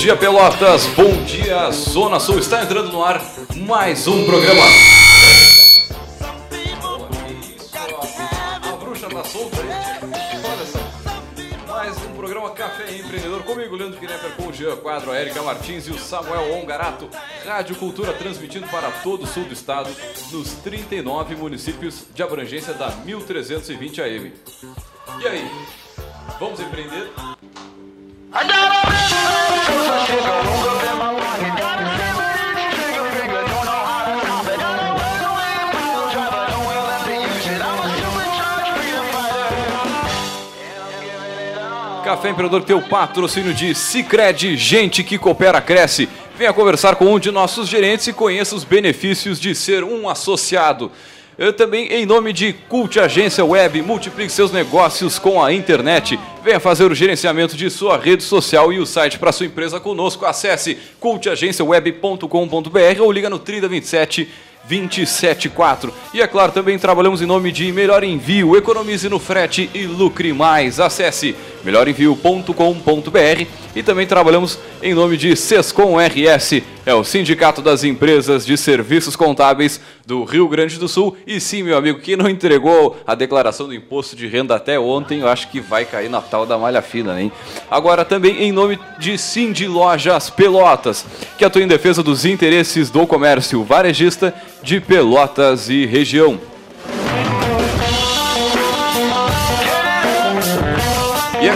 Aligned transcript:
dia, 0.00 0.16
Pelotas. 0.16 0.86
Bom 0.96 1.24
dia, 1.24 1.70
Zona 1.72 2.18
Sul. 2.18 2.38
Está 2.38 2.62
entrando 2.62 2.90
no 2.90 3.04
ar 3.04 3.20
mais 3.54 4.08
um 4.08 4.24
programa. 4.24 4.62
A 8.62 8.76
bruxa 8.76 9.10
tá 9.10 9.22
solta 9.24 9.60
aí. 9.60 9.68
Olha 10.42 10.64
só. 10.64 10.78
Mais 11.70 11.94
um 11.98 12.14
programa 12.14 12.50
Café 12.52 12.96
Empreendedor. 12.96 13.42
Comigo, 13.42 13.76
Leandro 13.76 14.00
Knepper, 14.00 14.30
com 14.38 14.46
o 14.48 14.52
Jean 14.54 14.76
Quadro, 14.76 15.12
a 15.12 15.20
Erika 15.20 15.42
Martins 15.42 15.86
e 15.86 15.90
o 15.90 15.98
Samuel 15.98 16.54
Ongarato. 16.54 17.06
Rádio 17.44 17.76
Cultura 17.76 18.14
transmitindo 18.14 18.66
para 18.68 18.90
todo 19.02 19.24
o 19.24 19.26
sul 19.26 19.44
do 19.44 19.52
estado, 19.52 19.90
nos 20.32 20.52
39 20.62 21.36
municípios 21.36 22.04
de 22.14 22.22
abrangência 22.22 22.72
da 22.72 22.88
1320 22.88 24.00
AM. 24.00 24.32
E 25.20 25.28
aí, 25.28 25.50
vamos 26.38 26.58
empreender? 26.58 27.12
Café 42.04 42.28
Empreendedor, 42.28 42.62
teu 42.62 42.80
patrocínio 42.80 43.52
de 43.52 43.74
Cicred, 43.74 44.56
gente 44.56 45.02
que 45.02 45.18
coopera, 45.18 45.60
cresce. 45.60 46.08
Venha 46.38 46.52
conversar 46.52 46.94
com 46.94 47.06
um 47.06 47.18
de 47.18 47.32
nossos 47.32 47.68
gerentes 47.68 48.06
e 48.06 48.12
conheça 48.12 48.54
os 48.54 48.62
benefícios 48.62 49.40
de 49.40 49.56
ser 49.56 49.82
um 49.82 50.08
associado. 50.08 50.92
Eu 51.40 51.52
também, 51.54 51.86
em 51.86 52.04
nome 52.04 52.34
de 52.34 52.52
Cult 52.52 53.00
Agência 53.00 53.42
Web, 53.42 53.80
multiplique 53.80 54.30
seus 54.30 54.52
negócios 54.52 55.18
com 55.18 55.42
a 55.42 55.54
internet. 55.54 56.20
Venha 56.44 56.60
fazer 56.60 56.84
o 56.84 56.94
gerenciamento 56.94 57.56
de 57.56 57.70
sua 57.70 57.96
rede 57.96 58.22
social 58.22 58.70
e 58.70 58.78
o 58.78 58.84
site 58.84 59.18
para 59.18 59.32
sua 59.32 59.46
empresa 59.46 59.80
conosco. 59.80 60.26
Acesse 60.26 60.76
cultagenciaweb.com.br 61.00 63.00
ou 63.00 63.10
liga 63.10 63.30
no 63.30 63.38
3027 63.38 64.28
274. 64.68 65.92
E 66.12 66.20
é 66.20 66.26
claro, 66.26 66.52
também 66.52 66.78
trabalhamos 66.78 67.22
em 67.22 67.26
nome 67.26 67.50
de 67.50 67.72
Melhor 67.72 68.04
Envio, 68.04 68.56
economize 68.56 69.08
no 69.08 69.18
frete 69.18 69.70
e 69.72 69.84
lucre 69.84 70.32
mais. 70.32 70.78
Acesse 70.78 71.34
melhorenvio.com.br 71.64 73.46
e 73.74 73.82
também 73.82 74.06
trabalhamos 74.06 74.58
em 74.82 74.94
nome 74.94 75.16
de 75.16 75.34
Sescom 75.34 75.96
RS, 75.98 76.62
é 76.86 76.94
o 76.94 77.04
Sindicato 77.04 77.60
das 77.60 77.84
Empresas 77.84 78.44
de 78.46 78.56
Serviços 78.56 79.16
Contábeis 79.16 79.80
do 80.06 80.24
Rio 80.24 80.48
Grande 80.48 80.78
do 80.78 80.88
Sul. 80.88 81.16
E 81.26 81.40
sim, 81.40 81.62
meu 81.62 81.76
amigo, 81.76 82.00
quem 82.00 82.16
não 82.16 82.28
entregou 82.28 82.96
a 83.06 83.14
declaração 83.14 83.66
do 83.66 83.74
imposto 83.74 84.16
de 84.16 84.26
renda 84.26 84.54
até 84.54 84.78
ontem, 84.78 85.20
eu 85.20 85.28
acho 85.28 85.50
que 85.50 85.60
vai 85.60 85.84
cair 85.84 86.08
na 86.08 86.20
tal 86.20 86.46
da 86.46 86.58
malha 86.58 86.82
fina, 86.82 87.20
hein? 87.20 87.30
Agora 87.70 88.04
também 88.04 88.42
em 88.42 88.52
nome 88.52 88.78
de 88.98 89.16
Cindy 89.18 89.66
Lojas 89.66 90.30
Pelotas, 90.30 91.04
que 91.36 91.44
atua 91.44 91.62
em 91.62 91.68
defesa 91.68 92.02
dos 92.02 92.24
interesses 92.24 92.90
do 92.90 93.06
comércio 93.06 93.62
varejista 93.62 94.34
de 94.62 94.80
Pelotas 94.80 95.68
e 95.68 95.86
região. 95.86 96.49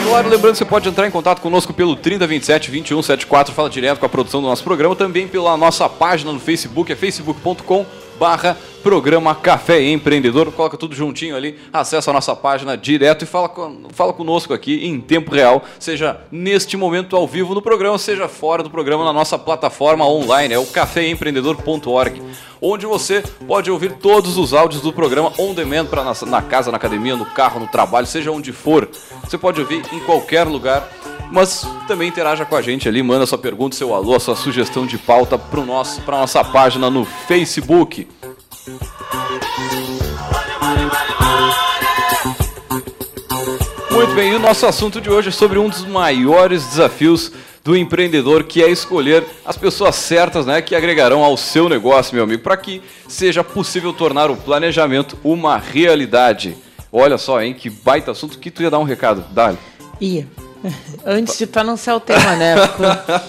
Claro, 0.05 0.29
lembrando 0.29 0.53
que 0.53 0.59
você 0.59 0.65
pode 0.65 0.89
entrar 0.89 1.07
em 1.07 1.11
contato 1.11 1.41
conosco 1.41 1.73
pelo 1.73 1.97
3027 1.97 2.71
2174, 2.71 3.55
fala 3.55 3.71
direto 3.71 3.99
com 3.99 4.07
a 4.07 4.09
produção 4.09 4.41
do 4.43 4.49
nosso 4.49 4.63
programa, 4.63 4.95
também 4.95 5.27
pela 5.27 5.57
nossa 5.57 5.89
página 5.89 6.33
no 6.33 6.39
Facebook, 6.39 6.93
é 6.93 6.97
facebook.com 6.97 7.87
barra 8.19 8.57
programa 8.83 9.35
Café 9.35 9.83
Empreendedor. 9.83 10.53
Coloca 10.53 10.77
tudo 10.77 10.95
juntinho 10.95 11.35
ali, 11.35 11.59
acessa 11.73 12.11
a 12.11 12.15
nossa 12.15 12.37
página 12.37 12.77
direto 12.77 13.23
e 13.23 13.27
fala, 13.27 13.51
fala 13.91 14.13
conosco 14.13 14.53
aqui 14.53 14.87
em 14.87 15.01
tempo 15.01 15.35
real, 15.35 15.65
seja 15.79 16.21
neste 16.31 16.77
momento 16.77 17.17
ao 17.17 17.27
vivo 17.27 17.55
no 17.55 17.63
programa, 17.63 17.97
seja 17.97 18.29
fora 18.29 18.63
do 18.63 18.71
programa 18.71 19.05
na 19.05 19.13
nossa 19.13 19.39
plataforma 19.39 20.07
online, 20.07 20.55
é 20.55 20.59
o 20.59 20.67
caféempreendedor.org, 20.67 22.23
onde 22.61 22.85
você 22.85 23.23
pode 23.47 23.71
ouvir 23.71 23.93
todos 23.93 24.37
os 24.37 24.53
áudios 24.53 24.83
do 24.83 24.93
programa 24.93 25.33
on 25.39 25.55
demand 25.55 25.87
para 25.87 26.05
na, 26.05 26.13
na 26.27 26.43
casa, 26.43 26.71
na 26.71 26.77
academia, 26.77 27.17
no 27.17 27.27
carro, 27.27 27.61
no 27.61 27.67
trabalho, 27.67 28.07
seja 28.07 28.31
onde 28.31 28.53
for. 28.53 28.89
Você 29.23 29.39
pode 29.39 29.61
ouvir 29.61 29.83
em 29.93 30.01
qualquer 30.01 30.47
lugar 30.47 30.87
mas 31.31 31.67
também 31.87 32.09
interaja 32.09 32.45
com 32.45 32.57
a 32.57 32.63
gente 32.63 32.89
ali, 32.89 33.03
manda 33.03 33.27
sua 33.27 33.39
pergunta, 33.39 33.77
seu 33.77 33.95
alô, 33.95 34.19
sua 34.19 34.37
sugestão 34.37 34.87
de 34.87 34.99
pauta 34.99 35.39
para 35.39 35.65
nosso, 35.65 36.03
a 36.07 36.11
nossa 36.11 36.45
página 36.45 36.91
no 36.91 37.05
Facebook. 37.05 38.07
Muito 43.91 44.15
bem, 44.15 44.33
e 44.33 44.35
o 44.35 44.39
nosso 44.39 44.67
assunto 44.67 45.01
de 45.01 45.11
hoje 45.11 45.29
é 45.29 45.33
sobre 45.33 45.59
um 45.59 45.69
dos 45.69 45.85
maiores 45.85 46.67
desafios 46.67 47.33
do 47.65 47.75
empreendedor, 47.75 48.45
que 48.45 48.63
é 48.63 48.71
escolher 48.71 49.25
as 49.45 49.57
pessoas 49.57 49.95
certas, 49.95 50.45
né, 50.45 50.61
que 50.61 50.75
agregarão 50.75 51.25
ao 51.25 51.37
seu 51.37 51.69
negócio, 51.69 52.15
meu 52.15 52.25
amigo, 52.25 52.43
para 52.43 52.57
que 52.59 52.83
seja 53.09 53.43
possível 53.43 53.93
tornar 53.93 54.31
o 54.31 54.37
planejamento 54.37 55.17
uma 55.25 55.57
realidade. 55.57 56.57
Olha 56.93 57.17
só, 57.17 57.43
hein, 57.43 57.55
que 57.55 57.71
baita 57.71 58.11
assunto 58.11 58.39
que 58.39 58.51
tu 58.51 58.63
ia 58.63 58.71
dar 58.71 58.79
um 58.79 58.85
recado, 58.85 59.25
Dali. 59.33 59.59
Ia. 60.01 60.44
Antes 61.05 61.39
de 61.39 61.47
tu 61.47 61.59
anunciar 61.59 61.97
o 61.97 62.01
tema, 62.01 62.37
né? 62.37 62.55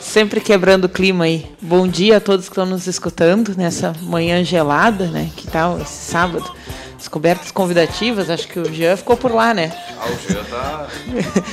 Sempre 0.02 0.40
quebrando 0.40 0.86
o 0.86 0.90
clima 0.90 1.26
aí. 1.26 1.46
Bom 1.62 1.88
dia 1.88 2.18
a 2.18 2.20
todos 2.20 2.46
que 2.46 2.52
estão 2.52 2.66
nos 2.66 2.88
escutando 2.88 3.54
nessa 3.58 3.94
manhã 4.02 4.44
gelada, 4.44 5.08
né? 5.08 5.30
Que 5.36 5.48
tal 5.48 5.80
esse 5.80 6.12
sábado? 6.12 6.50
Descobertas 6.98 7.52
convidativas, 7.52 8.30
acho 8.30 8.48
que 8.48 8.60
o 8.60 8.74
Jean 8.74 8.96
ficou 8.96 9.18
por 9.18 9.32
lá, 9.32 9.54
né? 9.54 9.72
Ah, 10.00 10.08
o 10.08 10.32
Jean 10.32 10.44
tá. 10.44 10.88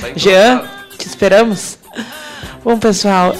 tá 0.01 0.09
Jean, 0.15 0.63
te 0.97 1.07
esperamos. 1.07 1.77
Bom, 2.63 2.79
pessoal, 2.79 3.33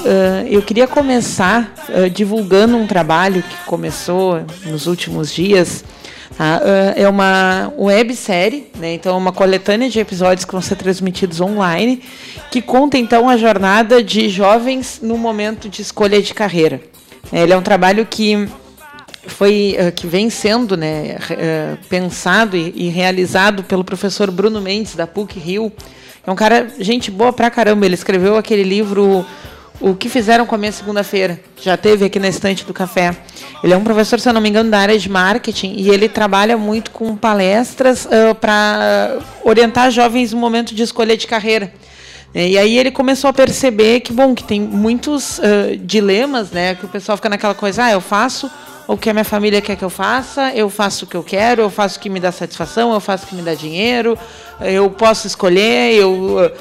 eu 0.49 0.61
queria 0.61 0.85
começar 0.85 1.73
divulgando 2.11 2.75
um 2.75 2.85
trabalho 2.85 3.41
que 3.41 3.55
começou 3.65 4.45
nos 4.65 4.85
últimos 4.85 5.31
dias 5.33 5.83
Tá? 6.37 6.61
Uh, 6.63 6.99
é 6.99 7.07
uma 7.07 7.71
websérie, 7.77 8.71
né? 8.75 8.95
então 8.95 9.13
é 9.13 9.17
uma 9.17 9.31
coletânea 9.31 9.89
de 9.89 9.99
episódios 9.99 10.45
que 10.45 10.51
vão 10.51 10.61
ser 10.61 10.75
transmitidos 10.75 11.39
online, 11.39 12.01
que 12.51 12.61
conta 12.61 12.97
então 12.97 13.29
a 13.29 13.37
jornada 13.37 14.03
de 14.03 14.29
jovens 14.29 14.99
no 15.01 15.17
momento 15.17 15.69
de 15.69 15.81
escolha 15.81 16.21
de 16.21 16.33
carreira. 16.33 16.81
Ele 17.31 17.53
é 17.53 17.57
um 17.57 17.61
trabalho 17.61 18.05
que 18.05 18.47
foi 19.25 19.77
uh, 19.79 19.91
que 19.91 20.07
vem 20.07 20.29
sendo 20.29 20.75
né, 20.75 21.17
uh, 21.17 21.85
pensado 21.87 22.57
e, 22.57 22.89
realizado 22.89 23.63
pelo 23.63 23.83
professor 23.83 24.29
Bruno 24.29 24.61
Mendes 24.61 24.95
da 24.95 25.07
PUC 25.07 25.39
Rio. 25.39 25.71
É 26.25 26.31
um 26.31 26.35
cara 26.35 26.67
gente 26.79 27.09
boa 27.09 27.31
pra 27.31 27.49
caramba. 27.49 27.85
Ele 27.85 27.95
escreveu 27.95 28.37
aquele 28.37 28.63
livro 28.63 29.25
o 29.79 29.95
que 29.95 30.09
fizeram 30.09 30.45
com 30.45 30.55
a 30.55 30.57
minha 30.57 30.71
segunda-feira. 30.71 31.39
Já 31.61 31.75
teve 31.75 32.05
aqui 32.05 32.19
na 32.19 32.27
estante 32.27 32.65
do 32.65 32.73
café. 32.73 33.15
Ele 33.63 33.73
é 33.73 33.77
um 33.77 33.83
professor, 33.83 34.19
se 34.19 34.27
eu 34.27 34.33
não 34.33 34.41
me 34.41 34.49
engano, 34.49 34.69
da 34.69 34.79
área 34.79 34.97
de 34.97 35.09
marketing 35.09 35.75
e 35.77 35.89
ele 35.89 36.07
trabalha 36.07 36.57
muito 36.57 36.91
com 36.91 37.15
palestras 37.15 38.05
uh, 38.05 38.35
para 38.35 39.19
orientar 39.43 39.91
jovens 39.91 40.31
no 40.33 40.39
momento 40.39 40.73
de 40.73 40.83
escolha 40.83 41.17
de 41.17 41.27
carreira. 41.27 41.73
E 42.35 42.57
aí 42.57 42.79
ele 42.79 42.89
começou 42.89 43.29
a 43.29 43.33
perceber 43.33 43.99
que, 43.99 44.11
bom, 44.11 44.33
que 44.33 44.43
tem 44.43 44.59
muitos 44.59 45.37
uh, 45.37 45.77
dilemas, 45.77 46.49
né? 46.49 46.73
Que 46.73 46.85
o 46.85 46.89
pessoal 46.89 47.15
fica 47.15 47.29
naquela 47.29 47.53
coisa, 47.53 47.85
ah, 47.85 47.91
eu 47.91 48.01
faço 48.01 48.49
o 48.93 48.97
que 48.97 49.09
a 49.09 49.13
minha 49.13 49.25
família 49.25 49.59
quer 49.59 49.75
que 49.75 49.83
eu 49.83 49.89
faça, 49.89 50.51
eu 50.53 50.69
faço 50.69 51.05
o 51.05 51.07
que 51.07 51.17
eu 51.17 51.23
quero, 51.23 51.63
eu 51.63 51.69
faço 51.69 51.97
o 51.97 52.01
que 52.01 52.09
me 52.09 52.19
dá 52.19 52.31
satisfação, 52.31 52.93
eu 52.93 52.99
faço 52.99 53.25
o 53.25 53.27
que 53.27 53.35
me 53.35 53.41
dá 53.41 53.55
dinheiro, 53.55 54.17
eu 54.61 54.87
posso 54.91 55.25
escolher, 55.25 55.95
eu 55.95 56.51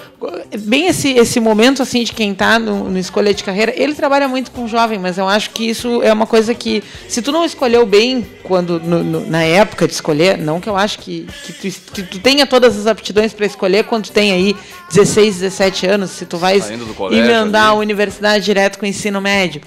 bem 0.61 0.87
esse, 0.87 1.11
esse 1.11 1.39
momento 1.39 1.83
assim 1.83 2.05
de 2.05 2.13
quem 2.13 2.33
está 2.33 2.59
no, 2.59 2.89
no 2.89 2.99
escolha 2.99 3.35
de 3.35 3.45
carreira, 3.45 3.75
ele 3.77 3.95
trabalha 3.95 4.27
muito 4.29 4.51
com 4.51 4.67
jovem, 4.67 4.99
mas 4.99 5.19
eu 5.19 5.29
acho 5.29 5.51
que 5.51 5.69
isso 5.69 6.03
é 6.03 6.11
uma 6.11 6.27
coisa 6.27 6.55
que 6.55 6.83
se 7.07 7.21
tu 7.21 7.31
não 7.31 7.45
escolheu 7.45 7.85
bem 7.85 8.27
quando 8.43 8.81
no, 8.81 9.05
no, 9.05 9.27
na 9.29 9.43
época 9.43 9.87
de 9.87 9.93
escolher, 9.93 10.39
não 10.39 10.59
que 10.59 10.71
eu 10.71 10.77
acho 10.77 11.01
que, 11.01 11.27
que, 11.45 11.53
tu, 11.53 11.93
que 11.93 12.03
tu 12.03 12.19
tenha 12.19 12.47
todas 12.47 12.79
as 12.79 12.87
aptidões 12.87 13.35
para 13.35 13.45
escolher 13.45 13.85
quando 13.85 14.05
tu 14.05 14.13
tem 14.13 14.33
aí 14.33 14.57
16, 14.91 15.41
17 15.41 15.87
anos, 15.87 16.11
se 16.13 16.25
tu 16.25 16.39
vai 16.39 16.63
emendar 17.11 17.69
a 17.69 17.75
universidade 17.75 18.43
direto 18.43 18.79
com 18.79 18.87
o 18.87 18.89
ensino 18.89 19.21
médio. 19.21 19.61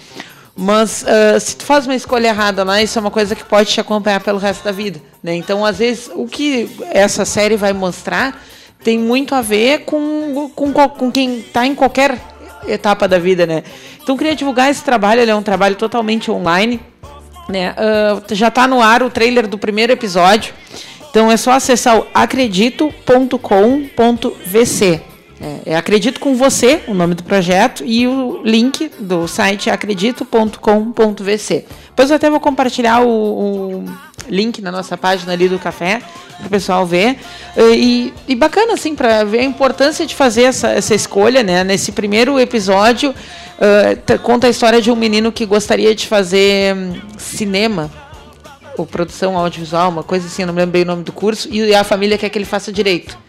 Mas 0.56 1.04
uh, 1.04 1.40
se 1.40 1.58
tu 1.58 1.66
faz 1.66 1.86
uma 1.86 1.96
escolha 1.96 2.30
errada 2.30 2.64
lá, 2.64 2.82
isso 2.82 2.98
é 2.98 3.02
uma 3.02 3.12
coisa 3.12 3.36
que 3.36 3.44
pode 3.44 3.72
te 3.72 3.82
acompanhar 3.82 4.22
pelo 4.22 4.38
resto 4.38 4.64
da 4.64 4.72
vida. 4.72 5.02
Né? 5.22 5.36
Então, 5.36 5.66
às 5.66 5.80
vezes, 5.80 6.10
o 6.14 6.26
que 6.26 6.70
essa 6.92 7.26
série 7.26 7.58
vai 7.58 7.74
mostrar 7.74 8.42
tem 8.84 8.98
muito 8.98 9.36
a 9.36 9.42
ver 9.42 9.80
com, 9.80 10.50
com, 10.56 10.72
com 10.72 11.12
quem 11.12 11.40
está 11.40 11.66
em 11.66 11.76
qualquer 11.76 12.18
etapa 12.68 13.08
da 13.08 13.20
vida. 13.20 13.46
Né? 13.46 13.64
Então, 14.02 14.16
queria 14.16 14.36
divulgar 14.36 14.72
esse 14.72 14.84
trabalho, 14.84 15.22
ele 15.22 15.32
é 15.32 15.36
um 15.36 15.44
trabalho 15.44 15.76
totalmente 15.76 16.32
online. 16.32 16.80
Né? 17.50 17.72
Uh, 17.72 18.34
já 18.34 18.48
está 18.48 18.68
no 18.68 18.82
ar 18.82 19.04
o 19.04 19.10
trailer 19.10 19.48
do 19.48 19.58
primeiro 19.58 19.92
episódio. 19.92 20.54
Então 21.16 21.32
é 21.32 21.38
só 21.38 21.52
acessar 21.52 21.98
o 21.98 22.06
acredito.com.vc. 22.14 25.02
É, 25.46 25.74
é, 25.74 25.76
Acredito 25.76 26.20
com 26.20 26.36
Você, 26.36 26.82
o 26.88 26.94
nome 26.96 27.14
do 27.14 27.24
projeto, 27.24 27.84
e 27.86 28.08
o 28.08 28.42
link 28.44 28.90
do 29.00 29.28
site 29.28 29.70
acredito.com.vc. 29.70 31.66
Depois 31.90 32.10
eu 32.10 32.16
até 32.16 32.32
vou 32.32 32.40
compartilhar 32.40 33.02
o, 33.02 33.08
o, 33.08 33.86
link 34.28 34.60
na 34.60 34.72
nossa 34.72 34.98
página 34.98 35.34
ali 35.34 35.48
do 35.48 35.60
café 35.60 36.02
para 36.38 36.48
o 36.48 36.50
pessoal 36.50 36.84
ver. 36.84 37.20
E, 37.56 38.12
e 38.28 38.34
bacana, 38.34 38.74
assim, 38.74 38.96
para 38.96 39.24
ver 39.24 39.42
a 39.42 39.44
importância 39.44 40.04
de 40.04 40.16
fazer 40.16 40.44
essa, 40.44 40.70
essa 40.70 40.96
escolha, 40.96 41.44
né? 41.44 41.64
Nesse 41.64 41.92
primeiro 41.92 42.40
episódio, 42.40 43.12
uh, 43.12 44.20
conta 44.24 44.48
a 44.48 44.50
história 44.50 44.82
de 44.82 44.90
um 44.90 44.96
menino 44.96 45.32
que 45.32 45.46
gostaria 45.46 45.94
de 45.94 46.08
fazer 46.08 46.76
um, 46.76 47.00
cinema 47.20 47.92
ou 48.76 48.86
produção 48.88 49.38
audiovisual, 49.38 49.90
uma 49.92 50.04
coisa 50.04 50.26
assim, 50.26 50.42
eu 50.42 50.48
não 50.48 50.54
me 50.56 50.62
lembro 50.62 50.74
bem 50.74 50.82
o 50.82 50.88
nome 50.88 51.04
do 51.04 51.14
curso, 51.14 51.48
e 51.50 51.74
a 51.74 51.84
família 51.84 52.18
quer 52.18 52.30
que 52.30 52.38
ele 52.38 52.46
faça 52.46 52.74
direito. 52.74 53.25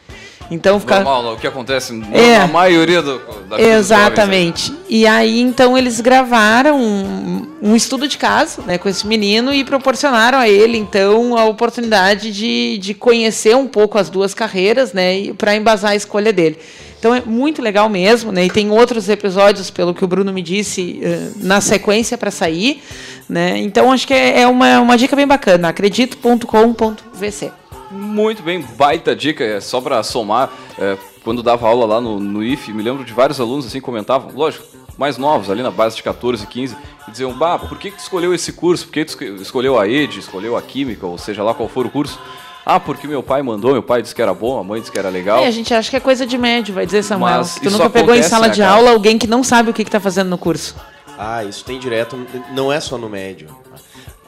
Então 0.51 0.79
fica 0.79 1.01
normal, 1.01 1.35
o 1.35 1.37
que 1.37 1.47
acontece 1.47 1.93
é, 2.13 2.39
na 2.39 2.47
maioria 2.47 3.03
do, 3.03 3.21
da 3.49 3.61
Exatamente. 3.61 4.69
Jovens, 4.69 4.85
E 4.89 5.07
aí 5.07 5.41
então 5.41 5.77
eles 5.77 6.01
gravaram 6.01 6.79
um, 6.81 7.47
um, 7.61 7.77
estudo 7.77 8.07
de 8.07 8.17
caso, 8.17 8.63
né, 8.63 8.79
com 8.79 8.89
esse 8.89 9.07
menino 9.07 9.53
e 9.53 9.65
proporcionaram 9.65 10.39
a 10.39 10.49
ele 10.49 10.79
então 10.79 11.37
a 11.37 11.45
oportunidade 11.45 12.33
de, 12.33 12.79
de 12.79 12.95
conhecer 12.95 13.57
um 13.57 13.67
pouco 13.67 13.99
as 13.99 14.09
duas 14.09 14.35
carreiras, 14.35 14.93
né, 14.93 15.33
para 15.37 15.57
embasar 15.57 15.93
a 15.93 15.97
escolha 15.97 16.33
dele. 16.33 16.59
Então 16.99 17.15
é 17.15 17.23
muito 17.25 17.61
legal 17.61 17.89
mesmo, 17.89 18.33
né? 18.33 18.47
E 18.47 18.51
tem 18.51 18.71
outros 18.71 19.09
episódios, 19.09 19.71
pelo 19.71 19.95
que 19.95 20.03
o 20.03 20.09
Bruno 20.09 20.33
me 20.33 20.43
disse, 20.43 20.99
eh, 21.03 21.31
na 21.37 21.61
sequência 21.61 22.17
para 22.17 22.31
sair, 22.31 22.83
né? 23.29 23.59
Então 23.59 23.93
acho 23.93 24.07
que 24.07 24.15
é, 24.15 24.41
é 24.41 24.47
uma, 24.49 24.81
uma 24.81 24.97
dica 24.97 25.15
bem 25.15 25.27
bacana. 25.27 25.69
acredito.com.vc. 25.69 27.53
Muito 27.91 28.43
bem, 28.43 28.61
baita 28.61 29.15
dica, 29.15 29.45
é 29.45 29.61
só 29.61 29.81
para 29.81 30.03
somar, 30.03 30.51
é, 30.79 30.97
quando 31.23 31.43
dava 31.43 31.69
aula 31.69 31.87
lá 31.87 32.01
no, 32.01 32.19
no 32.19 32.43
IF, 32.43 32.73
me 32.73 32.83
lembro 32.83 33.05
de 33.05 33.13
vários 33.13 33.41
alunos 33.41 33.67
assim 33.67 33.81
comentavam, 33.81 34.31
lógico, 34.35 34.65
mais 34.99 35.19
novos, 35.19 35.51
ali 35.51 35.63
na 35.63 35.71
base 35.71 35.97
de 35.97 36.03
14, 36.03 36.47
15, 36.47 36.77
e 37.07 37.11
diziam, 37.11 37.33
bah, 37.33 37.59
por 37.59 37.79
que, 37.79 37.91
que 37.91 37.97
tu 37.97 38.01
escolheu 38.01 38.35
esse 38.35 38.53
curso? 38.53 38.87
Por 38.87 38.93
que 38.93 39.05
tu 39.05 39.25
escolheu 39.43 39.79
a 39.79 39.89
ED, 39.89 40.19
escolheu 40.19 40.57
a 40.57 40.63
Química, 40.63 41.07
ou 41.07 41.19
seja 41.19 41.43
lá 41.43 41.55
qual 41.55 41.69
for 41.69 41.87
o 41.87 41.91
curso? 41.91 42.19
Ah, 42.65 42.81
porque 42.81 43.07
meu 43.07 43.23
pai 43.23 43.43
mandou, 43.43 43.73
meu 43.73 43.83
pai 43.83 44.03
disse 44.03 44.13
que 44.13 44.21
era 44.21 44.35
bom, 44.35 44.59
a 44.59 44.65
mãe 44.65 44.81
disse 44.81 44.91
que 44.91 44.99
era 44.99 45.09
legal. 45.09 45.39
É, 45.39 45.47
a 45.47 45.53
gente 45.53 45.73
acha 45.73 45.89
que 45.89 45.95
é 45.95 46.01
coisa 46.01 46.27
de 46.27 46.37
médio, 46.37 46.75
vai 46.75 46.85
dizer 46.85 47.05
Samuel. 47.05 47.39
Mas 47.39 47.55
tu 47.55 47.71
nunca 47.71 47.89
pegou 47.89 48.13
em 48.13 48.25
sala 48.25 48.49
né, 48.49 48.55
de 48.55 48.63
aula 48.63 48.91
alguém 48.91 49.17
que 49.17 49.29
não 49.29 49.45
sabe 49.45 49.71
o 49.71 49.73
que 49.73 49.83
está 49.83 50.01
fazendo 50.01 50.31
no 50.31 50.37
curso. 50.37 50.75
Ah, 51.17 51.45
isso 51.45 51.65
tem 51.65 51.79
direto, 51.79 52.19
não 52.53 52.73
é 52.73 52.81
só 52.81 52.99
no 52.99 53.09
médio. 53.09 53.49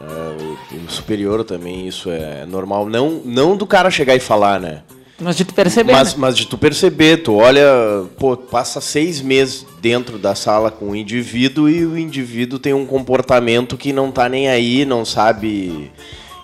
É, 0.01 0.77
o, 0.77 0.91
superior 0.91 1.45
também, 1.45 1.89
isso 1.89 2.11
é 2.11 2.47
normal. 2.47 2.89
Não, 2.89 3.21
não 3.25 3.57
do 3.57 3.67
cara 3.67 3.91
chegar 3.91 4.15
e 4.15 4.21
falar, 4.21 4.61
né? 4.61 4.83
Mas 5.21 5.37
de 5.37 5.45
tu 5.45 5.53
perceber. 5.53 5.93
Mas, 5.93 6.15
né? 6.15 6.15
mas 6.19 6.37
de 6.37 6.47
tu 6.47 6.57
perceber, 6.57 7.19
tu 7.19 7.37
olha, 7.37 7.67
pô, 8.19 8.37
passa 8.37 8.81
seis 8.81 9.21
meses 9.21 9.67
dentro 9.81 10.17
da 10.17 10.35
sala 10.35 10.71
com 10.71 10.91
o 10.91 10.97
indivíduo 10.97 11.69
e 11.69 11.85
o 11.85 11.99
indivíduo 11.99 12.59
tem 12.59 12.73
um 12.73 12.87
comportamento 12.87 13.77
que 13.77 13.93
não 13.93 14.13
tá 14.13 14.29
nem 14.29 14.49
aí, 14.49 14.85
não 14.85 15.05
sabe. 15.05 15.91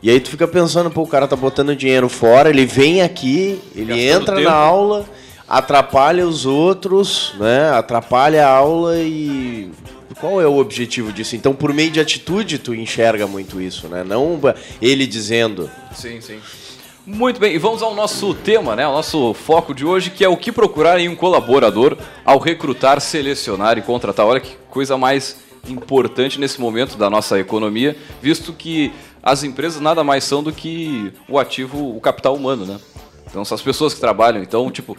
E 0.03 0.11
aí 0.11 0.19
tu 0.19 0.29
fica 0.29 0.49
pensando, 0.49 0.91
pô, 0.91 1.03
o 1.03 1.07
cara 1.07 1.29
tá 1.29 1.37
botando 1.37 1.77
dinheiro 1.77 2.09
fora, 2.09 2.51
ele 2.51 2.67
vem 2.67 3.01
aqui, 3.01 3.61
ele 3.77 4.09
entra 4.09 4.41
na 4.41 4.53
aula, 4.53 5.07
atrapalha 5.49 6.27
os 6.27 6.45
outros, 6.45 7.33
né? 7.39 7.71
Atrapalha 7.71 8.45
a 8.45 8.51
aula 8.51 8.99
e 8.99 9.71
qual 10.21 10.41
é 10.41 10.47
o 10.47 10.57
objetivo 10.57 11.13
disso? 11.13 11.37
Então, 11.37 11.55
por 11.55 11.73
meio 11.73 11.91
de 11.91 12.01
atitude, 12.01 12.59
tu 12.59 12.75
enxerga 12.75 13.27
muito 13.27 13.61
isso, 13.61 13.89
né? 13.89 14.05
Não 14.05 14.41
ele 14.81 15.07
dizendo. 15.07 15.71
Sim, 15.95 16.21
sim. 16.21 16.41
Muito 17.07 17.39
bem, 17.39 17.55
e 17.55 17.59
vamos 17.59 17.83
ao 17.83 17.95
nosso 17.95 18.33
tema, 18.33 18.75
né? 18.75 18.89
O 18.89 18.93
nosso 18.93 19.35
foco 19.35 19.75
de 19.75 19.85
hoje, 19.85 20.11
que 20.11 20.25
é 20.25 20.29
o 20.29 20.39
que 20.39 20.51
procurar 20.51 20.99
em 20.99 21.09
um 21.09 21.15
colaborador 21.15 21.99
ao 22.25 22.39
recrutar, 22.39 22.99
selecionar 23.01 23.77
e 23.77 23.83
contratar. 23.83 24.25
Olha 24.25 24.41
que 24.41 24.57
coisa 24.71 24.97
mais 24.97 25.37
importante 25.69 26.41
nesse 26.41 26.61
momento 26.61 26.97
da 26.97 27.11
nossa 27.11 27.39
economia, 27.39 27.97
visto 28.23 28.53
que 28.55 28.91
as 29.23 29.43
empresas 29.43 29.81
nada 29.81 30.03
mais 30.03 30.25
são 30.25 30.43
do 30.43 30.53
que 30.53 31.13
o 31.29 31.39
ativo, 31.39 31.95
o 31.95 32.01
capital 32.01 32.35
humano, 32.35 32.65
né? 32.65 32.79
Então 33.29 33.45
são 33.45 33.55
as 33.55 33.63
pessoas 33.63 33.93
que 33.93 34.01
trabalham. 34.01 34.43
Então, 34.43 34.71
tipo, 34.71 34.97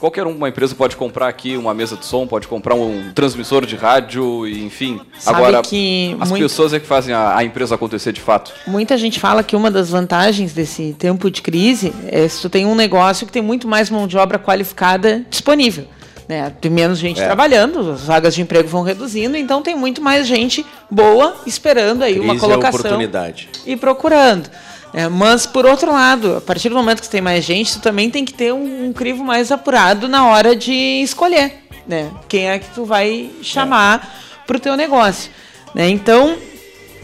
Qualquer 0.00 0.26
uma 0.26 0.48
empresa 0.48 0.74
pode 0.74 0.96
comprar 0.96 1.28
aqui 1.28 1.58
uma 1.58 1.74
mesa 1.74 1.94
de 1.94 2.06
som, 2.06 2.26
pode 2.26 2.48
comprar 2.48 2.74
um 2.74 3.12
transmissor 3.14 3.66
de 3.66 3.76
rádio, 3.76 4.48
enfim. 4.48 4.98
Sabe 5.18 5.36
Agora, 5.36 5.62
que 5.62 6.16
as 6.18 6.30
muito... 6.30 6.42
pessoas 6.42 6.72
é 6.72 6.80
que 6.80 6.86
fazem 6.86 7.14
a, 7.14 7.36
a, 7.36 7.44
empresa 7.44 7.74
acontecer 7.74 8.10
de 8.10 8.20
fato. 8.20 8.50
Muita 8.66 8.96
gente 8.96 9.20
fala 9.20 9.42
que 9.42 9.54
uma 9.54 9.70
das 9.70 9.90
vantagens 9.90 10.54
desse 10.54 10.96
tempo 10.98 11.30
de 11.30 11.42
crise 11.42 11.92
é 12.08 12.26
se 12.26 12.40
tu 12.40 12.48
tem 12.48 12.64
um 12.64 12.74
negócio 12.74 13.26
que 13.26 13.32
tem 13.32 13.42
muito 13.42 13.68
mais 13.68 13.90
mão 13.90 14.06
de 14.06 14.16
obra 14.16 14.38
qualificada 14.38 15.22
disponível. 15.28 15.86
Né? 16.26 16.50
Tem 16.60 16.70
menos 16.70 16.98
gente 16.98 17.20
é. 17.20 17.26
trabalhando, 17.26 17.90
as 17.90 18.04
vagas 18.04 18.34
de 18.34 18.40
emprego 18.40 18.68
vão 18.68 18.82
reduzindo, 18.82 19.36
então 19.36 19.60
tem 19.60 19.74
muito 19.74 20.00
mais 20.00 20.26
gente 20.26 20.64
boa 20.90 21.36
esperando 21.44 22.04
aí 22.04 22.14
crise 22.14 22.24
uma 22.24 22.36
é 22.36 22.38
colocação. 22.38 22.78
É 22.78 22.84
oportunidade. 22.84 23.48
E 23.66 23.76
procurando. 23.76 24.48
É, 24.92 25.08
mas, 25.08 25.46
por 25.46 25.64
outro 25.66 25.92
lado, 25.92 26.36
a 26.36 26.40
partir 26.40 26.68
do 26.68 26.74
momento 26.74 27.00
que 27.00 27.08
tem 27.08 27.20
mais 27.20 27.44
gente, 27.44 27.74
tu 27.74 27.80
também 27.80 28.10
tem 28.10 28.24
que 28.24 28.34
ter 28.34 28.52
um, 28.52 28.86
um 28.86 28.92
crivo 28.92 29.24
mais 29.24 29.52
apurado 29.52 30.08
na 30.08 30.26
hora 30.26 30.56
de 30.56 30.72
escolher 30.72 31.60
né? 31.90 32.10
quem 32.28 32.48
é 32.48 32.58
que 32.58 32.68
tu 32.74 32.84
vai 32.84 33.30
chamar 33.42 34.08
é. 34.42 34.46
para 34.46 34.56
o 34.56 34.60
teu 34.60 34.76
negócio. 34.76 35.30
Né? 35.74 35.88
Então, 35.88 36.36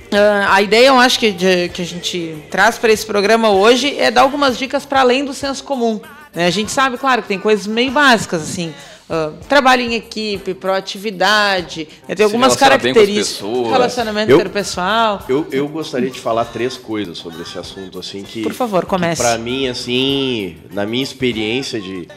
Uh, 0.06 0.46
a 0.48 0.62
ideia, 0.62 0.86
eu 0.86 1.00
acho 1.00 1.18
que, 1.18 1.32
de, 1.32 1.68
que 1.70 1.82
a 1.82 1.84
gente 1.84 2.36
traz 2.48 2.78
para 2.78 2.92
esse 2.92 3.04
programa 3.04 3.50
hoje 3.50 3.98
é 3.98 4.08
dar 4.08 4.20
algumas 4.20 4.56
dicas 4.56 4.86
para 4.86 5.00
além 5.00 5.24
do 5.24 5.34
senso 5.34 5.64
comum. 5.64 6.00
Né? 6.36 6.46
A 6.46 6.50
gente 6.50 6.70
sabe, 6.70 6.98
claro, 6.98 7.22
que 7.22 7.28
tem 7.28 7.38
coisas 7.38 7.66
meio 7.66 7.90
básicas, 7.90 8.42
assim, 8.42 8.72
Uh, 9.08 9.38
trabalho 9.48 9.82
em 9.82 9.94
equipe, 9.94 10.52
proatividade, 10.52 11.86
né? 12.08 12.16
tem 12.16 12.24
algumas 12.24 12.56
características, 12.56 13.40
relacionamento 13.70 14.32
eu, 14.32 14.36
interpessoal. 14.36 15.22
Eu, 15.28 15.46
eu 15.52 15.68
gostaria 15.68 16.10
de 16.10 16.18
falar 16.18 16.44
três 16.46 16.76
coisas 16.76 17.16
sobre 17.16 17.40
esse 17.42 17.56
assunto, 17.56 18.00
assim 18.00 18.24
que, 18.24 18.42
por 18.42 18.52
favor, 18.52 18.84
comece. 18.84 19.22
Para 19.22 19.38
mim, 19.38 19.68
assim, 19.68 20.56
na 20.72 20.84
minha 20.84 21.04
experiência 21.04 21.80
de, 21.80 22.08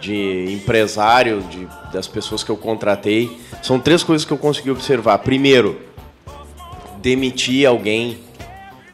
de 0.00 0.46
empresário, 0.50 1.42
de, 1.42 1.68
das 1.92 2.08
pessoas 2.08 2.42
que 2.42 2.48
eu 2.48 2.56
contratei, 2.56 3.38
são 3.62 3.78
três 3.78 4.02
coisas 4.02 4.24
que 4.24 4.32
eu 4.32 4.38
consegui 4.38 4.70
observar. 4.70 5.18
Primeiro, 5.18 5.78
demitir 7.02 7.68
alguém, 7.68 8.18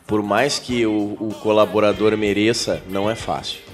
por 0.04 0.20
mais 0.20 0.58
que 0.58 0.84
o, 0.84 1.16
o 1.20 1.32
colaborador 1.40 2.16
mereça, 2.16 2.82
não 2.90 3.08
é 3.08 3.14
fácil. 3.14 3.65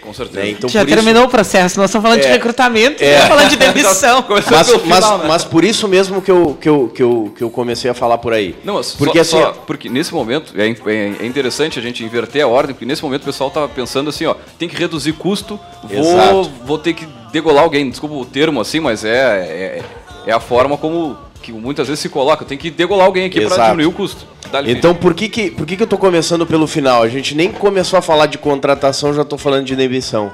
Com 0.00 0.14
certeza. 0.14 0.40
Né? 0.40 0.50
Então, 0.50 0.68
Já 0.68 0.84
terminou 0.84 1.22
isso... 1.22 1.28
o 1.28 1.30
processo, 1.30 1.78
nós 1.78 1.90
estamos 1.90 2.02
falando 2.02 2.20
é, 2.20 2.22
de 2.22 2.28
recrutamento, 2.28 3.02
é, 3.02 3.18
falando 3.26 3.48
de 3.50 3.56
demissão. 3.58 4.24
mas, 4.28 4.50
mas, 4.86 5.10
né? 5.10 5.24
mas, 5.26 5.44
por 5.44 5.64
isso 5.64 5.88
mesmo 5.88 6.22
que 6.22 6.30
eu, 6.30 6.56
que, 6.60 6.68
eu, 6.68 6.92
que, 6.94 7.02
eu, 7.02 7.34
que 7.36 7.44
eu 7.44 7.50
comecei 7.50 7.90
a 7.90 7.94
falar 7.94 8.18
por 8.18 8.32
aí. 8.32 8.54
Não, 8.64 8.80
porque, 8.96 9.22
só, 9.24 9.38
assim, 9.38 9.46
só, 9.46 9.52
porque 9.66 9.88
nesse 9.88 10.14
momento 10.14 10.54
é, 10.56 10.68
é, 10.68 11.12
é, 11.20 11.26
interessante 11.26 11.78
a 11.78 11.82
gente 11.82 12.04
inverter 12.04 12.42
a 12.42 12.48
ordem, 12.48 12.74
porque 12.74 12.86
nesse 12.86 13.02
momento 13.02 13.22
o 13.22 13.26
pessoal 13.26 13.48
estava 13.48 13.68
pensando 13.68 14.10
assim, 14.10 14.26
ó, 14.26 14.34
tem 14.58 14.68
que 14.68 14.76
reduzir 14.76 15.12
custo, 15.12 15.58
vou, 15.84 16.44
vou 16.64 16.78
ter 16.78 16.92
que 16.92 17.06
degolar 17.32 17.64
alguém, 17.64 17.90
desculpa 17.90 18.14
o 18.14 18.24
termo 18.24 18.60
assim, 18.60 18.80
mas 18.80 19.04
é, 19.04 19.10
é, 19.10 19.82
é 20.26 20.32
a 20.32 20.40
forma 20.40 20.76
como 20.76 21.16
que 21.42 21.52
muitas 21.52 21.88
vezes 21.88 22.00
se 22.00 22.08
coloca, 22.08 22.44
tem 22.44 22.58
que 22.58 22.70
degolar 22.70 23.06
alguém 23.06 23.26
aqui 23.26 23.40
para 23.40 23.64
diminuir 23.64 23.86
o 23.86 23.92
custo. 23.92 24.26
Então 24.66 24.94
por 24.94 25.14
que 25.14 25.28
que, 25.28 25.50
por 25.50 25.66
que 25.66 25.76
que 25.76 25.82
eu 25.82 25.86
estou 25.86 25.98
começando 25.98 26.46
pelo 26.46 26.66
final? 26.66 27.02
A 27.02 27.08
gente 27.08 27.34
nem 27.34 27.52
começou 27.52 27.98
a 27.98 28.02
falar 28.02 28.26
de 28.26 28.38
contratação, 28.38 29.12
já 29.14 29.22
estou 29.22 29.38
falando 29.38 29.64
de 29.64 29.76
demissão. 29.76 30.30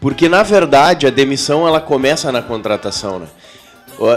Porque 0.00 0.28
na 0.28 0.42
verdade 0.42 1.06
a 1.06 1.10
demissão 1.10 1.66
ela 1.66 1.80
começa 1.80 2.32
na 2.32 2.40
contratação, 2.40 3.18
né? 3.18 3.26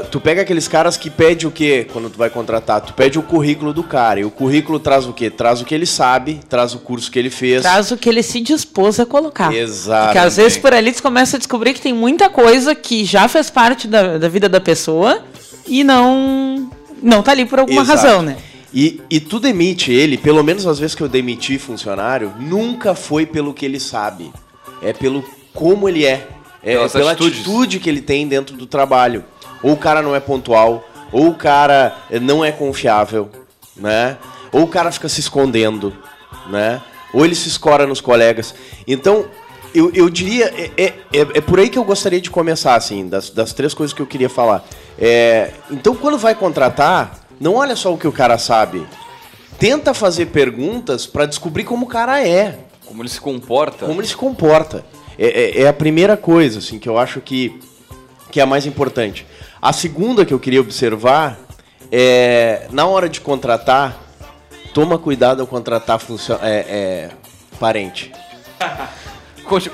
Tu 0.10 0.18
pega 0.22 0.44
aqueles 0.44 0.66
caras 0.66 0.96
que 0.96 1.10
pede 1.10 1.46
o 1.46 1.52
quê 1.52 1.86
quando 1.92 2.10
tu 2.10 2.18
vai 2.18 2.30
contratar? 2.30 2.80
Tu 2.80 2.94
pede 2.94 3.20
o 3.20 3.22
currículo 3.22 3.74
do 3.74 3.84
cara. 3.84 4.22
E 4.22 4.24
o 4.24 4.32
currículo 4.32 4.80
traz 4.80 5.06
o 5.06 5.12
quê? 5.12 5.30
Traz 5.30 5.60
o 5.60 5.66
que 5.66 5.76
ele 5.76 5.86
sabe, 5.86 6.40
traz 6.48 6.74
o 6.74 6.80
curso 6.80 7.12
que 7.12 7.20
ele 7.20 7.30
fez. 7.30 7.64
Traz 7.64 7.92
o 7.92 7.98
que 7.98 8.08
ele 8.08 8.24
se 8.24 8.40
dispôs 8.40 8.98
a 8.98 9.06
colocar. 9.06 9.54
Exato. 9.54 10.06
Porque 10.06 10.20
às 10.20 10.38
vezes 10.38 10.58
por 10.58 10.74
ali 10.74 10.94
tu 10.94 11.04
começa 11.04 11.36
a 11.36 11.40
descobrir 11.40 11.74
que 11.74 11.82
tem 11.82 11.92
muita 11.92 12.30
coisa 12.30 12.74
que 12.74 13.04
já 13.04 13.28
fez 13.28 13.50
parte 13.50 13.86
da, 13.86 14.18
da 14.18 14.30
vida 14.30 14.48
da 14.48 14.62
pessoa 14.62 15.22
e 15.68 15.84
não 15.84 16.72
não 17.02 17.22
tá 17.22 17.34
ali 17.34 17.46
por 17.46 17.60
alguma 17.60 17.82
Exato. 17.82 18.02
razão, 18.02 18.22
né? 18.22 18.38
E, 18.74 19.02
e 19.10 19.20
tu 19.20 19.40
demite 19.40 19.92
ele, 19.92 20.18
pelo 20.18 20.44
menos 20.44 20.66
as 20.66 20.80
vezes 20.80 20.96
que 20.96 21.04
eu 21.04 21.08
demiti 21.08 21.60
funcionário, 21.60 22.34
nunca 22.40 22.96
foi 22.96 23.26
pelo 23.26 23.54
que 23.54 23.66
ele 23.66 23.80
sabe. 23.80 24.34
É 24.82 24.92
pelo 24.92 25.24
como 25.54 25.88
ele 25.88 26.06
é. 26.06 26.28
É, 26.64 26.74
é 26.74 26.90
pela 26.90 27.12
atitudes. 27.12 27.42
atitude 27.42 27.80
que 27.80 27.90
ele 27.90 28.02
tem 28.02 28.28
dentro 28.28 28.56
do 28.58 28.66
trabalho. 28.66 29.24
Ou 29.62 29.74
o 29.74 29.78
cara 29.78 30.02
não 30.02 30.16
é 30.16 30.20
pontual, 30.20 30.84
ou 31.12 31.30
o 31.30 31.36
cara 31.36 31.96
não 32.22 32.44
é 32.44 32.52
confiável, 32.52 33.30
né? 33.76 34.18
Ou 34.52 34.64
o 34.64 34.68
cara 34.68 34.92
fica 34.92 35.08
se 35.08 35.20
escondendo, 35.20 35.94
né? 36.50 36.82
Ou 37.14 37.24
ele 37.24 37.36
se 37.36 37.48
escora 37.48 37.86
nos 37.86 38.02
colegas. 38.02 38.56
Então, 38.88 39.26
eu, 39.74 39.92
eu 39.94 40.10
diria, 40.10 40.54
é, 40.58 40.72
é, 40.76 40.86
é, 41.14 41.20
é 41.36 41.42
por 41.42 41.60
aí 41.60 41.70
que 41.70 41.78
eu 41.78 41.84
gostaria 41.84 42.20
de 42.20 42.30
começar, 42.30 42.76
assim, 42.76 43.08
das, 43.08 43.30
das 43.30 43.54
três 43.54 43.74
coisas 43.74 43.94
que 43.94 44.02
eu 44.02 44.08
queria 44.08 44.30
falar. 44.30 44.66
É, 44.98 45.52
então, 45.70 45.96
quando 45.96 46.18
vai 46.18 46.34
contratar, 46.36 47.23
não 47.40 47.56
olha 47.56 47.76
só 47.76 47.94
o 47.94 47.98
que 47.98 48.08
o 48.08 48.12
cara 48.12 48.38
sabe. 48.38 48.86
Tenta 49.60 49.94
fazer 49.94 50.28
perguntas 50.28 51.06
para 51.06 51.26
descobrir 51.26 51.64
como 51.64 51.86
o 51.86 51.90
cara 51.90 52.26
é. 52.26 52.60
Como 52.86 53.02
ele 53.02 53.10
se 53.10 53.20
comporta. 53.20 53.86
Como 53.86 54.02
ele 54.02 54.08
se 54.08 54.16
comporta. 54.16 54.84
É, 55.18 55.28
é, 55.28 55.62
é, 55.62 55.68
a 55.68 55.74
primeira 55.74 56.18
coisa, 56.18 56.60
assim, 56.60 56.80
que 56.80 56.90
eu 56.90 56.98
acho 56.98 57.22
que, 57.22 57.60
que 58.32 58.40
é 58.40 58.44
a 58.44 58.46
mais 58.46 58.66
importante. 58.66 59.26
A 59.62 59.72
segunda 59.72 60.26
que 60.26 60.34
eu 60.34 60.40
queria 60.40 60.60
observar 60.60 61.40
é, 61.92 62.68
na 62.72 62.86
hora 62.86 63.08
de 63.08 63.22
contratar, 63.22 63.98
toma 64.74 64.98
cuidado 64.98 65.42
ao 65.42 65.48
contratar 65.48 66.00
funcio 66.00 66.38
é, 66.42 66.66
é, 66.68 67.10
parente. 67.60 68.12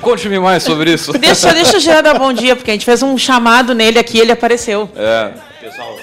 Conte-me 0.02 0.40
mais 0.40 0.64
sobre 0.64 0.94
isso. 0.94 1.14
Deixa, 1.14 1.54
deixa 1.54 1.78
o 1.78 1.80
Jean 1.80 2.02
dar 2.02 2.18
bom 2.18 2.34
dia, 2.34 2.56
porque 2.56 2.72
a 2.72 2.74
gente 2.74 2.86
fez 2.86 3.02
um 3.04 3.18
chamado 3.18 3.74
nele 3.74 4.00
aqui 4.00 4.18
e 4.18 4.22
ele 4.22 4.32
apareceu. 4.32 4.90
É. 4.96 5.32
Pessoal, 5.62 5.96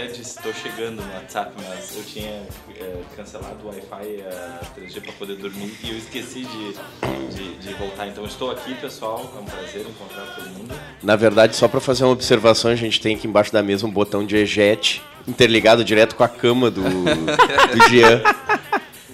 até 0.00 0.06
disse, 0.06 0.38
estou 0.38 0.52
chegando 0.54 1.02
no 1.02 1.12
WhatsApp, 1.12 1.52
mas 1.62 1.94
eu 1.94 2.02
tinha 2.04 2.42
é, 2.78 3.02
cancelado 3.14 3.56
o 3.62 3.68
Wi-Fi 3.68 4.22
a 4.22 4.60
3G 4.74 5.02
para 5.02 5.12
poder 5.12 5.36
dormir 5.36 5.76
e 5.84 5.90
eu 5.90 5.98
esqueci 5.98 6.46
de, 6.46 7.34
de, 7.34 7.56
de, 7.58 7.74
voltar. 7.74 8.08
Então 8.08 8.24
estou 8.24 8.50
aqui, 8.50 8.74
pessoal. 8.74 9.30
É 9.36 9.40
um 9.40 9.44
prazer 9.44 9.86
encontrar 9.86 10.24
todo 10.34 10.48
mundo. 10.50 10.74
Na 11.02 11.16
verdade, 11.16 11.54
só 11.54 11.68
para 11.68 11.80
fazer 11.80 12.04
uma 12.04 12.12
observação, 12.12 12.70
a 12.70 12.74
gente 12.74 13.00
tem 13.00 13.14
aqui 13.14 13.26
embaixo 13.26 13.52
da 13.52 13.62
mesa 13.62 13.86
um 13.86 13.90
botão 13.90 14.24
de 14.24 14.36
eject 14.36 15.02
interligado 15.28 15.84
direto 15.84 16.16
com 16.16 16.24
a 16.24 16.28
cama 16.28 16.70
do, 16.70 16.82
do 16.82 17.88
Jean. 17.90 18.22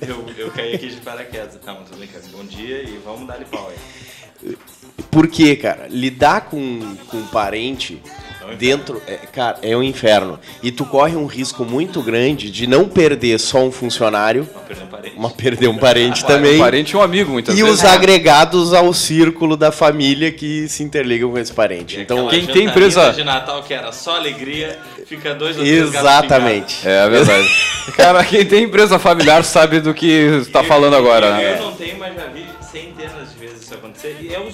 Eu, 0.00 0.24
eu 0.36 0.50
caí 0.52 0.74
aqui 0.74 0.88
de 0.88 1.00
paraquedas. 1.00 1.58
Não, 1.64 1.82
tô 1.82 1.96
brincando. 1.96 2.28
Bom 2.28 2.44
dia 2.44 2.82
e 2.82 3.00
vamos 3.04 3.26
dar-lhe 3.26 3.44
pau 3.46 3.70
aí. 3.70 4.56
Por 5.10 5.26
quê, 5.26 5.56
cara? 5.56 5.88
Lidar 5.88 6.42
com, 6.42 6.96
com 7.08 7.16
um 7.16 7.26
parente 7.26 8.00
é 8.04 8.25
dentro, 8.58 9.02
é, 9.06 9.16
cara, 9.32 9.58
é 9.62 9.76
um 9.76 9.82
inferno. 9.82 10.38
E 10.62 10.70
tu 10.70 10.84
corre 10.84 11.16
um 11.16 11.26
risco 11.26 11.64
muito 11.64 12.02
grande 12.02 12.50
de 12.50 12.66
não 12.66 12.88
perder 12.88 13.38
só 13.38 13.64
um 13.64 13.72
funcionário, 13.72 14.48
mas 14.54 14.64
perder 14.64 14.82
um 14.82 14.86
parente, 14.86 15.14
mas 15.16 15.32
perder 15.32 15.68
um 15.68 15.78
parente 15.78 16.24
também. 16.26 16.56
Um 16.56 16.60
parente 16.60 16.90
e 16.92 16.96
um 16.96 17.02
amigo, 17.02 17.32
muitas 17.32 17.54
e 17.54 17.62
vezes. 17.62 17.80
E 17.80 17.84
os 17.84 17.84
é. 17.84 17.94
agregados 17.94 18.72
ao 18.72 18.92
círculo 18.92 19.56
da 19.56 19.72
família 19.72 20.30
que 20.30 20.68
se 20.68 20.82
interligam 20.82 21.30
com 21.30 21.38
esse 21.38 21.52
parente. 21.52 22.00
então, 22.00 22.28
quem 22.28 22.46
tem 22.46 22.64
empresa 22.64 23.12
de 23.12 23.24
Natal 23.24 23.62
que 23.62 23.74
era 23.74 23.90
só 23.92 24.16
alegria, 24.16 24.78
fica 25.06 25.34
dois 25.34 25.56
ou 25.56 25.64
três 25.64 25.88
Exatamente. 25.88 26.86
É, 26.86 27.04
é 27.04 27.08
verdade. 27.08 27.48
cara, 27.96 28.24
quem 28.24 28.44
tem 28.44 28.64
empresa 28.64 28.98
familiar 28.98 29.42
sabe 29.44 29.80
do 29.80 29.92
que 29.92 30.06
está 30.06 30.62
falando 30.62 30.94
agora. 30.96 31.26
Eu, 31.26 31.32
né? 31.32 31.58
eu 31.58 31.62
não 31.62 31.72
tenho, 31.72 31.98
mas 31.98 32.14
já 32.14 32.26
vi 32.26 32.45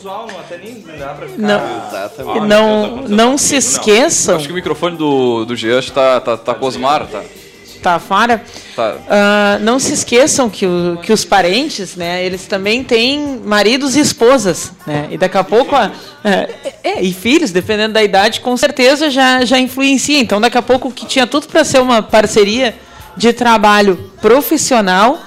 usual, 0.02 0.26
não, 0.26 0.40
até 0.40 0.58
nem 0.58 0.84
dá 0.98 1.14
pra 1.14 1.28
ficar. 1.28 1.38
Não, 1.38 1.88
Exatamente. 1.88 2.38
Ah, 2.38 2.44
não, 2.44 2.96
não 3.08 3.38
se 3.38 3.56
esqueçam. 3.56 4.36
Acho 4.36 4.46
que 4.46 4.52
o 4.52 4.56
microfone 4.56 4.96
do, 4.96 5.44
do 5.44 5.54
Jean 5.54 5.78
está 5.78 6.20
tá, 6.20 6.36
tá, 6.36 6.52
tá 6.52 6.54
cosmar, 6.54 7.06
tá? 7.06 7.22
Tá 7.80 7.98
fora. 7.98 8.42
Tá. 8.76 8.94
Uh, 8.94 9.64
não 9.64 9.78
se 9.80 9.92
esqueçam 9.92 10.48
que, 10.48 10.64
o, 10.66 10.98
que 11.02 11.12
os 11.12 11.24
parentes, 11.24 11.96
né, 11.96 12.24
eles 12.24 12.46
também 12.46 12.84
têm 12.84 13.40
maridos 13.44 13.96
e 13.96 14.00
esposas, 14.00 14.72
né? 14.86 15.08
E 15.10 15.18
daqui 15.18 15.36
a 15.36 15.42
pouco, 15.42 15.74
a, 15.74 15.90
é, 16.24 16.48
é, 16.84 17.02
e 17.02 17.12
filhos, 17.12 17.50
dependendo 17.50 17.94
da 17.94 18.02
idade, 18.02 18.40
com 18.40 18.56
certeza 18.56 19.10
já, 19.10 19.44
já 19.44 19.58
influencia. 19.58 20.20
Então, 20.20 20.40
daqui 20.40 20.58
a 20.58 20.62
pouco, 20.62 20.88
o 20.88 20.92
que 20.92 21.06
tinha 21.06 21.26
tudo 21.26 21.48
para 21.48 21.64
ser 21.64 21.80
uma 21.80 22.02
parceria 22.02 22.74
de 23.16 23.32
trabalho 23.32 24.10
profissional 24.20 25.18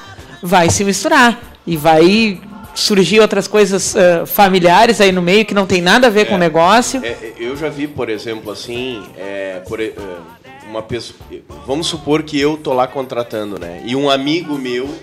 vai 0.42 0.70
se 0.70 0.84
misturar 0.84 1.40
e 1.68 1.76
vai 1.76 2.40
surgir 2.76 3.20
outras 3.22 3.48
coisas 3.48 3.96
uh, 3.96 4.26
familiares 4.26 5.02
aí 5.02 5.12
no 5.12 5.22
meio 5.22 5.46
que 5.46 5.54
não 5.54 5.66
tem 5.66 5.82
nada 5.82 6.08
a 6.08 6.10
ver 6.10 6.22
é, 6.22 6.26
com 6.26 6.36
o 6.36 6.38
negócio. 6.38 7.04
É, 7.04 7.34
eu 7.40 7.56
já 7.56 7.70
vi, 7.70 7.88
por 7.88 8.10
exemplo, 8.10 8.52
assim, 8.52 9.04
é, 9.18 9.62
por, 9.68 9.80
uh, 9.80 9.94
uma 10.68 10.84
pessoa. 10.84 11.18
Vamos 11.66 11.88
supor 11.88 12.22
que 12.22 12.40
eu 12.40 12.58
tô 12.58 12.74
lá 12.74 12.86
contratando, 12.86 13.58
né? 13.58 13.82
E 13.86 13.96
um 13.96 14.10
amigo 14.10 14.58
meu, 14.58 14.94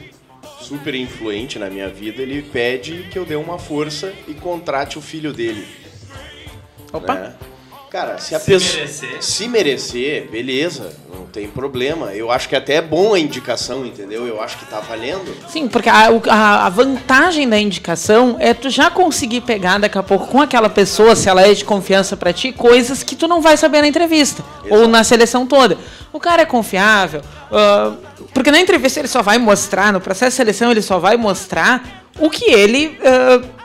super 0.61 0.95
influente 0.95 1.59
na 1.59 1.71
minha 1.71 1.88
vida, 1.88 2.23
ele 2.23 2.43
pede 2.43 3.09
que 3.11 3.19
eu 3.19 3.25
dê 3.25 3.35
uma 3.35 3.59
força 3.59 4.12
e 4.29 4.35
contrate 4.35 4.99
o 4.99 5.00
filho 5.00 5.33
dele. 5.33 5.67
Opa! 6.93 7.14
Né? 7.14 7.35
Cara, 7.92 8.16
se 8.16 8.34
a 8.34 8.40
se 8.40 8.46
pessoa 8.46 8.76
merecer. 8.78 9.22
se 9.22 9.49
merecer, 9.49 10.28
beleza, 10.30 10.96
não 11.14 11.26
tem 11.26 11.46
problema. 11.46 12.06
Eu 12.14 12.32
acho 12.32 12.49
que 12.49 12.56
até 12.56 12.76
é 12.76 12.80
bom 12.80 13.12
a 13.12 13.20
indicação, 13.20 13.84
entendeu? 13.84 14.26
Eu 14.26 14.40
acho 14.40 14.56
que 14.56 14.64
tá 14.64 14.80
valendo. 14.80 15.30
Sim, 15.46 15.68
porque 15.68 15.90
a, 15.90 16.08
a, 16.30 16.66
a, 16.66 16.68
vantagem 16.70 17.46
da 17.46 17.61
indicação 17.61 18.38
é 18.40 18.54
tu 18.54 18.70
já 18.70 18.90
conseguir 18.90 19.42
pegar 19.42 19.76
daqui 19.76 19.99
a 19.99 20.02
pouco 20.02 20.26
com 20.28 20.40
aquela 20.40 20.70
pessoa, 20.70 21.14
se 21.14 21.28
ela 21.28 21.42
é 21.42 21.52
de 21.52 21.66
confiança 21.66 22.16
para 22.16 22.32
ti, 22.32 22.50
coisas 22.50 23.02
que 23.02 23.14
tu 23.14 23.28
não 23.28 23.42
vai 23.42 23.58
saber 23.58 23.82
na 23.82 23.88
entrevista 23.88 24.42
Exato. 24.64 24.75
ou 24.75 24.88
na 24.88 25.04
seleção 25.04 25.46
toda. 25.46 25.76
O 26.14 26.18
cara 26.18 26.40
é 26.40 26.46
confiável, 26.46 27.20
uh, 27.20 27.94
porque 28.32 28.50
na 28.50 28.58
entrevista 28.58 29.00
ele 29.00 29.08
só 29.08 29.20
vai 29.20 29.37
mostrar, 29.37 29.92
no 29.92 30.00
processo 30.00 30.30
de 30.30 30.37
seleção 30.37 30.70
ele 30.70 30.80
só 30.80 30.99
vai 30.99 31.18
mostrar 31.18 32.06
o 32.18 32.30
que 32.30 32.50
ele 32.50 32.99
uh, 33.00 33.62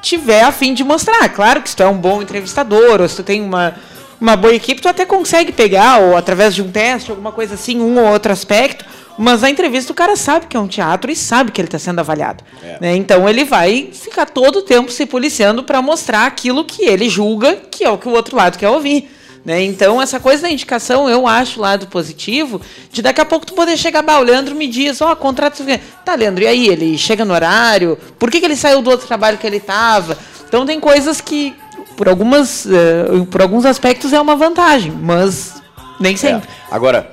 tiver 0.00 0.42
a 0.42 0.52
fim 0.52 0.74
de 0.74 0.84
mostrar. 0.84 1.28
Claro 1.30 1.62
que 1.62 1.70
se 1.70 1.76
tu 1.76 1.82
é 1.82 1.86
um 1.88 1.96
bom 1.96 2.22
entrevistador, 2.22 3.00
ou 3.00 3.08
se 3.08 3.16
tu 3.16 3.22
tem 3.22 3.40
uma, 3.42 3.74
uma 4.20 4.36
boa 4.36 4.54
equipe, 4.54 4.80
tu 4.80 4.88
até 4.88 5.04
consegue 5.04 5.52
pegar, 5.52 5.98
ou 6.00 6.16
através 6.16 6.54
de 6.54 6.62
um 6.62 6.70
teste, 6.70 7.10
alguma 7.10 7.32
coisa 7.32 7.54
assim, 7.54 7.80
um 7.80 7.98
ou 7.98 8.12
outro 8.12 8.32
aspecto. 8.32 8.84
Mas 9.18 9.44
a 9.44 9.50
entrevista 9.50 9.92
o 9.92 9.94
cara 9.94 10.16
sabe 10.16 10.46
que 10.46 10.56
é 10.56 10.60
um 10.60 10.66
teatro 10.66 11.10
e 11.10 11.16
sabe 11.16 11.52
que 11.52 11.60
ele 11.60 11.68
está 11.68 11.78
sendo 11.78 11.98
avaliado. 11.98 12.42
É. 12.62 12.78
Né? 12.80 12.96
Então 12.96 13.28
ele 13.28 13.44
vai 13.44 13.90
ficar 13.92 14.24
todo 14.24 14.60
o 14.60 14.62
tempo 14.62 14.90
se 14.90 15.04
policiando 15.04 15.62
para 15.62 15.82
mostrar 15.82 16.26
aquilo 16.26 16.64
que 16.64 16.86
ele 16.86 17.08
julga 17.08 17.56
que 17.70 17.84
é 17.84 17.90
o 17.90 17.98
que 17.98 18.08
o 18.08 18.12
outro 18.12 18.34
lado 18.36 18.56
quer 18.56 18.70
ouvir. 18.70 19.10
Né? 19.44 19.62
Então, 19.64 20.00
essa 20.00 20.20
coisa 20.20 20.42
da 20.42 20.50
indicação, 20.50 21.08
eu 21.08 21.26
acho 21.26 21.60
lado 21.60 21.86
positivo, 21.86 22.60
de 22.92 23.00
daqui 23.00 23.20
a 23.20 23.24
pouco 23.24 23.46
tu 23.46 23.54
poder 23.54 23.76
chegar, 23.76 24.02
bah, 24.02 24.18
o 24.18 24.22
Leandro 24.22 24.54
me 24.54 24.68
diz, 24.68 25.00
ó, 25.00 25.12
oh, 25.12 25.16
contrato. 25.16 25.64
Tá, 26.04 26.14
Leandro, 26.14 26.44
e 26.44 26.46
aí? 26.46 26.68
Ele 26.68 26.98
chega 26.98 27.24
no 27.24 27.32
horário? 27.32 27.98
Por 28.18 28.30
que, 28.30 28.38
que 28.38 28.46
ele 28.46 28.56
saiu 28.56 28.82
do 28.82 28.90
outro 28.90 29.06
trabalho 29.06 29.38
que 29.38 29.46
ele 29.46 29.56
estava? 29.56 30.18
Então, 30.46 30.66
tem 30.66 30.78
coisas 30.78 31.20
que, 31.20 31.54
por, 31.96 32.08
algumas, 32.08 32.66
uh, 32.66 33.24
por 33.26 33.40
alguns 33.40 33.64
aspectos, 33.64 34.12
é 34.12 34.20
uma 34.20 34.36
vantagem, 34.36 34.92
mas 34.92 35.62
nem 35.98 36.16
sempre. 36.16 36.48
É. 36.48 36.74
Agora, 36.74 37.10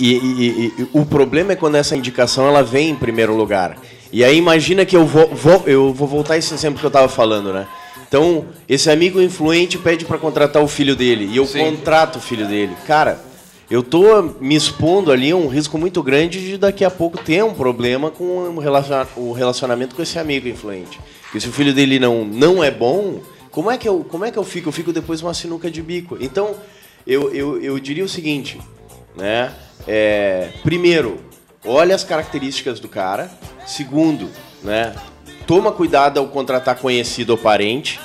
e, 0.00 0.14
e, 0.14 0.74
e, 0.78 0.88
o 0.92 1.04
problema 1.04 1.52
é 1.52 1.56
quando 1.56 1.74
essa 1.74 1.94
indicação 1.94 2.46
ela 2.46 2.62
vem 2.62 2.90
em 2.90 2.96
primeiro 2.96 3.36
lugar. 3.36 3.76
E 4.10 4.24
aí 4.24 4.36
imagina 4.36 4.84
que 4.84 4.96
eu 4.96 5.06
vou, 5.06 5.28
vou 5.28 5.62
eu 5.66 5.92
vou 5.92 6.08
voltar 6.08 6.36
esse 6.36 6.52
exemplo 6.52 6.78
que 6.78 6.84
eu 6.84 6.88
estava 6.88 7.08
falando, 7.08 7.52
né? 7.52 7.66
Então, 8.12 8.44
esse 8.68 8.90
amigo 8.90 9.22
influente 9.22 9.78
pede 9.78 10.04
para 10.04 10.18
contratar 10.18 10.62
o 10.62 10.68
filho 10.68 10.94
dele 10.94 11.30
e 11.32 11.38
eu 11.38 11.46
Sim. 11.46 11.60
contrato 11.60 12.16
o 12.16 12.20
filho 12.20 12.46
dele. 12.46 12.76
Cara, 12.86 13.18
eu 13.70 13.82
tô 13.82 14.20
me 14.38 14.54
expondo 14.54 15.10
ali 15.10 15.30
a 15.30 15.36
um 15.36 15.48
risco 15.48 15.78
muito 15.78 16.02
grande 16.02 16.38
de 16.38 16.58
daqui 16.58 16.84
a 16.84 16.90
pouco 16.90 17.16
ter 17.16 17.42
um 17.42 17.54
problema 17.54 18.10
com 18.10 18.54
o 19.16 19.32
relacionamento 19.32 19.94
com 19.94 20.02
esse 20.02 20.18
amigo 20.18 20.46
influente. 20.46 21.00
Porque 21.22 21.40
se 21.40 21.48
o 21.48 21.52
filho 21.52 21.72
dele 21.72 21.98
não, 21.98 22.22
não 22.22 22.62
é 22.62 22.70
bom, 22.70 23.22
como 23.50 23.70
é, 23.70 23.78
que 23.78 23.88
eu, 23.88 24.04
como 24.04 24.26
é 24.26 24.30
que 24.30 24.38
eu 24.38 24.44
fico? 24.44 24.68
Eu 24.68 24.72
fico 24.72 24.92
depois 24.92 25.22
uma 25.22 25.32
sinuca 25.32 25.70
de 25.70 25.80
bico. 25.80 26.18
Então, 26.20 26.54
eu, 27.06 27.32
eu, 27.32 27.62
eu 27.62 27.78
diria 27.78 28.04
o 28.04 28.08
seguinte, 28.10 28.60
né? 29.16 29.54
É, 29.88 30.50
primeiro, 30.62 31.18
olha 31.64 31.94
as 31.94 32.04
características 32.04 32.78
do 32.78 32.88
cara. 32.88 33.30
Segundo, 33.64 34.28
né? 34.62 34.92
Toma 35.46 35.72
cuidado 35.72 36.18
ao 36.18 36.28
contratar 36.28 36.76
conhecido 36.76 37.30
ou 37.30 37.38
parente. 37.38 38.00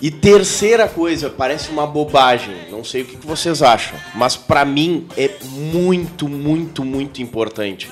E 0.00 0.10
terceira 0.12 0.86
coisa, 0.86 1.28
parece 1.28 1.70
uma 1.70 1.84
bobagem, 1.84 2.54
não 2.70 2.84
sei 2.84 3.02
o 3.02 3.04
que 3.04 3.16
vocês 3.26 3.62
acham, 3.62 3.98
mas 4.14 4.36
para 4.36 4.64
mim 4.64 5.08
é 5.16 5.28
muito, 5.50 6.28
muito, 6.28 6.84
muito 6.84 7.20
importante. 7.20 7.90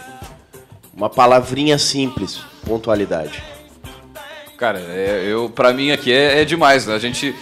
Uma 0.96 1.10
palavrinha 1.10 1.78
simples, 1.78 2.40
pontualidade. 2.64 3.42
Cara, 4.56 4.78
é, 4.78 5.24
eu 5.26 5.50
para 5.50 5.72
mim 5.72 5.90
aqui 5.90 6.12
é, 6.12 6.40
é 6.42 6.44
demais, 6.44 6.86
né? 6.86 6.94
A 6.94 6.98
gente 6.98 7.34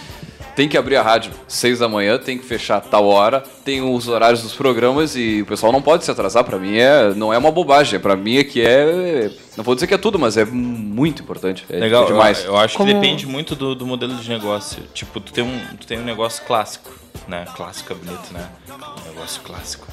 tem 0.55 0.69
que 0.69 0.77
abrir 0.77 0.95
a 0.95 1.01
rádio 1.01 1.31
seis 1.47 1.79
da 1.79 1.87
manhã, 1.87 2.17
tem 2.17 2.37
que 2.37 2.45
fechar 2.45 2.81
tal 2.81 3.05
hora, 3.05 3.43
tem 3.63 3.81
os 3.81 4.07
horários 4.07 4.41
dos 4.41 4.53
programas 4.53 5.15
e 5.15 5.41
o 5.41 5.45
pessoal 5.45 5.71
não 5.71 5.81
pode 5.81 6.05
se 6.05 6.11
atrasar. 6.11 6.43
Para 6.43 6.57
mim 6.57 6.77
é, 6.77 7.13
não 7.13 7.33
é 7.33 7.37
uma 7.37 7.51
bobagem, 7.51 7.99
para 7.99 8.15
mim 8.15 8.37
é 8.37 8.43
que 8.43 8.61
é, 8.61 9.29
não 9.57 9.63
vou 9.63 9.75
dizer 9.75 9.87
que 9.87 9.93
é 9.93 9.97
tudo, 9.97 10.17
mas 10.17 10.37
é 10.37 10.45
muito 10.45 11.21
importante. 11.21 11.65
É 11.69 11.77
Legal, 11.77 12.05
demais. 12.05 12.43
Eu, 12.43 12.51
eu 12.51 12.57
acho 12.57 12.77
Como... 12.77 12.87
que 12.87 12.93
depende 12.93 13.27
muito 13.27 13.55
do, 13.55 13.75
do, 13.75 13.85
modelo 13.85 14.15
de 14.15 14.29
negócio. 14.29 14.83
Tipo, 14.93 15.19
tu 15.19 15.33
tem 15.33 15.43
um, 15.43 15.59
tu 15.79 15.85
tem 15.85 15.99
um 15.99 16.03
negócio 16.03 16.43
clássico, 16.45 16.91
né? 17.27 17.45
Clássico 17.55 17.93
é 17.93 17.95
bonito, 17.95 18.33
né? 18.33 18.47
Um 18.69 19.09
negócio 19.09 19.41
clássico. 19.41 19.87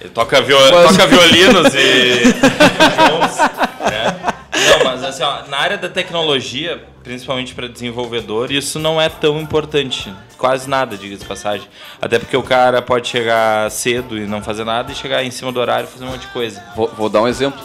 Ele 0.00 0.10
toca, 0.10 0.40
viol... 0.40 0.60
mas... 0.72 0.96
toca 0.96 1.06
violinos 1.06 1.74
e 1.74 2.24
né? 3.90 4.16
Não, 4.70 4.84
mas 4.84 5.04
assim, 5.04 5.22
ó, 5.22 5.46
na 5.48 5.58
área 5.58 5.76
da 5.76 5.88
tecnologia, 5.88 6.82
principalmente 7.02 7.54
para 7.54 7.68
desenvolvedor, 7.68 8.50
isso 8.50 8.78
não 8.78 9.00
é 9.00 9.08
tão 9.08 9.40
importante. 9.40 10.12
Quase 10.36 10.68
nada, 10.68 10.96
diga 10.96 11.16
de 11.16 11.24
passagem. 11.24 11.66
Até 12.00 12.18
porque 12.18 12.36
o 12.36 12.42
cara 12.42 12.82
pode 12.82 13.08
chegar 13.08 13.70
cedo 13.70 14.18
e 14.18 14.26
não 14.26 14.42
fazer 14.42 14.64
nada 14.64 14.92
e 14.92 14.94
chegar 14.94 15.24
em 15.24 15.30
cima 15.30 15.50
do 15.50 15.60
horário 15.60 15.88
e 15.88 15.92
fazer 15.92 16.04
um 16.04 16.08
monte 16.08 16.22
de 16.22 16.28
coisa. 16.28 16.62
Vou, 16.74 16.88
vou 16.88 17.08
dar 17.08 17.22
um 17.22 17.28
exemplo. 17.28 17.62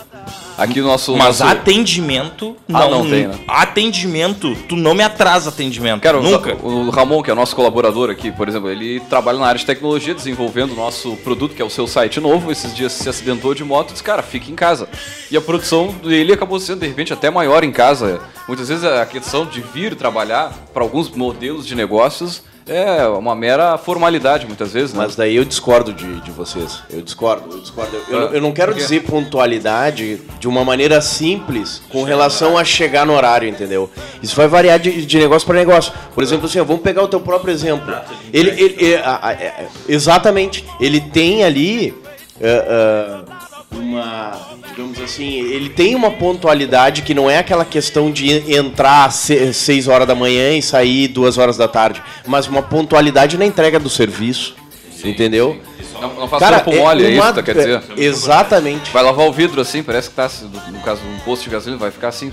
Aqui 0.57 0.81
no 0.81 0.87
nosso. 0.87 1.15
Mas 1.15 1.39
nosso... 1.39 1.51
atendimento. 1.51 2.55
Ah, 2.67 2.81
não, 2.81 3.03
não 3.03 3.09
tem, 3.09 3.27
né? 3.27 3.39
Atendimento, 3.47 4.55
tu 4.67 4.75
não 4.75 4.93
me 4.93 5.03
atrasa 5.03 5.49
atendimento. 5.49 6.01
Cara, 6.01 6.19
nunca. 6.19 6.55
O, 6.55 6.87
o 6.87 6.89
Ramon, 6.89 7.21
que 7.21 7.29
é 7.29 7.33
o 7.33 7.35
nosso 7.35 7.55
colaborador 7.55 8.09
aqui, 8.09 8.31
por 8.31 8.47
exemplo, 8.47 8.69
ele 8.69 8.99
trabalha 9.01 9.39
na 9.39 9.47
área 9.47 9.59
de 9.59 9.65
tecnologia, 9.65 10.13
desenvolvendo 10.13 10.71
o 10.71 10.75
nosso 10.75 11.15
produto, 11.17 11.55
que 11.55 11.61
é 11.61 11.65
o 11.65 11.69
seu 11.69 11.87
site 11.87 12.19
novo. 12.19 12.51
Esses 12.51 12.75
dias 12.75 12.91
se 12.91 13.09
acidentou 13.09 13.53
de 13.53 13.63
moto 13.63 13.89
e 13.89 13.91
disse, 13.93 14.03
cara, 14.03 14.21
fica 14.21 14.51
em 14.51 14.55
casa. 14.55 14.87
E 15.29 15.37
a 15.37 15.41
produção 15.41 15.93
dele 16.03 16.33
acabou 16.33 16.59
sendo, 16.59 16.81
de 16.81 16.87
repente, 16.87 17.13
até 17.13 17.29
maior 17.29 17.63
em 17.63 17.71
casa. 17.71 18.21
Muitas 18.47 18.69
vezes 18.69 18.83
a 18.83 19.05
questão 19.05 19.45
de 19.45 19.61
vir 19.61 19.95
trabalhar 19.95 20.53
para 20.73 20.83
alguns 20.83 21.09
modelos 21.09 21.65
de 21.65 21.75
negócios 21.75 22.43
É, 22.71 23.05
uma 23.05 23.35
mera 23.35 23.77
formalidade 23.77 24.47
muitas 24.47 24.71
vezes, 24.71 24.93
né? 24.93 25.03
Mas 25.03 25.13
daí 25.13 25.35
eu 25.35 25.43
discordo 25.43 25.91
de, 25.91 26.21
de 26.21 26.31
vocês. 26.31 26.79
Eu 26.89 27.01
discordo, 27.01 27.53
eu 27.53 27.59
discordo. 27.59 27.97
Eu, 28.07 28.17
eu, 28.17 28.33
eu 28.35 28.41
não 28.41 28.53
quero 28.53 28.73
dizer 28.73 29.03
pontualidade 29.03 30.21
de 30.39 30.47
uma 30.47 30.63
maneira 30.63 31.01
simples 31.01 31.81
com 31.89 32.03
relação 32.03 32.57
a 32.57 32.63
chegar 32.63 33.05
no 33.05 33.13
horário, 33.13 33.49
entendeu? 33.49 33.89
Isso 34.23 34.37
vai 34.37 34.47
variar 34.47 34.79
de, 34.79 35.05
de 35.05 35.19
negócio 35.19 35.45
para 35.45 35.59
negócio. 35.59 35.91
Por 36.15 36.23
exemplo, 36.23 36.45
assim, 36.45 36.61
vamos 36.61 36.81
pegar 36.81 37.03
o 37.03 37.09
teu 37.09 37.19
próprio 37.19 37.53
exemplo. 37.53 37.93
Ele, 38.31 38.51
ele, 38.51 38.75
ele 38.79 38.95
a, 38.95 39.09
a, 39.09 39.27
a, 39.27 39.33
é, 39.33 39.67
exatamente, 39.89 40.65
ele 40.79 41.01
tem 41.01 41.43
ali 41.43 41.91
uh, 42.39 43.75
uh, 43.75 43.77
uma 43.77 44.31
digamos 44.71 44.99
assim, 44.99 45.39
ele 45.39 45.69
tem 45.69 45.95
uma 45.95 46.11
pontualidade 46.11 47.01
que 47.01 47.13
não 47.13 47.29
é 47.29 47.37
aquela 47.37 47.65
questão 47.65 48.11
de 48.11 48.31
entrar 48.51 49.05
às 49.05 49.29
6 49.53 49.87
horas 49.87 50.07
da 50.07 50.15
manhã 50.15 50.53
e 50.55 50.61
sair 50.61 51.07
2 51.09 51.37
horas 51.37 51.57
da 51.57 51.67
tarde, 51.67 52.01
mas 52.25 52.47
uma 52.47 52.61
pontualidade 52.61 53.37
na 53.37 53.45
entrega 53.45 53.79
do 53.79 53.89
serviço. 53.89 54.55
Sim, 54.91 55.09
entendeu? 55.09 55.59
Sim. 55.77 56.01
Não, 56.01 56.13
não 56.15 56.27
faça 56.27 56.59
corpo 56.61 56.75
mole, 56.75 57.03
é, 57.03 57.07
é 57.07 57.11
isso 57.11 57.33
que 57.33 57.43
quer 57.43 57.55
dizer? 57.55 57.83
Exatamente. 57.95 58.91
Vai 58.91 59.03
lavar 59.03 59.27
o 59.27 59.31
vidro 59.31 59.61
assim, 59.61 59.83
parece 59.83 60.09
que 60.09 60.15
tá, 60.15 60.29
no 60.69 60.79
caso, 60.79 61.01
um 61.05 61.19
posto 61.19 61.43
de 61.43 61.49
gasolina, 61.51 61.77
vai 61.77 61.91
ficar 61.91 62.07
assim, 62.07 62.31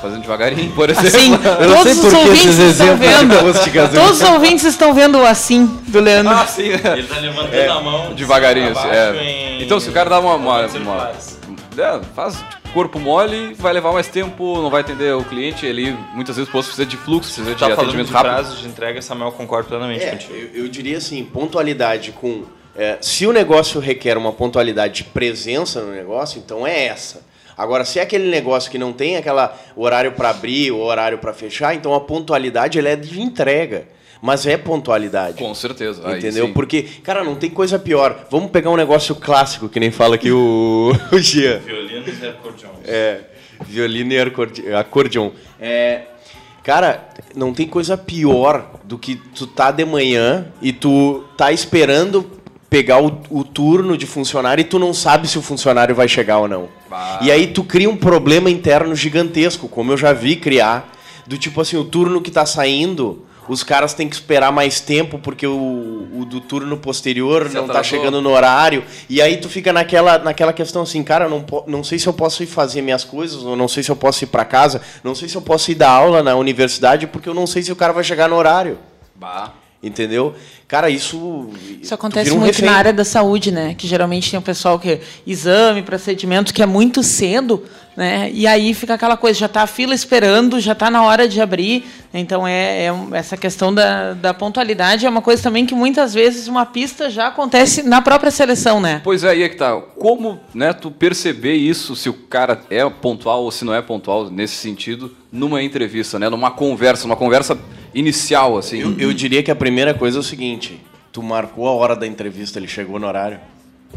fazendo 0.00 0.22
devagarinho, 0.22 0.72
por 0.72 0.88
exemplo. 0.88 1.10
Assim, 1.10 1.36
todos 1.36 1.98
os 1.98 2.14
ouvintes 2.14 2.58
estão 2.58 2.96
vendo. 2.96 3.92
Todos 3.92 4.22
os 4.22 4.28
ouvintes 4.28 4.64
estão 4.64 4.94
vendo 4.94 5.18
o 5.18 5.26
assim 5.26 5.66
do 5.88 6.00
Leandro. 6.00 6.32
Ah, 6.32 6.46
sim. 6.46 6.68
Ele 6.68 6.78
tá 6.78 7.18
levantando 7.18 7.54
é, 7.54 7.68
a 7.68 7.80
mão. 7.80 8.14
Devagarinho, 8.14 8.70
assim. 8.70 8.88
É. 8.88 9.58
Então, 9.60 9.78
se 9.78 9.90
o 9.90 9.92
cara 9.92 10.08
dá 10.08 10.20
uma, 10.20 10.34
uma, 10.36 10.66
uma 10.66 11.12
é, 11.80 12.00
faz 12.14 12.42
corpo 12.72 12.98
mole, 12.98 13.54
vai 13.54 13.72
levar 13.72 13.92
mais 13.92 14.06
tempo, 14.06 14.60
não 14.60 14.70
vai 14.70 14.82
atender 14.82 15.14
o 15.14 15.24
cliente, 15.24 15.66
ele 15.66 15.92
muitas 16.14 16.36
vezes 16.36 16.50
precisa 16.50 16.86
de 16.86 16.96
fluxo, 16.96 17.34
precisa 17.34 17.56
tá 17.56 17.66
de 17.66 17.72
atendimento 17.72 18.06
de 18.06 18.12
rápido. 18.12 18.32
prazos 18.32 18.60
de 18.60 18.68
entrega, 18.68 19.02
Samuel 19.02 19.32
concorda 19.32 19.68
plenamente 19.68 20.04
é, 20.04 20.10
contigo. 20.10 20.34
Eu, 20.34 20.64
eu, 20.64 20.68
diria 20.68 20.98
assim, 20.98 21.24
pontualidade 21.24 22.12
com... 22.12 22.44
É, 22.76 22.98
se 23.00 23.26
o 23.26 23.32
negócio 23.32 23.80
requer 23.80 24.16
uma 24.16 24.32
pontualidade 24.32 25.02
de 25.02 25.04
presença 25.04 25.80
no 25.80 25.92
negócio, 25.92 26.38
então 26.38 26.66
é 26.66 26.86
essa. 26.86 27.28
Agora, 27.58 27.84
se 27.84 27.98
é 27.98 28.02
aquele 28.02 28.30
negócio 28.30 28.70
que 28.70 28.78
não 28.78 28.92
tem 28.92 29.16
aquela 29.16 29.54
horário 29.76 30.12
para 30.12 30.30
abrir, 30.30 30.70
o 30.70 30.78
horário 30.78 31.18
para 31.18 31.34
fechar, 31.34 31.74
então 31.74 31.92
a 31.94 32.00
pontualidade 32.00 32.78
ela 32.78 32.88
é 32.88 32.96
de 32.96 33.20
entrega 33.20 33.88
mas 34.20 34.46
é 34.46 34.56
pontualidade. 34.56 35.38
Com 35.38 35.54
certeza. 35.54 36.16
Entendeu? 36.16 36.52
Porque, 36.52 36.82
cara, 37.02 37.24
não 37.24 37.34
tem 37.34 37.50
coisa 37.50 37.78
pior. 37.78 38.26
Vamos 38.30 38.50
pegar 38.50 38.70
um 38.70 38.76
negócio 38.76 39.14
clássico, 39.14 39.68
que 39.68 39.80
nem 39.80 39.90
fala 39.90 40.16
aqui 40.16 40.30
o, 40.30 40.92
o 41.12 41.18
Gia. 41.18 41.58
Violino 41.58 42.04
e 42.08 42.26
acordeon. 42.26 42.70
É, 42.84 43.20
violino 43.66 44.12
e 44.12 44.74
acordeon. 44.74 45.30
É, 45.58 46.02
cara, 46.62 47.08
não 47.34 47.54
tem 47.54 47.66
coisa 47.66 47.96
pior 47.96 48.80
do 48.84 48.98
que 48.98 49.16
tu 49.16 49.46
tá 49.46 49.70
de 49.70 49.84
manhã 49.84 50.48
e 50.60 50.72
tu 50.72 51.24
tá 51.36 51.52
esperando 51.52 52.38
pegar 52.68 53.02
o, 53.02 53.20
o, 53.30 53.42
turno 53.42 53.96
de 53.96 54.06
funcionário 54.06 54.62
e 54.62 54.64
tu 54.64 54.78
não 54.78 54.94
sabe 54.94 55.26
se 55.26 55.36
o 55.36 55.42
funcionário 55.42 55.94
vai 55.94 56.06
chegar 56.06 56.38
ou 56.38 56.46
não. 56.46 56.68
Bah. 56.88 57.18
E 57.20 57.30
aí 57.30 57.48
tu 57.48 57.64
cria 57.64 57.90
um 57.90 57.96
problema 57.96 58.48
interno 58.48 58.94
gigantesco, 58.94 59.68
como 59.68 59.92
eu 59.92 59.96
já 59.96 60.12
vi 60.12 60.36
criar, 60.36 60.88
do 61.26 61.36
tipo 61.36 61.60
assim, 61.60 61.76
o 61.76 61.84
turno 61.84 62.20
que 62.20 62.30
tá 62.30 62.46
saindo, 62.46 63.26
os 63.50 63.64
caras 63.64 63.92
têm 63.92 64.08
que 64.08 64.14
esperar 64.14 64.52
mais 64.52 64.78
tempo 64.78 65.18
porque 65.18 65.44
o, 65.44 66.06
o 66.14 66.24
do 66.24 66.40
turno 66.40 66.76
posterior 66.76 67.48
Você 67.48 67.58
não 67.58 67.66
tá 67.66 67.82
chegando 67.82 68.22
no 68.22 68.30
horário. 68.30 68.84
E 69.08 69.20
aí 69.20 69.38
tu 69.38 69.48
fica 69.48 69.72
naquela, 69.72 70.18
naquela 70.18 70.52
questão 70.52 70.82
assim, 70.82 71.02
cara, 71.02 71.28
não, 71.28 71.44
não 71.66 71.82
sei 71.82 71.98
se 71.98 72.06
eu 72.06 72.12
posso 72.12 72.44
ir 72.44 72.46
fazer 72.46 72.80
minhas 72.80 73.02
coisas, 73.02 73.42
ou 73.42 73.56
não 73.56 73.66
sei 73.66 73.82
se 73.82 73.90
eu 73.90 73.96
posso 73.96 74.22
ir 74.22 74.28
para 74.28 74.44
casa, 74.44 74.80
não 75.02 75.16
sei 75.16 75.28
se 75.28 75.34
eu 75.34 75.42
posso 75.42 75.72
ir 75.72 75.74
dar 75.74 75.90
aula 75.90 76.22
na 76.22 76.36
universidade, 76.36 77.08
porque 77.08 77.28
eu 77.28 77.34
não 77.34 77.44
sei 77.44 77.60
se 77.60 77.72
o 77.72 77.76
cara 77.76 77.92
vai 77.92 78.04
chegar 78.04 78.28
no 78.28 78.36
horário. 78.36 78.78
Bah. 79.16 79.52
Entendeu? 79.82 80.34
Cara, 80.68 80.88
isso. 80.88 81.48
Isso 81.82 81.92
acontece 81.92 82.30
um 82.30 82.38
muito 82.38 82.54
refém. 82.54 82.70
na 82.70 82.76
área 82.76 82.92
da 82.92 83.04
saúde, 83.04 83.50
né? 83.50 83.74
Que 83.74 83.88
geralmente 83.88 84.30
tem 84.30 84.38
o 84.38 84.42
pessoal 84.42 84.78
que 84.78 85.00
exame, 85.26 85.82
procedimento 85.82 86.54
que 86.54 86.62
é 86.62 86.66
muito 86.66 87.02
cedo, 87.02 87.64
né? 88.00 88.30
E 88.32 88.46
aí 88.46 88.72
fica 88.72 88.94
aquela 88.94 89.14
coisa, 89.14 89.38
já 89.38 89.44
está 89.44 89.60
a 89.60 89.66
fila 89.66 89.94
esperando, 89.94 90.58
já 90.58 90.72
está 90.72 90.90
na 90.90 91.04
hora 91.04 91.28
de 91.28 91.38
abrir. 91.38 91.84
Então 92.14 92.48
é, 92.48 92.86
é, 92.86 92.92
essa 93.12 93.36
questão 93.36 93.74
da, 93.74 94.14
da 94.14 94.32
pontualidade 94.32 95.04
é 95.04 95.10
uma 95.10 95.20
coisa 95.20 95.42
também 95.42 95.66
que 95.66 95.74
muitas 95.74 96.14
vezes 96.14 96.48
uma 96.48 96.64
pista 96.64 97.10
já 97.10 97.26
acontece 97.26 97.82
na 97.82 98.00
própria 98.00 98.30
seleção, 98.30 98.80
né? 98.80 99.02
Pois 99.04 99.22
é, 99.22 99.28
aí 99.28 99.42
é 99.42 99.50
que 99.50 99.56
tá. 99.56 99.76
Como 99.98 100.40
né, 100.54 100.72
tu 100.72 100.90
perceber 100.90 101.56
isso, 101.56 101.94
se 101.94 102.08
o 102.08 102.14
cara 102.14 102.62
é 102.70 102.88
pontual 102.88 103.42
ou 103.42 103.50
se 103.50 103.66
não 103.66 103.74
é 103.74 103.82
pontual 103.82 104.30
nesse 104.30 104.54
sentido, 104.54 105.14
numa 105.30 105.62
entrevista, 105.62 106.18
né? 106.18 106.30
Numa 106.30 106.50
conversa, 106.50 107.04
uma 107.04 107.16
conversa 107.16 107.58
inicial, 107.94 108.56
assim. 108.56 108.78
Eu, 108.78 108.98
eu 108.98 109.12
diria 109.12 109.42
que 109.42 109.50
a 109.50 109.56
primeira 109.56 109.92
coisa 109.92 110.16
é 110.16 110.20
o 110.20 110.22
seguinte: 110.22 110.80
tu 111.12 111.22
marcou 111.22 111.68
a 111.68 111.72
hora 111.72 111.94
da 111.94 112.06
entrevista, 112.06 112.58
ele 112.58 112.66
chegou 112.66 112.98
no 112.98 113.06
horário. 113.06 113.38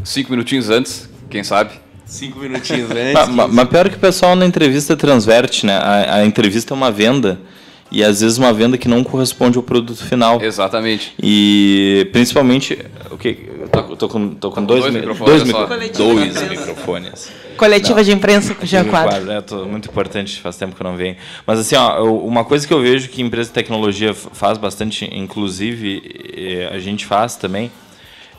Cinco 0.04 0.30
minutinhos 0.30 0.68
antes, 0.68 1.08
quem 1.30 1.42
sabe? 1.42 1.70
Cinco 2.14 2.38
minutinhos 2.38 2.88
antes. 2.92 3.28
mas, 3.34 3.52
mas 3.52 3.68
pior 3.68 3.88
que 3.88 3.96
o 3.96 4.00
pessoal 4.00 4.36
na 4.36 4.46
entrevista 4.46 4.96
transverte, 4.96 5.66
né? 5.66 5.76
A, 5.76 6.16
a 6.16 6.24
entrevista 6.24 6.72
é 6.72 6.76
uma 6.76 6.90
venda 6.90 7.40
e 7.90 8.02
às 8.02 8.20
vezes 8.20 8.38
uma 8.38 8.52
venda 8.52 8.78
que 8.78 8.88
não 8.88 9.02
corresponde 9.02 9.56
ao 9.56 9.62
produto 9.62 10.04
final. 10.04 10.40
Exatamente. 10.40 11.12
E 11.20 12.08
principalmente, 12.12 12.78
o 13.10 13.18
que 13.18 13.48
eu 13.60 13.68
tô, 13.68 13.96
tô, 13.96 14.08
com, 14.08 14.30
tô 14.30 14.50
com 14.50 14.64
dois, 14.64 14.82
dois 14.82 14.94
microfones. 14.94 15.42
Dois, 15.42 15.44
micro, 15.44 15.96
dois 15.96 16.48
microfones. 16.48 17.32
Coletiva 17.56 17.96
não. 17.96 18.04
de 18.04 18.12
imprensa 18.12 18.54
com 18.54 18.64
o 18.64 18.66
Jean 18.66 18.84
Quadro. 18.90 19.30
É, 19.30 19.40
tô, 19.40 19.64
muito 19.64 19.88
importante, 19.88 20.40
faz 20.40 20.56
tempo 20.56 20.74
que 20.76 20.82
eu 20.82 20.88
não 20.88 20.96
venho. 20.96 21.16
Mas 21.44 21.58
assim, 21.58 21.74
ó, 21.74 22.02
uma 22.04 22.44
coisa 22.44 22.66
que 22.66 22.72
eu 22.72 22.80
vejo 22.80 23.08
que 23.08 23.22
empresa 23.22 23.48
de 23.48 23.54
tecnologia 23.54 24.14
faz 24.14 24.56
bastante, 24.56 25.08
inclusive 25.12 26.68
a 26.70 26.78
gente 26.78 27.06
faz 27.06 27.36
também, 27.36 27.70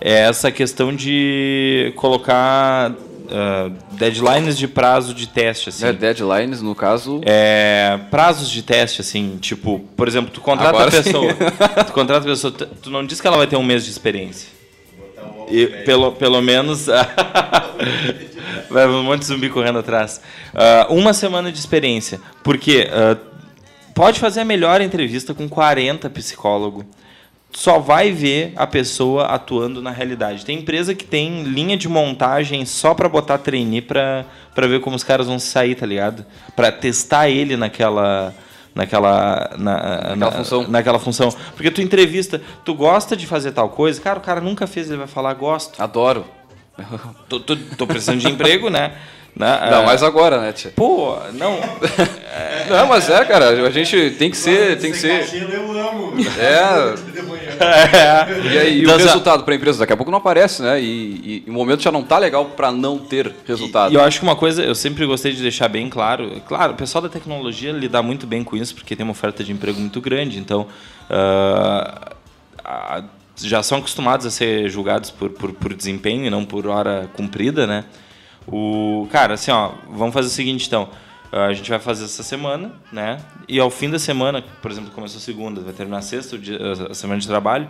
é 0.02 0.22
essa 0.22 0.52
questão 0.52 0.94
de 0.94 1.94
colocar 1.96 2.94
uh, 3.26 3.74
deadlines 3.92 4.58
de 4.58 4.68
prazo 4.68 5.14
de 5.14 5.28
teste, 5.28 5.70
assim. 5.70 5.86
É, 5.86 5.94
deadlines, 5.94 6.62
no 6.62 6.74
caso... 6.76 7.22
É, 7.26 8.00
prazos 8.10 8.50
de 8.50 8.62
teste, 8.62 9.02
assim, 9.02 9.38
tipo, 9.40 9.80
por 9.96 10.08
exemplo, 10.08 10.32
tu 10.32 10.42
contrata 10.42 10.70
Agora 10.70 10.88
a 10.90 11.04
pessoa, 11.04 11.34
tu 11.86 11.94
contrata 11.94 12.26
a 12.26 12.30
pessoa, 12.30 12.52
tu 12.52 12.90
não 12.90 13.06
diz 13.06 13.20
que 13.20 13.28
ela 13.28 13.38
vai 13.38 13.48
ter 13.48 13.56
um 13.56 13.64
mês 13.64 13.84
de 13.84 13.92
experiência. 13.92 14.50
E, 15.50 15.68
pelo, 15.86 16.12
pelo 16.14 16.42
menos... 16.42 16.88
vai 18.70 18.88
um 18.88 19.04
monte 19.04 19.22
de 19.22 19.26
zumbi 19.26 19.50
correndo 19.50 19.80
atrás. 19.80 20.22
Uh, 20.54 20.94
uma 20.94 21.14
semana 21.14 21.52
de 21.52 21.60
experiência. 21.60 22.20
Porque 22.44 22.88
uh, 22.90 23.20
pode 23.94 24.20
fazer 24.20 24.42
a 24.42 24.46
melhor 24.46 24.82
entrevista 24.82 25.34
com 25.34 25.48
40 25.48 26.10
psicólogos 26.10 26.86
só 27.56 27.80
vai 27.80 28.12
ver 28.12 28.52
a 28.56 28.68
pessoa 28.68 29.26
atuando 29.28 29.82
na 29.82 29.90
realidade. 29.90 30.46
Tem 30.46 30.60
empresa 30.60 30.94
que 30.94 31.06
tem 31.06 31.44
linha 31.44 31.78
de 31.78 31.88
montagem 31.88 32.66
só 32.66 32.94
para 32.94 33.08
botar 33.08 33.38
trainee 33.38 33.82
para 33.82 34.26
para 34.54 34.68
ver 34.68 34.80
como 34.80 34.96
os 34.96 35.04
caras 35.04 35.28
vão 35.28 35.40
sair, 35.40 35.76
tá 35.76 35.86
ligado? 35.86 36.26
Para 36.56 36.72
testar 36.72 37.30
ele 37.30 37.56
naquela 37.56 38.34
naquela 38.74 39.56
na, 39.58 39.74
naquela, 39.74 40.16
na, 40.16 40.32
função. 40.32 40.68
naquela 40.68 41.00
função. 41.00 41.36
Porque 41.56 41.72
tu 41.72 41.82
entrevista, 41.82 42.42
tu 42.66 42.74
gosta 42.74 43.16
de 43.16 43.26
fazer 43.26 43.54
tal 43.54 43.70
coisa, 43.70 44.02
cara, 44.02 44.20
o 44.20 44.22
cara 44.22 44.42
nunca 44.42 44.68
fez, 44.68 44.90
ele 44.90 44.98
vai 44.98 45.08
falar 45.08 45.34
gosto. 45.34 45.82
Adoro. 45.82 46.26
tô, 47.30 47.40
tô, 47.40 47.56
tô 47.56 47.88
precisando 47.88 48.20
de 48.20 48.28
emprego, 48.28 48.70
né? 48.70 48.94
Né? 49.36 49.68
Não, 49.70 49.84
mas 49.86 50.02
agora, 50.02 50.40
né, 50.40 50.54
tia? 50.54 50.72
Pô, 50.74 51.18
não. 51.34 51.60
não, 52.70 52.88
mas 52.88 53.10
é, 53.10 53.26
cara, 53.26 53.50
a 53.50 53.70
gente 53.70 54.12
tem 54.12 54.32
que 54.32 54.38
ser. 54.38 54.80
Tem 54.80 54.92
que 54.92 54.98
ser. 54.98 55.28
Eu 55.34 55.72
amo. 55.72 56.14
É. 56.40 56.96
é. 57.62 58.54
E 58.54 58.58
aí, 58.58 58.86
o 58.86 58.96
resultado 58.96 59.44
para 59.44 59.54
a 59.54 59.58
empresa 59.58 59.80
daqui 59.80 59.92
a 59.92 59.98
pouco 59.98 60.10
não 60.10 60.20
aparece, 60.20 60.62
né? 60.62 60.82
E, 60.82 61.44
e, 61.46 61.50
o 61.50 61.54
momento 61.54 61.84
já 61.84 61.92
não 61.92 62.02
tá 62.02 62.18
legal 62.18 62.46
para 62.46 62.72
não 62.72 62.98
ter 62.98 63.36
resultado. 63.46 63.92
E, 63.92 63.96
e, 63.96 63.98
eu 63.98 64.04
acho 64.04 64.20
que 64.20 64.26
uma 64.26 64.38
coisa, 64.38 64.64
eu 64.64 64.74
sempre 64.74 65.06
gostei 65.06 65.34
de 65.34 65.42
deixar 65.42 65.68
bem 65.68 65.90
claro. 65.90 66.42
Claro, 66.48 66.72
o 66.72 66.76
pessoal 66.78 67.02
da 67.02 67.10
tecnologia 67.10 67.74
lida 67.74 68.02
muito 68.02 68.26
bem 68.26 68.42
com 68.42 68.56
isso, 68.56 68.74
porque 68.74 68.96
tem 68.96 69.04
uma 69.04 69.12
oferta 69.12 69.44
de 69.44 69.52
emprego 69.52 69.80
muito 69.80 70.00
grande. 70.00 70.40
Então. 70.40 70.68
Uh, 71.10 72.16
a, 72.64 73.04
já 73.38 73.62
são 73.62 73.80
acostumados 73.80 74.26
a 74.26 74.32
ser 74.32 74.70
julgados 74.70 75.12
por, 75.12 75.30
por, 75.30 75.52
por 75.52 75.74
desempenho 75.74 76.26
e 76.26 76.30
não 76.30 76.46
por 76.46 76.68
hora 76.68 77.10
cumprida, 77.14 77.68
né? 77.68 77.84
O, 78.48 79.08
cara, 79.12 79.34
assim, 79.34 79.52
ó, 79.52 79.72
vamos 79.90 80.14
fazer 80.14 80.28
o 80.28 80.32
seguinte 80.32 80.68
então. 80.68 80.90
A 81.32 81.52
gente 81.54 81.70
vai 81.70 81.80
fazer 81.80 82.06
essa 82.06 82.24
semana, 82.24 82.72
né? 82.92 83.18
E 83.48 83.60
ao 83.60 83.70
fim 83.70 83.90
da 83.90 84.00
semana, 84.00 84.44
por 84.62 84.72
exemplo, 84.72 84.92
começou 84.92 85.20
segunda, 85.20 85.60
vai 85.60 85.74
terminar 85.74 86.02
sexta, 86.02 86.40
a 86.90 86.94
semana 86.94 87.20
de 87.20 87.28
trabalho, 87.28 87.68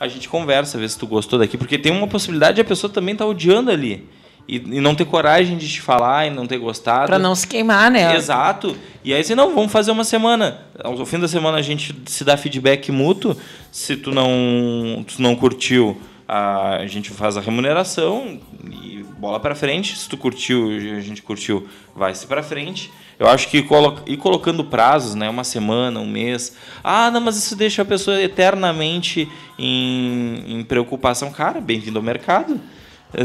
a 0.00 0.08
gente 0.08 0.28
conversa, 0.28 0.78
vê 0.78 0.88
se 0.88 0.98
tu 0.98 1.06
gostou 1.06 1.38
daqui, 1.38 1.56
porque 1.56 1.78
tem 1.78 1.92
uma 1.92 2.08
possibilidade 2.08 2.56
de 2.56 2.60
a 2.62 2.64
pessoa 2.64 2.92
também 2.92 3.12
estar 3.12 3.24
tá 3.24 3.30
odiando 3.30 3.70
ali. 3.70 4.08
E, 4.48 4.56
e, 4.56 4.80
não 4.80 4.94
ter 4.94 5.04
coragem 5.04 5.56
de 5.56 5.68
te 5.68 5.80
falar 5.80 6.26
e 6.26 6.30
não 6.30 6.46
ter 6.46 6.58
gostado. 6.58 7.06
Para 7.06 7.18
não 7.18 7.34
se 7.34 7.46
queimar, 7.46 7.90
né? 7.90 8.14
Exato. 8.14 8.76
E 9.04 9.12
aí, 9.12 9.20
assim, 9.20 9.34
não, 9.34 9.52
vamos 9.52 9.72
fazer 9.72 9.90
uma 9.90 10.04
semana. 10.04 10.60
Ao 10.84 11.04
fim 11.04 11.18
da 11.18 11.26
semana 11.26 11.58
a 11.58 11.62
gente 11.62 11.92
se 12.06 12.22
dá 12.22 12.36
feedback 12.36 12.92
mútuo. 12.92 13.36
Se 13.72 13.96
tu 13.96 14.12
não, 14.12 15.04
tu 15.04 15.20
não 15.20 15.34
curtiu, 15.34 16.00
a 16.28 16.86
gente 16.86 17.10
faz 17.10 17.36
a 17.36 17.40
remuneração 17.40 18.38
e 18.70 18.95
bola 19.16 19.40
para 19.40 19.54
frente. 19.54 19.96
Se 19.96 20.08
tu 20.08 20.16
curtiu, 20.16 20.68
a 20.68 21.00
gente 21.00 21.22
curtiu, 21.22 21.66
vai-se 21.94 22.26
para 22.26 22.42
frente. 22.42 22.92
Eu 23.18 23.28
acho 23.28 23.48
que 23.48 23.62
colo 23.62 23.98
ir 24.06 24.18
colocando 24.18 24.62
prazos, 24.62 25.14
né, 25.14 25.28
uma 25.28 25.44
semana, 25.44 26.00
um 26.00 26.06
mês. 26.06 26.54
Ah, 26.84 27.10
não, 27.10 27.20
mas 27.20 27.36
isso 27.36 27.56
deixa 27.56 27.82
a 27.82 27.84
pessoa 27.84 28.20
eternamente 28.20 29.28
em, 29.58 30.44
em 30.46 30.64
preocupação. 30.64 31.30
Cara, 31.30 31.60
bem-vindo 31.60 31.98
ao 31.98 32.02
mercado. 32.02 32.60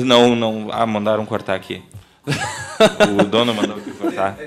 Não, 0.03 0.35
não. 0.35 0.69
Ah, 0.71 0.85
mandaram 0.85 1.25
cortar 1.25 1.55
aqui. 1.55 1.81
o 3.19 3.23
dono 3.25 3.53
mandou 3.53 3.77
aqui 3.77 3.91
cortar. 3.91 4.37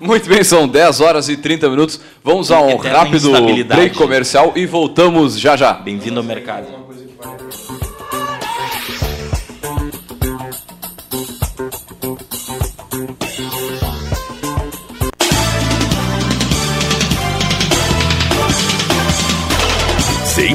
Muito 0.00 0.28
bem, 0.28 0.42
são 0.42 0.66
10 0.66 1.00
horas 1.00 1.28
e 1.28 1.36
30 1.36 1.68
minutos. 1.68 2.00
Vamos 2.24 2.50
a 2.50 2.60
um 2.60 2.76
rápido 2.76 3.30
break 3.66 3.96
comercial 3.96 4.52
e 4.56 4.66
voltamos 4.66 5.38
já 5.38 5.56
já. 5.56 5.74
Bem-vindo 5.74 6.18
ao 6.18 6.24
mercado. 6.24 6.87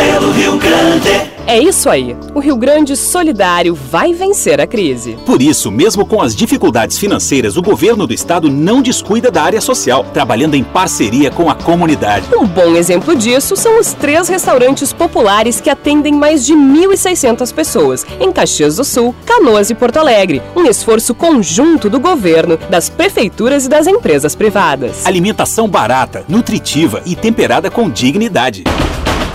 Pelo 0.00 0.32
Rio 0.32 0.56
Grande. 0.56 1.30
É 1.46 1.58
isso 1.58 1.90
aí. 1.90 2.16
O 2.32 2.38
Rio 2.38 2.56
Grande 2.56 2.96
Solidário 2.96 3.74
vai 3.74 4.14
vencer 4.14 4.60
a 4.60 4.66
crise. 4.66 5.18
Por 5.26 5.42
isso, 5.42 5.70
mesmo 5.70 6.06
com 6.06 6.22
as 6.22 6.34
dificuldades 6.34 6.96
financeiras, 6.96 7.56
o 7.56 7.62
governo 7.62 8.06
do 8.06 8.14
estado 8.14 8.48
não 8.48 8.80
descuida 8.80 9.30
da 9.30 9.42
área 9.42 9.60
social, 9.60 10.04
trabalhando 10.04 10.54
em 10.54 10.62
parceria 10.62 11.30
com 11.30 11.50
a 11.50 11.54
comunidade. 11.54 12.26
Um 12.34 12.46
bom 12.46 12.76
exemplo 12.76 13.16
disso 13.16 13.56
são 13.56 13.80
os 13.80 13.92
três 13.92 14.28
restaurantes 14.28 14.92
populares 14.92 15.60
que 15.60 15.68
atendem 15.68 16.14
mais 16.14 16.46
de 16.46 16.54
1.600 16.54 17.52
pessoas 17.52 18.06
em 18.20 18.30
Caxias 18.32 18.76
do 18.76 18.84
Sul, 18.84 19.14
Canoas 19.26 19.70
e 19.70 19.74
Porto 19.74 19.98
Alegre. 19.98 20.40
Um 20.56 20.66
esforço 20.66 21.14
conjunto 21.14 21.90
do 21.90 21.98
governo, 21.98 22.58
das 22.70 22.88
prefeituras 22.88 23.66
e 23.66 23.68
das 23.68 23.86
empresas 23.86 24.34
privadas. 24.34 25.04
Alimentação 25.04 25.68
barata, 25.68 26.24
nutritiva 26.28 27.02
e 27.04 27.16
temperada 27.16 27.70
com 27.70 27.90
dignidade. 27.90 28.62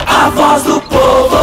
A 0.08 0.30
voz 0.30 0.64
do 0.64 0.82
povo. 0.82 1.36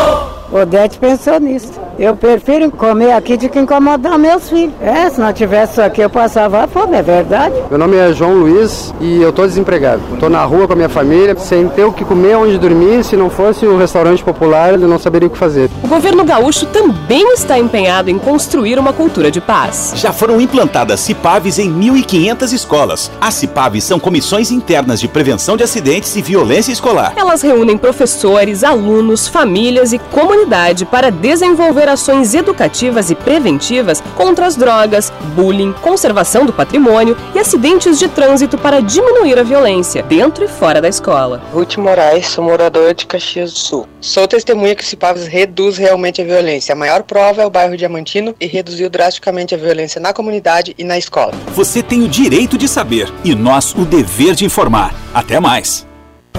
Odete 0.53 0.99
pensou 0.99 1.39
nisso. 1.41 1.82
Eu 1.99 2.17
prefiro 2.17 2.71
comer 2.71 3.13
aqui 3.13 3.37
do 3.37 3.49
que 3.49 3.59
incomodar 3.59 4.19
meus 4.19 4.49
filhos. 4.49 4.75
É, 4.81 5.11
se 5.11 5.21
não 5.21 5.33
tivesse 5.33 5.73
isso 5.73 5.83
aqui 5.83 6.01
eu 6.01 6.11
passava 6.11 6.67
fome, 6.67 6.97
é 6.97 7.03
verdade. 7.03 7.55
Meu 7.69 7.79
nome 7.79 7.97
é 7.97 8.13
João 8.13 8.35
Luiz 8.35 8.95
e 9.01 9.21
eu 9.21 9.33
tô 9.33 9.47
desempregado. 9.47 10.01
Tô 10.19 10.29
na 10.29 10.43
rua 10.45 10.67
com 10.67 10.73
a 10.73 10.77
minha 10.77 10.89
família, 10.89 11.37
sem 11.39 11.69
ter 11.69 11.85
o 11.85 11.93
que 11.93 12.05
comer, 12.05 12.37
onde 12.37 12.59
dormir. 12.59 13.05
Se 13.05 13.17
não 13.17 13.29
fosse 13.29 13.67
o 13.67 13.77
restaurante 13.77 14.25
popular, 14.25 14.73
eu 14.73 14.89
não 14.89 14.99
saberia 14.99 15.29
o 15.29 15.31
que 15.31 15.39
fazer. 15.39 15.71
O 15.83 15.89
governo 15.89 16.25
gaúcho 16.25 16.67
também 16.67 17.33
está 17.35 17.59
empenhado 17.59 18.11
em 18.11 18.19
construir 18.19 18.79
uma 18.79 18.93
cultura 18.93 19.31
de 19.31 19.41
paz. 19.41 19.93
Já 19.97 20.13
foram 20.13 20.41
implantadas 20.41 21.01
CIPAVs 21.01 21.59
em 21.59 21.73
1.500 21.73 22.53
escolas. 22.53 23.11
As 23.21 23.35
CIPAVs 23.35 23.85
são 23.85 24.01
comissões 24.01 24.51
internas 24.51 24.99
de 25.01 25.09
prevenção 25.09 25.57
de 25.57 25.63
acidentes 25.63 26.17
e 26.17 26.23
violência 26.23 26.73
escolar. 26.73 27.13
Elas 27.17 27.43
reúnem 27.43 27.77
professores, 27.77 28.65
alunos, 28.65 29.29
famílias 29.29 29.93
e 29.93 29.99
comunidade 29.99 30.85
para 30.85 31.11
desenvolver 31.11 31.89
ações 31.93 32.35
educativas 32.35 33.11
e 33.11 33.15
preventivas 33.15 34.03
contra 34.17 34.47
as 34.47 34.57
drogas, 34.57 35.13
bullying, 35.35 35.73
conservação 35.75 36.45
do 36.45 36.53
patrimônio 36.53 37.17
e 37.35 37.39
acidentes 37.39 37.99
de 37.99 38.09
trânsito 38.09 38.59
para 38.59 38.81
diminuir 38.81 39.39
a 39.39 39.43
violência 39.43 40.03
dentro 40.03 40.45
e 40.45 40.49
fora 40.49 40.81
da 40.81 40.89
escola. 40.89 41.41
Ruth 41.53 41.77
Moraes, 41.77 42.27
sou 42.29 42.45
moradora 42.45 42.95
de 42.95 43.07
Caxias 43.07 43.53
do 43.53 43.59
Sul. 43.59 43.89
Sou 44.01 44.27
testemunha 44.27 44.75
que 44.75 44.83
o 44.83 44.87
CIPAVs 44.87 45.27
reduz 45.27 45.79
realmente 45.79 46.21
a 46.21 46.25
violência. 46.25 46.73
A 46.73 46.77
maior 46.77 47.03
prova 47.03 47.43
é 47.43 47.47
o 47.47 47.51
bairro 47.51 47.77
Diamantino 47.77 48.35
e 48.41 48.47
reduziu 48.47 48.91
drasticamente 48.91 49.55
a 49.55 49.59
violência 49.59 50.01
na 50.01 50.13
comunidade 50.13 50.75
e 50.77 50.85
na 50.85 50.99
escola. 50.99 51.33
Você 51.55 51.83
tem 51.83 52.03
o 52.03 52.09
direito 52.09 52.59
de 52.59 52.67
saber 52.67 53.13
e 53.23 53.35
nós 53.35 53.75
o 53.75 53.85
dever 53.85 54.35
de 54.35 54.45
informar. 54.45 54.95
Até 55.15 55.39
mais! 55.39 55.92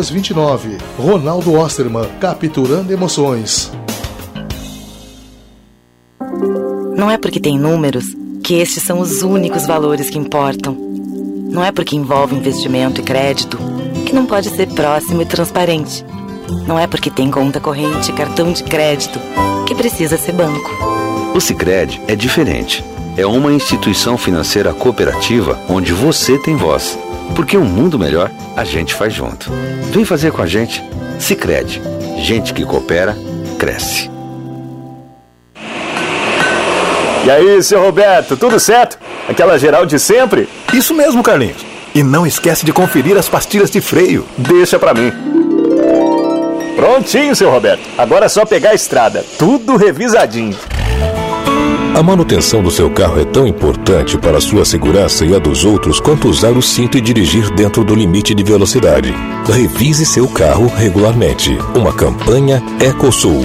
329. 0.00 0.78
Ronaldo 0.98 1.52
Osterman, 1.54 2.08
capturando 2.18 2.90
emoções. 2.90 3.70
Não 6.96 7.10
é 7.10 7.18
porque 7.18 7.38
tem 7.38 7.58
números 7.58 8.16
que 8.42 8.54
estes 8.54 8.82
são 8.82 9.00
os 9.00 9.22
únicos 9.22 9.66
valores 9.66 10.08
que 10.08 10.18
importam. 10.18 10.74
Não 10.74 11.62
é 11.62 11.70
porque 11.70 11.96
envolve 11.96 12.34
investimento 12.34 13.00
e 13.00 13.04
crédito 13.04 13.58
que 14.06 14.14
não 14.14 14.24
pode 14.24 14.48
ser 14.48 14.68
próximo 14.68 15.20
e 15.20 15.26
transparente. 15.26 16.04
Não 16.66 16.78
é 16.78 16.86
porque 16.86 17.10
tem 17.10 17.30
conta 17.30 17.60
corrente 17.60 18.10
e 18.10 18.14
cartão 18.14 18.52
de 18.52 18.64
crédito 18.64 19.18
que 19.66 19.74
precisa 19.74 20.16
ser 20.16 20.32
banco. 20.32 20.70
O 21.34 21.40
Sicredi 21.40 22.00
é 22.08 22.16
diferente. 22.16 22.82
É 23.16 23.26
uma 23.26 23.52
instituição 23.52 24.16
financeira 24.16 24.72
cooperativa 24.72 25.58
onde 25.68 25.92
você 25.92 26.38
tem 26.38 26.56
voz. 26.56 26.98
Porque 27.34 27.56
um 27.56 27.64
mundo 27.64 27.98
melhor 27.98 28.30
a 28.56 28.64
gente 28.64 28.94
faz 28.94 29.12
junto. 29.12 29.50
Vem 29.92 30.04
fazer 30.04 30.32
com 30.32 30.42
a 30.42 30.46
gente. 30.46 30.82
Se 31.18 31.34
crede. 31.34 31.80
Gente 32.18 32.52
que 32.52 32.64
coopera, 32.64 33.16
cresce. 33.58 34.10
E 37.24 37.30
aí, 37.30 37.62
seu 37.62 37.82
Roberto, 37.82 38.36
tudo 38.36 38.58
certo? 38.58 38.98
Aquela 39.28 39.58
geral 39.58 39.84
de 39.84 39.98
sempre? 39.98 40.48
Isso 40.72 40.94
mesmo, 40.94 41.22
Carlinhos. 41.22 41.64
E 41.94 42.02
não 42.02 42.26
esquece 42.26 42.64
de 42.64 42.72
conferir 42.72 43.16
as 43.16 43.28
pastilhas 43.28 43.70
de 43.70 43.80
freio. 43.80 44.24
Deixa 44.38 44.78
pra 44.78 44.94
mim. 44.94 45.12
Prontinho, 46.76 47.36
seu 47.36 47.50
Roberto. 47.50 47.82
Agora 47.98 48.26
é 48.26 48.28
só 48.28 48.46
pegar 48.46 48.70
a 48.70 48.74
estrada. 48.74 49.24
Tudo 49.38 49.76
revisadinho. 49.76 50.56
A 51.94 52.02
manutenção 52.02 52.62
do 52.62 52.70
seu 52.70 52.88
carro 52.88 53.20
é 53.20 53.24
tão 53.24 53.46
importante 53.46 54.16
para 54.16 54.38
a 54.38 54.40
sua 54.40 54.64
segurança 54.64 55.24
e 55.24 55.34
a 55.34 55.38
dos 55.38 55.64
outros 55.64 55.98
quanto 55.98 56.28
usar 56.28 56.52
o 56.52 56.62
cinto 56.62 56.96
e 56.96 57.00
dirigir 57.00 57.50
dentro 57.54 57.84
do 57.84 57.94
limite 57.94 58.32
de 58.32 58.44
velocidade. 58.44 59.12
Revise 59.44 60.06
seu 60.06 60.28
carro 60.28 60.68
regularmente. 60.68 61.58
Uma 61.74 61.92
campanha 61.92 62.62
Ecosul. 62.80 63.44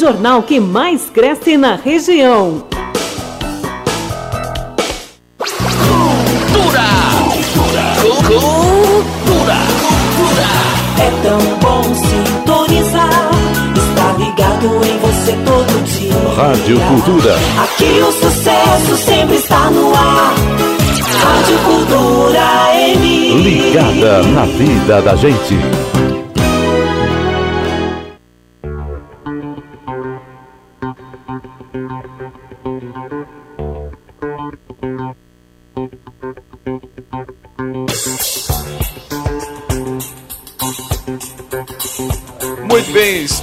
jornal 0.01 0.41
que 0.41 0.59
mais 0.59 1.11
cresce 1.11 1.55
na 1.57 1.75
região. 1.75 2.63
Cultura! 5.37 6.87
Cultura! 8.01 8.43
Cultura! 9.85 10.49
É 10.97 11.11
tão 11.21 11.39
bom 11.61 11.83
sintonizar. 11.93 13.29
Está 13.77 14.13
ligado 14.17 14.65
em 14.87 14.97
você 14.97 15.33
todo 15.45 15.83
dia. 15.85 16.15
Rádio 16.35 16.79
Cultura. 16.79 17.35
Aqui 17.63 18.01
o 18.01 18.11
sucesso 18.11 18.97
sempre 18.97 19.35
está 19.35 19.69
no 19.69 19.93
ar. 19.93 20.33
Rádio 21.23 21.59
Cultura 21.59 22.75
M. 22.75 23.43
Ligada 23.43 24.23
na 24.23 24.45
vida 24.45 24.99
da 25.03 25.15
gente. 25.15 25.59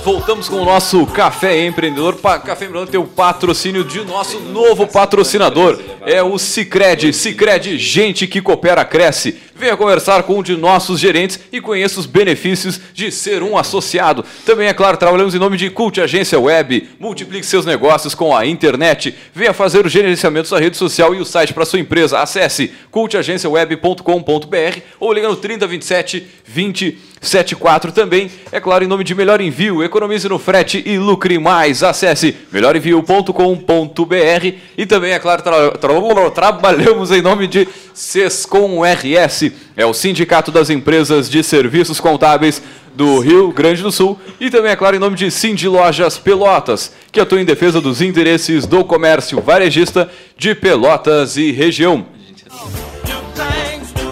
Voltamos 0.09 0.49
com 0.49 0.57
o 0.57 0.65
nosso 0.65 1.05
Café 1.09 1.67
Empreendedor. 1.67 2.15
Pa- 2.17 2.39
Café 2.39 2.65
Empreendedor 2.65 2.91
tem 2.91 2.99
o 2.99 3.05
patrocínio 3.05 3.85
de 3.85 4.03
nosso 4.07 4.41
novo 4.41 4.87
patrocinador. 4.87 5.79
É 6.11 6.23
o 6.23 6.39
Cicred. 6.39 7.13
Cicred, 7.13 7.77
gente 7.77 8.27
que 8.27 8.41
coopera, 8.41 8.85
cresce. 8.85 9.37
Venha 9.55 9.77
conversar 9.77 10.23
com 10.23 10.39
um 10.39 10.43
de 10.43 10.57
nossos 10.57 11.01
gerentes 11.01 11.41
e 11.53 11.61
conheça 11.61 11.99
os 11.99 12.07
benefícios 12.07 12.81
de 12.95 13.11
ser 13.11 13.43
um 13.43 13.59
associado. 13.59 14.25
Também, 14.47 14.69
é 14.69 14.73
claro, 14.73 14.97
trabalhamos 14.97 15.35
em 15.35 15.39
nome 15.39 15.57
de 15.57 15.69
Cult 15.69 16.01
Agência 16.01 16.39
Web. 16.39 16.89
Multiplique 17.01 17.45
seus 17.45 17.67
negócios 17.67 18.15
com 18.15 18.35
a 18.37 18.47
internet. 18.47 19.13
Venha 19.35 19.53
fazer 19.53 19.85
o 19.85 19.89
gerenciamento 19.89 20.45
da 20.45 20.49
sua 20.51 20.61
rede 20.61 20.77
social 20.77 21.13
e 21.15 21.21
o 21.21 21.25
site 21.25 21.53
para 21.53 21.65
sua 21.65 21.81
empresa. 21.81 22.21
Acesse 22.21 22.71
cultagenciaweb.com.br 22.93 24.79
ou 25.01 25.13
liga 25.13 25.29
no 25.29 25.37
3027 25.37 26.25
2074 26.55 27.91
também. 27.93 28.31
É 28.53 28.61
claro, 28.61 28.85
em 28.85 28.87
nome 28.87 29.03
de 29.03 29.15
Melhor 29.15 29.41
Envio. 29.41 29.83
Economize 29.83 30.29
no 30.29 30.39
frete 30.39 30.83
e 30.87 30.99
lucre 30.99 31.37
mais. 31.39 31.83
Acesse 31.83 32.37
melhorenvio.com.br 32.53 34.53
e 34.77 34.87
também, 34.87 35.13
é 35.13 35.19
claro, 35.19 35.43
tra- 35.43 35.73
tra- 36.03 36.31
trabalhamos 36.31 37.11
em 37.11 37.21
nome 37.23 37.47
de 37.47 37.69
Sescom 37.95 38.83
RS. 38.85 39.51
É 39.77 39.85
o 39.85 39.93
Sindicato 39.95 40.51
das 40.51 40.71
Empresas 40.71 41.29
de 41.29 41.43
Serviços 41.43 42.01
Contábeis 42.01 42.63
do 42.95 43.19
Rio 43.21 43.53
Grande 43.53 43.83
do 43.83 43.93
Sul 43.93 44.19
e 44.41 44.51
também, 44.51 44.73
é 44.73 44.77
claro, 44.77 44.97
em 44.97 44.99
nome 44.99 45.17
de 45.17 45.31
Cindy 45.31 45.69
Lojas 45.69 46.19
Pelotas, 46.19 46.93
que 47.13 47.21
atua 47.21 47.41
em 47.41 47.45
defesa 47.45 47.81
dos 47.81 48.01
interesses 48.03 48.67
do 48.67 48.85
comércio 48.85 49.41
varejista 49.41 50.11
de 50.37 50.55
Pelotas 50.55 51.37
e 51.37 51.53
região. 51.53 52.07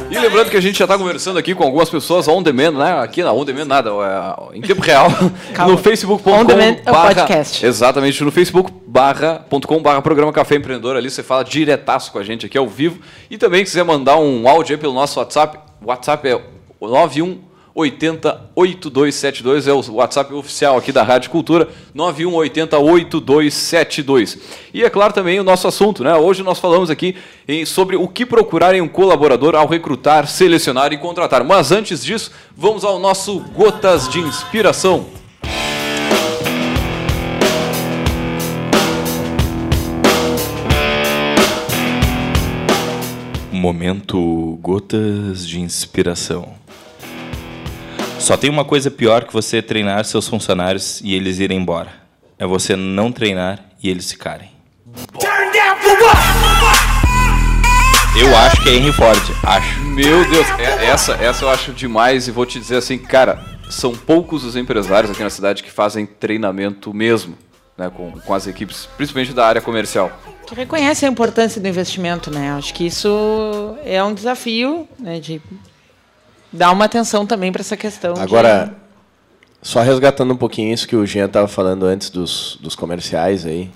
E 0.09 0.19
lembrando 0.19 0.51
que 0.51 0.57
a 0.57 0.61
gente 0.61 0.79
já 0.79 0.85
está 0.85 0.97
conversando 0.97 1.39
aqui 1.39 1.55
com 1.55 1.65
algumas 1.65 1.91
pessoas 1.91 2.29
on 2.29 2.43
demand, 2.43 2.73
né? 2.73 3.01
Aqui 3.01 3.23
na 3.23 3.33
on 3.33 3.45
demand 3.45 3.65
nada, 3.65 3.91
é, 3.91 4.57
em 4.57 4.61
tempo 4.61 4.81
real, 4.81 5.09
no 5.67 5.77
facebook.com 5.77 6.51
é 6.53 6.75
podcast. 6.75 7.67
Exatamente, 7.67 8.23
no 8.23 8.31
facebook 8.31 8.73
barra.com 8.87 9.83
barra 9.83 10.01
programa 10.01 10.33
Café 10.33 10.57
Empreendedor, 10.57 10.97
ali 10.97 11.11
você 11.11 11.23
fala 11.23 11.45
diretaço 11.45 12.13
com 12.13 12.19
a 12.19 12.23
gente 12.23 12.47
aqui 12.47 12.57
ao 12.57 12.69
vivo. 12.69 13.01
E 13.29 13.37
também 13.37 13.65
se 13.65 13.73
quiser 13.73 13.85
mandar 13.85 14.17
um 14.17 14.49
áudio 14.49 14.75
aí 14.75 14.81
pelo 14.81 14.95
nosso 14.95 15.19
WhatsApp, 15.19 15.59
o 15.83 15.89
WhatsApp 15.89 16.29
é 16.29 16.41
o 16.79 16.89
91 16.89 17.46
80 17.79 18.41
8272 18.57 19.69
é 19.69 19.73
o 19.73 19.95
WhatsApp 19.97 20.33
oficial 20.33 20.79
aqui 20.79 20.91
da 20.91 21.03
Rádio 21.03 21.29
Cultura, 21.31 21.69
91 21.95 22.33
80 22.35 22.79
8272. 22.79 24.39
E 24.73 24.83
é 24.83 24.89
claro 24.89 25.13
também 25.13 25.39
o 25.39 25.45
nosso 25.45 25.69
assunto, 25.69 26.03
né? 26.03 26.15
Hoje 26.17 26.43
nós 26.43 26.59
falamos 26.59 26.89
aqui 26.89 27.15
em- 27.47 27.67
sobre 27.67 27.95
o 27.95 28.09
que 28.09 28.25
procurar 28.25 28.75
em 28.75 28.81
um 28.81 28.89
colaborador 28.89 29.55
ao 29.55 29.67
recrutar, 29.69 30.27
selecionar 30.27 30.91
e 30.95 30.97
contratar. 30.99 31.45
Mas 31.45 31.71
antes 31.71 32.03
disso, 32.03 32.31
vamos 32.57 32.83
ao 32.83 32.99
nosso 32.99 33.41
Gotas 33.55 34.09
de 34.09 34.21
Inspiração. 34.21 35.05
Momento 43.53 44.59
Gotas 44.63 45.47
de 45.47 45.61
Inspiração. 45.61 46.55
Só 48.27 48.37
tem 48.37 48.51
uma 48.51 48.65
coisa 48.65 48.91
pior 48.91 49.23
que 49.23 49.33
você 49.33 49.63
treinar 49.63 50.05
seus 50.05 50.27
funcionários 50.27 51.01
e 51.01 51.15
eles 51.15 51.39
irem 51.39 51.59
embora. 51.59 51.93
É 52.37 52.45
você 52.45 52.75
não 52.75 53.13
treinar 53.13 53.61
e 53.81 53.89
eles 53.89 54.11
ficarem. 54.11 54.51
Eu 58.19 58.37
acho 58.37 58.63
que 58.65 58.69
é 58.69 58.75
Henry 58.75 58.93
Ford. 58.93 59.23
Acho. 59.45 59.79
Meu 59.83 60.29
Deus, 60.29 60.45
é- 60.59 60.87
essa, 60.87 61.13
essa 61.13 61.45
eu 61.45 61.49
acho 61.49 61.73
demais 61.73 62.27
e 62.27 62.33
vou 62.33 62.45
te 62.45 62.59
dizer 62.59 62.79
assim, 62.79 62.99
cara, 62.99 63.39
são 63.71 63.95
poucos 63.95 64.43
os 64.43 64.57
empresários 64.57 65.13
aqui 65.13 65.23
na 65.23 65.31
cidade 65.31 65.63
que 65.63 65.71
fazem 65.71 66.05
treinamento 66.05 66.93
mesmo, 66.93 67.39
né, 67.79 67.89
com, 67.97 68.11
com 68.11 68.35
as 68.35 68.49
equipes, 68.49 68.89
principalmente 68.97 69.33
da 69.33 69.47
área 69.47 69.61
comercial. 69.61 70.11
Que 70.49 70.53
reconhece 70.57 71.07
a 71.07 71.09
importância 71.09 71.61
do 71.61 71.69
investimento, 71.69 72.29
né? 72.29 72.51
Acho 72.59 72.75
que 72.75 72.87
isso 72.87 73.77
é 73.85 74.03
um 74.03 74.13
desafio, 74.13 74.89
né, 74.99 75.21
de 75.21 75.41
dar 76.57 76.71
uma 76.73 76.85
atenção 76.87 77.27
também 77.27 77.53
para 77.53 77.61
essa 77.61 77.77
questão. 77.77 78.15
de- 78.15 78.21
Agora, 78.21 78.75
só 79.63 79.81
resgatando 79.83 80.33
um 80.33 80.37
pouquinho 80.37 80.73
isso 80.73 80.87
que 80.89 80.97
o 80.97 81.07
Jean 81.07 81.27
estava 81.27 81.47
falando 81.49 81.85
antes 81.87 82.11
dos, 82.11 82.59
dos 82.61 82.75
comerciais 82.75 83.45
aí, 83.47 83.71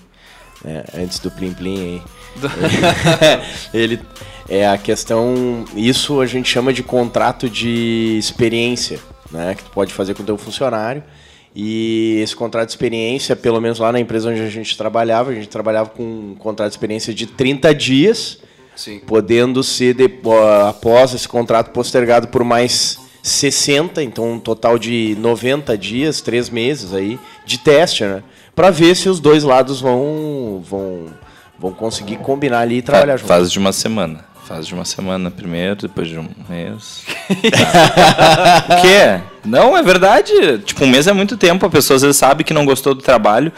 né, 0.64 0.84
antes 0.94 1.18
do 1.18 1.30
Plim 1.30 1.52
Plim 1.52 1.78
aí. 1.78 2.02
Ele 3.74 4.00
é 4.48 4.68
a 4.68 4.78
questão, 4.78 5.64
isso 5.76 6.20
a 6.20 6.26
gente 6.26 6.48
chama 6.48 6.72
de 6.72 6.82
contrato 6.82 7.48
de 7.48 8.16
experiência, 8.18 8.98
né, 9.30 9.54
que 9.54 9.64
tu 9.64 9.70
pode 9.70 9.92
fazer 9.92 10.14
com 10.14 10.22
o 10.22 10.26
teu 10.26 10.36
funcionário. 10.38 11.02
E 11.54 12.20
esse 12.22 12.36
contrato 12.36 12.66
de 12.68 12.72
experiência, 12.72 13.34
pelo 13.34 13.60
menos 13.60 13.80
lá 13.80 13.90
na 13.90 13.98
empresa 13.98 14.30
onde 14.30 14.40
a 14.40 14.48
gente 14.48 14.76
trabalhava, 14.76 15.30
a 15.30 15.34
gente 15.34 15.48
trabalhava 15.48 15.90
com 15.90 16.02
um 16.04 16.34
contrato 16.38 16.68
de 16.70 16.76
experiência 16.76 17.12
de 17.12 17.26
30 17.26 17.74
dias, 17.74 18.38
Sim. 18.80 18.98
podendo 19.00 19.62
ser 19.62 19.94
após 20.66 21.12
esse 21.12 21.28
contrato 21.28 21.70
postergado 21.70 22.28
por 22.28 22.42
mais 22.42 22.98
60, 23.22 24.02
então 24.02 24.32
um 24.32 24.40
total 24.40 24.78
de 24.78 25.14
90 25.20 25.76
dias, 25.76 26.22
3 26.22 26.48
meses 26.48 26.94
aí 26.94 27.20
de 27.44 27.58
teste, 27.58 28.04
né? 28.04 28.22
Para 28.54 28.70
ver 28.70 28.96
se 28.96 29.08
os 29.10 29.20
dois 29.20 29.44
lados 29.44 29.82
vão 29.82 30.62
vão 30.64 31.06
vão 31.58 31.72
conseguir 31.72 32.16
combinar 32.16 32.60
ali 32.60 32.78
e 32.78 32.82
trabalhar 32.82 33.18
junto. 33.18 33.28
Faz 33.28 33.52
de 33.52 33.58
uma 33.58 33.72
semana. 33.72 34.24
Faz 34.46 34.66
de 34.66 34.72
uma 34.72 34.86
semana 34.86 35.30
primeiro, 35.30 35.76
depois 35.76 36.08
de 36.08 36.18
um 36.18 36.26
mês. 36.48 37.04
o 37.28 38.80
quê? 38.80 39.20
Não, 39.44 39.76
é 39.76 39.82
verdade. 39.82 40.32
Tipo, 40.64 40.84
um 40.84 40.88
mês 40.88 41.06
é 41.06 41.12
muito 41.12 41.36
tempo. 41.36 41.64
A 41.64 41.70
pessoa 41.70 41.96
às 41.96 42.02
vezes 42.02 42.16
sabe 42.16 42.44
que 42.44 42.52
não 42.52 42.64
gostou 42.64 42.94
do 42.94 43.02
trabalho 43.02 43.52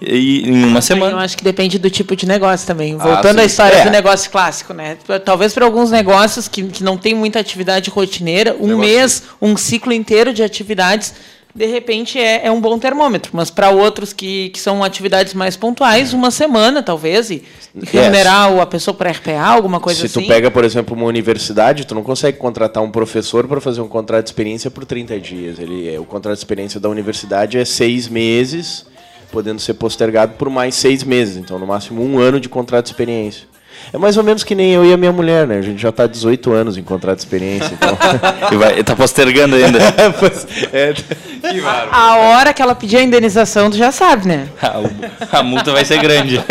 e 0.00 0.42
em 0.48 0.64
uma 0.64 0.78
Eu 0.78 0.82
semana. 0.82 1.16
acho 1.18 1.36
que 1.36 1.44
depende 1.44 1.78
do 1.78 1.88
tipo 1.90 2.14
de 2.14 2.26
negócio 2.26 2.66
também. 2.66 2.96
Ah, 2.98 3.02
Voltando 3.04 3.36
sim. 3.36 3.42
à 3.42 3.44
história 3.44 3.76
É. 3.76 3.84
do 3.84 3.90
negócio 3.90 4.30
clássico, 4.30 4.72
né? 4.74 4.96
Talvez 5.24 5.52
para 5.54 5.64
alguns 5.64 5.90
negócios 5.90 6.48
que, 6.48 6.62
que 6.64 6.84
não 6.84 6.96
tem 6.96 7.14
muita 7.14 7.38
atividade 7.40 7.90
rotineira, 7.90 8.56
um 8.60 8.76
mês, 8.78 9.22
um 9.40 9.56
ciclo 9.56 9.92
inteiro 9.92 10.32
de 10.34 10.42
atividades, 10.42 11.14
de 11.54 11.66
repente 11.66 12.18
é, 12.18 12.46
é 12.46 12.50
um 12.50 12.60
bom 12.60 12.78
termômetro. 12.78 13.30
Mas 13.34 13.50
para 13.50 13.70
outros 13.70 14.12
que, 14.12 14.48
que 14.50 14.58
são 14.58 14.82
atividades 14.82 15.34
mais 15.34 15.56
pontuais, 15.56 16.12
uma 16.12 16.30
semana 16.30 16.82
talvez, 16.82 17.30
e 17.30 17.42
remunerar 17.84 18.52
o- 18.54 18.60
a 18.60 18.66
pessoa 18.66 18.94
para 18.94 19.10
RPA, 19.10 19.38
alguma 19.44 19.78
coisa 19.80 20.00
Se 20.00 20.06
assim. 20.06 20.22
tu 20.22 20.26
pega, 20.28 20.50
por 20.50 20.64
exemplo, 20.64 20.96
uma 20.96 21.06
universidade, 21.06 21.86
tu 21.86 21.94
não 21.94 22.02
consegue 22.02 22.38
contratar 22.38 22.82
um 22.82 22.90
professor 22.90 23.46
para 23.46 23.60
fazer 23.60 23.80
um 23.80 23.88
contrato 23.88 24.24
de 24.24 24.30
experiência 24.30 24.70
por 24.70 24.84
30 24.84 25.18
dias. 25.20 25.58
Ele, 25.58 25.94
é- 25.94 26.00
o 26.00 26.04
contrato 26.04 26.34
de 26.36 26.40
experiência 26.40 26.80
da 26.80 26.88
universidade 26.88 27.58
é 27.58 27.64
seis 27.64 28.08
meses, 28.08 28.86
podendo 29.30 29.60
ser 29.60 29.74
postergado 29.74 30.34
por 30.38 30.48
mais 30.50 30.74
seis 30.74 31.02
meses. 31.04 31.36
Então, 31.36 31.58
no 31.58 31.66
máximo, 31.66 32.02
um 32.02 32.18
ano 32.18 32.38
de 32.40 32.48
contrato 32.48 32.86
de 32.86 32.90
experiência. 32.92 33.51
É 33.92 33.98
mais 33.98 34.16
ou 34.16 34.22
menos 34.22 34.44
que 34.44 34.54
nem 34.54 34.72
eu 34.72 34.84
e 34.84 34.92
a 34.92 34.96
minha 34.96 35.12
mulher, 35.12 35.46
né? 35.46 35.58
A 35.58 35.62
gente 35.62 35.80
já 35.80 35.88
está 35.88 36.06
18 36.06 36.52
anos 36.52 36.76
em 36.76 36.82
contrato 36.82 37.16
de 37.16 37.22
experiência. 37.22 37.72
Então... 37.72 37.96
e 38.52 38.56
vai, 38.56 38.82
tá 38.84 38.96
postergando 38.96 39.54
ainda. 39.56 39.78
é, 40.72 40.92
que 40.94 41.62
a 41.90 42.16
hora 42.16 42.52
que 42.52 42.62
ela 42.62 42.74
pedir 42.74 42.98
a 42.98 43.02
indenização, 43.02 43.70
tu 43.70 43.76
já 43.76 43.92
sabe, 43.92 44.28
né? 44.28 44.48
a, 44.60 45.38
a 45.38 45.42
multa 45.42 45.72
vai 45.72 45.84
ser 45.84 45.98
grande. 45.98 46.42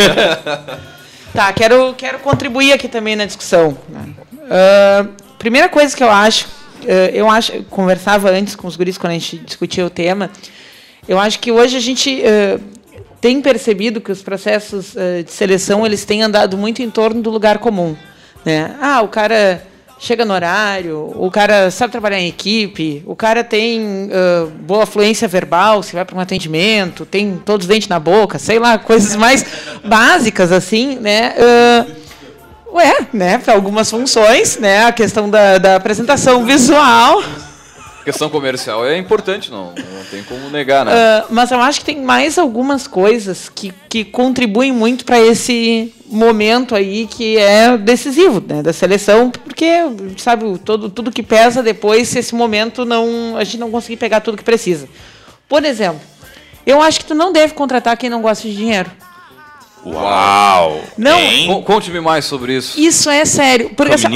tá, 1.34 1.52
quero, 1.52 1.94
quero 1.94 2.18
contribuir 2.18 2.72
aqui 2.72 2.88
também 2.88 3.16
na 3.16 3.24
discussão. 3.24 3.70
Uh, 3.70 5.08
primeira 5.38 5.68
coisa 5.68 5.96
que 5.96 6.02
eu 6.02 6.10
acho, 6.10 6.46
uh, 6.82 7.10
eu 7.12 7.28
acho, 7.30 7.62
conversava 7.64 8.30
antes 8.30 8.54
com 8.54 8.66
os 8.66 8.76
guris 8.76 8.98
quando 8.98 9.12
a 9.12 9.14
gente 9.14 9.38
discutia 9.38 9.84
o 9.84 9.90
tema, 9.90 10.30
eu 11.08 11.18
acho 11.18 11.38
que 11.40 11.50
hoje 11.50 11.76
a 11.76 11.80
gente 11.80 12.22
uh, 12.22 12.60
tem 13.22 13.40
percebido 13.40 14.00
que 14.00 14.10
os 14.10 14.20
processos 14.20 14.94
uh, 14.94 15.22
de 15.24 15.30
seleção 15.30 15.86
eles 15.86 16.04
têm 16.04 16.24
andado 16.24 16.58
muito 16.58 16.82
em 16.82 16.90
torno 16.90 17.22
do 17.22 17.30
lugar 17.30 17.58
comum. 17.58 17.96
Né? 18.44 18.74
Ah, 18.80 19.00
o 19.00 19.06
cara 19.06 19.62
chega 19.96 20.24
no 20.24 20.34
horário, 20.34 21.12
o 21.14 21.30
cara 21.30 21.70
sabe 21.70 21.92
trabalhar 21.92 22.18
em 22.18 22.26
equipe, 22.26 23.04
o 23.06 23.14
cara 23.14 23.44
tem 23.44 24.10
uh, 24.10 24.48
boa 24.48 24.84
fluência 24.84 25.28
verbal, 25.28 25.84
se 25.84 25.94
vai 25.94 26.04
para 26.04 26.16
um 26.16 26.20
atendimento, 26.20 27.06
tem 27.06 27.40
todos 27.46 27.64
os 27.64 27.68
dentes 27.68 27.86
na 27.86 28.00
boca, 28.00 28.40
sei 28.40 28.58
lá, 28.58 28.76
coisas 28.76 29.14
mais 29.14 29.46
básicas 29.84 30.50
assim, 30.50 30.96
né? 30.96 31.32
Uh, 31.38 32.74
ué, 32.74 33.06
né? 33.12 33.38
Para 33.38 33.54
algumas 33.54 33.88
funções, 33.88 34.58
né? 34.58 34.84
A 34.84 34.90
questão 34.90 35.30
da, 35.30 35.58
da 35.58 35.76
apresentação 35.76 36.44
visual 36.44 37.22
questão 38.04 38.28
comercial 38.28 38.86
é 38.86 38.96
importante, 38.96 39.50
não, 39.50 39.66
não 39.66 40.04
tem 40.10 40.22
como 40.22 40.50
negar, 40.50 40.84
né? 40.84 40.92
Uh, 40.92 41.26
mas 41.30 41.50
eu 41.50 41.60
acho 41.60 41.80
que 41.80 41.86
tem 41.86 42.00
mais 42.02 42.38
algumas 42.38 42.86
coisas 42.86 43.48
que, 43.48 43.72
que 43.88 44.04
contribuem 44.04 44.72
muito 44.72 45.04
para 45.04 45.20
esse 45.20 45.92
momento 46.06 46.74
aí 46.74 47.06
que 47.06 47.38
é 47.38 47.76
decisivo 47.76 48.42
né, 48.46 48.62
da 48.62 48.72
seleção, 48.72 49.30
porque 49.30 49.66
sabe 50.18 50.58
todo 50.58 50.90
tudo 50.90 51.10
que 51.10 51.22
pesa 51.22 51.62
depois 51.62 52.08
se 52.08 52.18
esse 52.18 52.34
momento 52.34 52.84
não 52.84 53.36
a 53.36 53.44
gente 53.44 53.58
não 53.58 53.70
conseguir 53.70 53.96
pegar 53.96 54.20
tudo 54.20 54.36
que 54.36 54.44
precisa. 54.44 54.88
Por 55.48 55.64
exemplo, 55.64 56.00
eu 56.66 56.80
acho 56.80 57.00
que 57.00 57.06
tu 57.06 57.14
não 57.14 57.32
deve 57.32 57.54
contratar 57.54 57.96
quem 57.96 58.10
não 58.10 58.20
gosta 58.22 58.46
de 58.46 58.54
dinheiro. 58.54 58.90
Uau! 59.84 60.80
Não. 60.96 61.62
Conte-me 61.62 62.00
mais 62.00 62.24
sobre 62.24 62.56
isso. 62.56 62.78
Isso 62.78 63.10
é 63.10 63.24
sério, 63.24 63.70
porque 63.76 63.94
essa, 63.94 64.08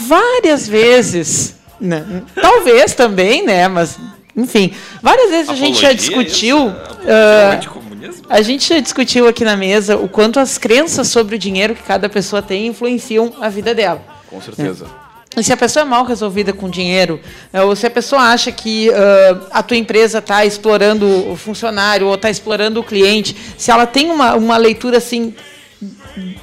várias 0.00 0.68
vezes 0.68 1.55
não, 1.80 1.98
né? 2.00 2.22
talvez 2.34 2.94
também, 2.94 3.44
né? 3.44 3.68
Mas, 3.68 3.98
enfim, 4.36 4.72
várias 5.02 5.30
vezes 5.30 5.48
Apologia, 5.48 5.66
a 5.66 5.72
gente 5.72 5.82
já 5.82 5.92
discutiu. 5.92 6.68
Uh, 6.68 7.86
a 8.28 8.42
gente 8.42 8.68
já 8.68 8.80
discutiu 8.80 9.26
aqui 9.26 9.44
na 9.44 9.56
mesa 9.56 9.96
o 9.96 10.08
quanto 10.08 10.38
as 10.38 10.58
crenças 10.58 11.08
sobre 11.08 11.36
o 11.36 11.38
dinheiro 11.38 11.74
que 11.74 11.82
cada 11.82 12.08
pessoa 12.08 12.42
tem 12.42 12.66
influenciam 12.66 13.32
a 13.40 13.48
vida 13.48 13.74
dela. 13.74 14.02
Com 14.28 14.40
certeza. 14.40 14.84
Né? 14.84 14.90
E 15.36 15.44
se 15.44 15.52
a 15.52 15.56
pessoa 15.56 15.82
é 15.82 15.84
mal 15.84 16.04
resolvida 16.04 16.52
com 16.52 16.68
dinheiro, 16.68 17.20
eh, 17.52 17.60
ou 17.60 17.76
se 17.76 17.86
a 17.86 17.90
pessoa 17.90 18.22
acha 18.22 18.50
que 18.50 18.88
uh, 18.88 19.46
a 19.50 19.62
tua 19.62 19.76
empresa 19.76 20.18
está 20.18 20.46
explorando 20.46 21.06
o 21.30 21.36
funcionário 21.36 22.06
ou 22.06 22.14
está 22.14 22.30
explorando 22.30 22.80
o 22.80 22.84
cliente, 22.84 23.36
se 23.58 23.70
ela 23.70 23.86
tem 23.86 24.10
uma, 24.10 24.34
uma 24.34 24.56
leitura 24.56 24.96
assim 24.96 25.34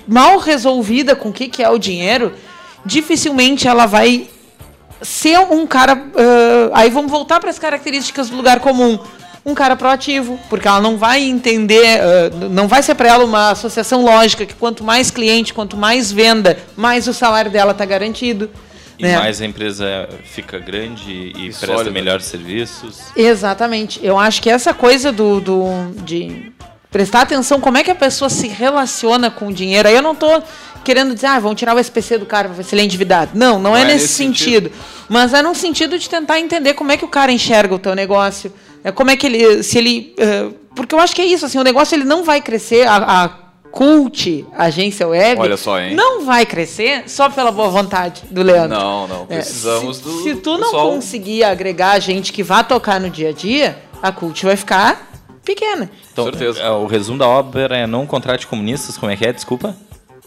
mal 0.07 0.37
resolvida 0.37 1.15
com 1.15 1.29
o 1.29 1.33
que, 1.33 1.47
que 1.47 1.63
é 1.63 1.69
o 1.69 1.79
dinheiro, 1.79 2.33
dificilmente 2.85 3.67
ela 3.67 3.87
vai 3.87 4.27
ser 5.03 5.39
um 5.39 5.67
cara. 5.67 5.95
Uh, 5.95 6.71
aí 6.73 6.89
vamos 6.89 7.11
voltar 7.11 7.39
para 7.39 7.49
as 7.49 7.59
características 7.59 8.29
do 8.29 8.35
lugar 8.35 8.59
comum. 8.59 8.97
Um 9.45 9.53
cara 9.53 9.75
proativo, 9.75 10.39
porque 10.49 10.67
ela 10.67 10.79
não 10.79 10.97
vai 10.97 11.21
entender, 11.21 11.99
uh, 11.99 12.49
não 12.49 12.67
vai 12.67 12.81
ser 12.81 12.95
para 12.95 13.09
ela 13.09 13.25
uma 13.25 13.51
associação 13.51 14.03
lógica 14.03 14.45
que 14.45 14.53
quanto 14.53 14.83
mais 14.83 15.11
cliente, 15.11 15.53
quanto 15.53 15.75
mais 15.75 16.11
venda, 16.11 16.57
mais 16.77 17.07
o 17.07 17.13
salário 17.13 17.51
dela 17.51 17.73
está 17.73 17.83
garantido. 17.83 18.49
E 18.97 19.03
né? 19.03 19.17
mais 19.17 19.41
a 19.41 19.45
empresa 19.45 20.07
fica 20.23 20.59
grande 20.59 21.11
e, 21.11 21.47
e 21.47 21.53
presta 21.53 21.91
melhores 21.91 22.25
serviços. 22.25 22.99
Exatamente. 23.15 23.99
Eu 24.01 24.17
acho 24.17 24.41
que 24.41 24.49
essa 24.49 24.73
coisa 24.73 25.11
do, 25.11 25.41
do 25.41 25.91
de 26.03 26.53
prestar 26.93 27.21
atenção 27.21 27.59
como 27.59 27.77
é 27.77 27.83
que 27.83 27.89
a 27.89 27.95
pessoa 27.95 28.29
se 28.29 28.47
relaciona 28.47 29.31
com 29.31 29.47
o 29.47 29.53
dinheiro. 29.53 29.89
Aí 29.89 29.95
eu 29.95 30.01
não 30.01 30.13
estou 30.13 30.43
querendo 30.83 31.13
dizer, 31.13 31.27
ah, 31.27 31.39
vão 31.39 31.55
tirar 31.55 31.75
o 31.75 31.79
SPC 31.79 32.17
do 32.17 32.25
cara 32.25 32.47
para 32.47 32.57
ver 32.57 32.63
se 32.63 32.75
ele 32.75 32.81
é 32.81 32.85
endividado. 32.85 33.31
Não, 33.33 33.53
não, 33.53 33.71
não 33.71 33.77
é, 33.77 33.81
é, 33.81 33.85
nesse, 33.85 34.03
nesse 34.03 34.13
sentido. 34.13 34.69
sentido. 34.69 34.71
Mas 35.09 35.33
é 35.33 35.41
no 35.41 35.55
sentido 35.55 35.97
de 35.97 36.09
tentar 36.09 36.39
entender 36.39 36.73
como 36.73 36.91
é 36.91 36.97
que 36.97 37.05
o 37.05 37.07
cara 37.07 37.31
enxerga 37.31 37.73
o 37.73 37.79
teu 37.79 37.95
negócio. 37.95 38.53
É 38.83 38.91
como 38.91 39.11
é 39.11 39.15
que 39.15 39.25
ele. 39.25 39.63
Se 39.63 39.77
ele. 39.77 40.15
Uh, 40.19 40.53
porque 40.75 40.93
eu 40.93 40.99
acho 40.99 41.15
que 41.15 41.21
é 41.21 41.25
isso, 41.25 41.45
assim, 41.45 41.57
o 41.57 41.63
negócio 41.63 41.95
ele 41.95 42.03
não 42.03 42.23
vai 42.23 42.41
crescer. 42.41 42.87
A, 42.87 43.23
a 43.23 43.43
Cult, 43.73 44.45
agência 44.55 45.07
web, 45.07 45.41
Olha 45.41 45.57
só, 45.57 45.79
hein? 45.79 45.95
não 45.95 46.23
vai 46.23 46.45
crescer 46.45 47.09
só 47.09 47.27
pela 47.27 47.51
boa 47.51 47.69
vontade 47.69 48.21
do 48.29 48.43
Leandro. 48.43 48.77
Não, 48.77 49.07
não. 49.07 49.21
É, 49.23 49.37
Precisamos 49.37 49.97
é, 49.97 49.99
se, 49.99 50.07
do. 50.07 50.21
Se 50.21 50.35
tu 50.35 50.59
não 50.59 50.71
conseguir 50.71 51.43
agregar 51.43 51.99
gente 51.99 52.31
que 52.31 52.43
vá 52.43 52.63
tocar 52.63 53.01
no 53.01 53.09
dia 53.09 53.29
a 53.29 53.31
dia, 53.31 53.79
a 53.99 54.11
Cult 54.11 54.45
vai 54.45 54.55
ficar 54.55 55.11
pequena. 55.43 55.89
Então, 56.11 56.25
certeza. 56.25 56.61
É, 56.61 56.69
o 56.69 56.85
resumo 56.85 57.17
da 57.17 57.27
obra 57.27 57.75
é 57.75 57.87
não 57.87 58.05
contrate 58.05 58.45
comunistas, 58.45 58.95
como 58.95 59.11
é 59.11 59.17
que 59.17 59.25
é? 59.25 59.33
Desculpa. 59.33 59.75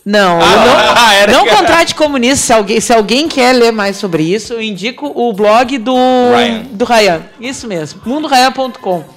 Não, 0.06 0.38
ah, 0.40 1.26
não, 1.26 1.42
não 1.44 1.56
contrate 1.56 1.92
comunista. 1.92 2.46
Se 2.46 2.52
alguém, 2.52 2.80
se 2.80 2.92
alguém 2.92 3.26
quer 3.26 3.52
ler 3.52 3.72
mais 3.72 3.96
sobre 3.96 4.22
isso, 4.22 4.52
eu 4.52 4.62
indico 4.62 5.10
o 5.12 5.32
blog 5.32 5.76
do 5.78 5.96
Ryan. 6.32 6.62
Do 6.70 6.84
Ryan. 6.84 7.22
Isso 7.40 7.66
mesmo, 7.66 8.00
mundoryan.com. 8.06 9.15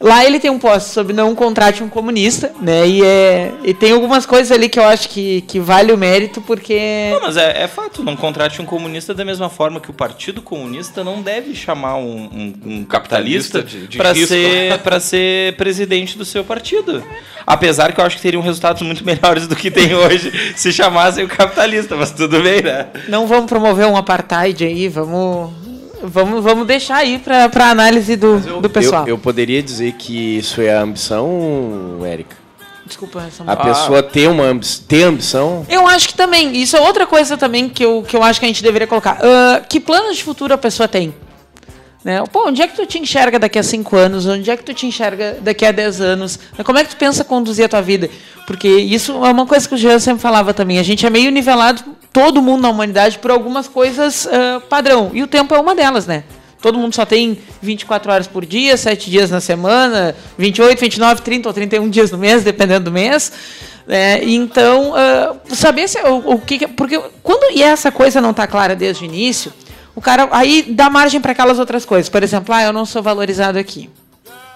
Lá 0.00 0.24
ele 0.24 0.38
tem 0.38 0.48
um 0.48 0.60
post 0.60 0.90
sobre 0.90 1.12
não 1.12 1.34
contrate 1.34 1.82
um 1.82 1.88
comunista, 1.88 2.52
né? 2.60 2.86
E, 2.86 3.04
é, 3.04 3.52
e 3.64 3.74
tem 3.74 3.92
algumas 3.92 4.24
coisas 4.24 4.52
ali 4.52 4.68
que 4.68 4.78
eu 4.78 4.84
acho 4.84 5.08
que, 5.08 5.40
que 5.42 5.58
vale 5.58 5.92
o 5.92 5.98
mérito, 5.98 6.40
porque. 6.40 7.10
Não, 7.12 7.22
mas 7.22 7.36
é, 7.36 7.64
é 7.64 7.68
fato, 7.68 8.04
não 8.04 8.14
contrate 8.14 8.62
um 8.62 8.64
comunista 8.64 9.12
da 9.12 9.24
mesma 9.24 9.48
forma 9.48 9.80
que 9.80 9.90
o 9.90 9.92
Partido 9.92 10.40
Comunista 10.40 11.02
não 11.02 11.20
deve 11.20 11.52
chamar 11.52 11.96
um, 11.96 12.28
um, 12.32 12.54
um 12.64 12.84
capitalista, 12.84 13.60
capitalista 13.62 14.36
para 14.84 15.00
ser, 15.00 15.50
ser 15.50 15.56
presidente 15.56 16.16
do 16.16 16.24
seu 16.24 16.44
partido. 16.44 17.02
Apesar 17.44 17.92
que 17.92 18.00
eu 18.00 18.04
acho 18.04 18.16
que 18.16 18.22
teriam 18.22 18.42
resultados 18.42 18.82
muito 18.82 19.02
melhores 19.04 19.48
do 19.48 19.56
que 19.56 19.68
tem 19.68 19.94
hoje 19.94 20.30
se 20.54 20.72
chamassem 20.72 21.24
o 21.24 21.28
capitalista, 21.28 21.96
mas 21.96 22.12
tudo 22.12 22.40
bem, 22.40 22.62
né? 22.62 22.86
Não 23.08 23.26
vamos 23.26 23.46
promover 23.46 23.86
um 23.86 23.96
apartheid 23.96 24.64
aí, 24.64 24.88
vamos 24.88 25.67
Vamos, 26.02 26.42
vamos 26.42 26.66
deixar 26.66 26.96
aí 26.96 27.18
para 27.18 27.70
análise 27.70 28.16
do, 28.16 28.42
eu, 28.46 28.60
do 28.60 28.70
pessoal. 28.70 29.02
Eu, 29.02 29.14
eu, 29.14 29.18
poderia 29.18 29.62
dizer 29.62 29.92
que 29.92 30.38
isso 30.38 30.60
é 30.60 30.74
a 30.74 30.82
ambição, 30.82 32.00
Érica? 32.04 32.36
Desculpa, 32.86 33.22
essa 33.28 33.44
A 33.46 33.56
pessoa 33.56 34.02
ter 34.02 34.28
uma 34.28 34.44
ambi 34.44 34.66
ter 34.88 35.02
ambição? 35.02 35.66
Eu 35.68 35.86
acho 35.86 36.08
que 36.08 36.14
também. 36.14 36.56
Isso 36.56 36.74
é 36.76 36.80
outra 36.80 37.06
coisa 37.06 37.36
também 37.36 37.68
que 37.68 37.84
eu, 37.84 38.02
que 38.02 38.16
eu 38.16 38.22
acho 38.22 38.40
que 38.40 38.46
a 38.46 38.48
gente 38.48 38.62
deveria 38.62 38.86
colocar. 38.86 39.18
Uh, 39.18 39.66
que 39.68 39.78
planos 39.78 40.16
de 40.16 40.24
futuro 40.24 40.54
a 40.54 40.58
pessoa 40.58 40.88
tem? 40.88 41.14
Né? 42.04 42.22
Pô, 42.32 42.48
onde 42.48 42.62
é 42.62 42.68
que 42.68 42.76
tu 42.76 42.86
te 42.86 42.98
enxerga 42.98 43.38
daqui 43.38 43.58
a 43.58 43.62
5 43.62 43.96
anos? 43.96 44.26
Onde 44.26 44.50
é 44.50 44.56
que 44.56 44.62
tu 44.62 44.72
te 44.72 44.86
enxerga 44.86 45.38
daqui 45.40 45.64
a 45.64 45.72
10 45.72 46.00
anos? 46.00 46.38
Como 46.64 46.78
é 46.78 46.84
que 46.84 46.90
tu 46.90 46.96
pensa 46.96 47.24
conduzir 47.24 47.64
a 47.64 47.68
tua 47.68 47.82
vida? 47.82 48.08
Porque 48.46 48.68
isso 48.68 49.12
é 49.24 49.30
uma 49.30 49.46
coisa 49.46 49.68
que 49.68 49.74
o 49.74 49.78
Jean 49.78 49.98
sempre 49.98 50.22
falava 50.22 50.54
também. 50.54 50.78
A 50.78 50.82
gente 50.82 51.04
é 51.04 51.10
meio 51.10 51.30
nivelado, 51.30 51.82
todo 52.12 52.40
mundo 52.40 52.62
na 52.62 52.70
humanidade, 52.70 53.18
por 53.18 53.30
algumas 53.30 53.66
coisas 53.66 54.26
uh, 54.26 54.60
padrão. 54.68 55.10
E 55.12 55.22
o 55.22 55.26
tempo 55.26 55.54
é 55.54 55.58
uma 55.58 55.74
delas, 55.74 56.06
né? 56.06 56.24
Todo 56.60 56.78
mundo 56.78 56.94
só 56.94 57.04
tem 57.04 57.38
24 57.62 58.10
horas 58.10 58.26
por 58.26 58.44
dia, 58.44 58.76
7 58.76 59.10
dias 59.10 59.30
na 59.30 59.40
semana, 59.40 60.14
28, 60.36 60.80
29, 60.80 61.22
30 61.22 61.48
ou 61.48 61.52
31 61.52 61.88
dias 61.88 62.10
no 62.10 62.18
mês, 62.18 62.42
dependendo 62.42 62.86
do 62.86 62.92
mês. 62.92 63.30
É, 63.88 64.24
então, 64.24 64.92
uh, 64.92 65.54
saber 65.54 65.88
se, 65.88 65.98
o, 66.00 66.34
o 66.34 66.38
que. 66.40 66.66
Porque 66.68 67.00
quando 67.22 67.56
e 67.56 67.62
essa 67.62 67.90
coisa 67.90 68.20
não 68.20 68.30
está 68.30 68.46
clara 68.46 68.74
desde 68.74 69.04
o 69.04 69.06
início, 69.06 69.52
o 69.98 70.00
cara 70.00 70.28
aí 70.30 70.62
dá 70.62 70.88
margem 70.88 71.20
para 71.20 71.32
aquelas 71.32 71.58
outras 71.58 71.84
coisas. 71.84 72.08
Por 72.08 72.22
exemplo, 72.22 72.54
ah, 72.54 72.62
eu 72.62 72.72
não 72.72 72.86
sou 72.86 73.02
valorizado 73.02 73.58
aqui. 73.58 73.90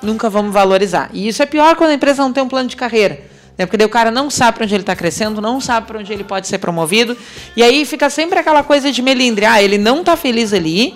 Nunca 0.01 0.31
vamos 0.31 0.53
valorizar. 0.55 1.11
E 1.13 1.27
isso 1.27 1.43
é 1.43 1.47
pior 1.47 1.75
quando 1.75 1.91
a 1.91 1.95
empresa 1.95 2.23
não 2.23 2.33
tem 2.33 2.45
um 2.45 2.49
plano 2.49 2.69
de 2.69 2.77
carreira. 2.77 3.19
Né? 3.59 3.67
Porque 3.67 3.77
daí 3.77 3.85
o 3.85 3.91
cara 3.91 4.13
não 4.13 4.31
sabe 4.31 4.55
para 4.55 4.65
onde 4.65 4.73
ele 4.73 4.85
está 4.85 4.95
crescendo, 4.95 5.41
não 5.41 5.61
sabe 5.61 5.89
para 5.89 5.99
onde 5.99 6.13
ele 6.13 6.23
pode 6.23 6.47
ser 6.47 6.59
promovido. 6.59 7.19
E 7.57 7.63
aí 7.65 7.85
fica 7.85 8.09
sempre 8.09 8.39
aquela 8.39 8.63
coisa 8.63 8.93
de 8.93 9.03
melindre. 9.03 9.45
Ah, 9.45 9.61
ele 9.61 9.79
não 9.79 9.99
está 9.99 10.17
feliz 10.17 10.53
ali, 10.53 10.95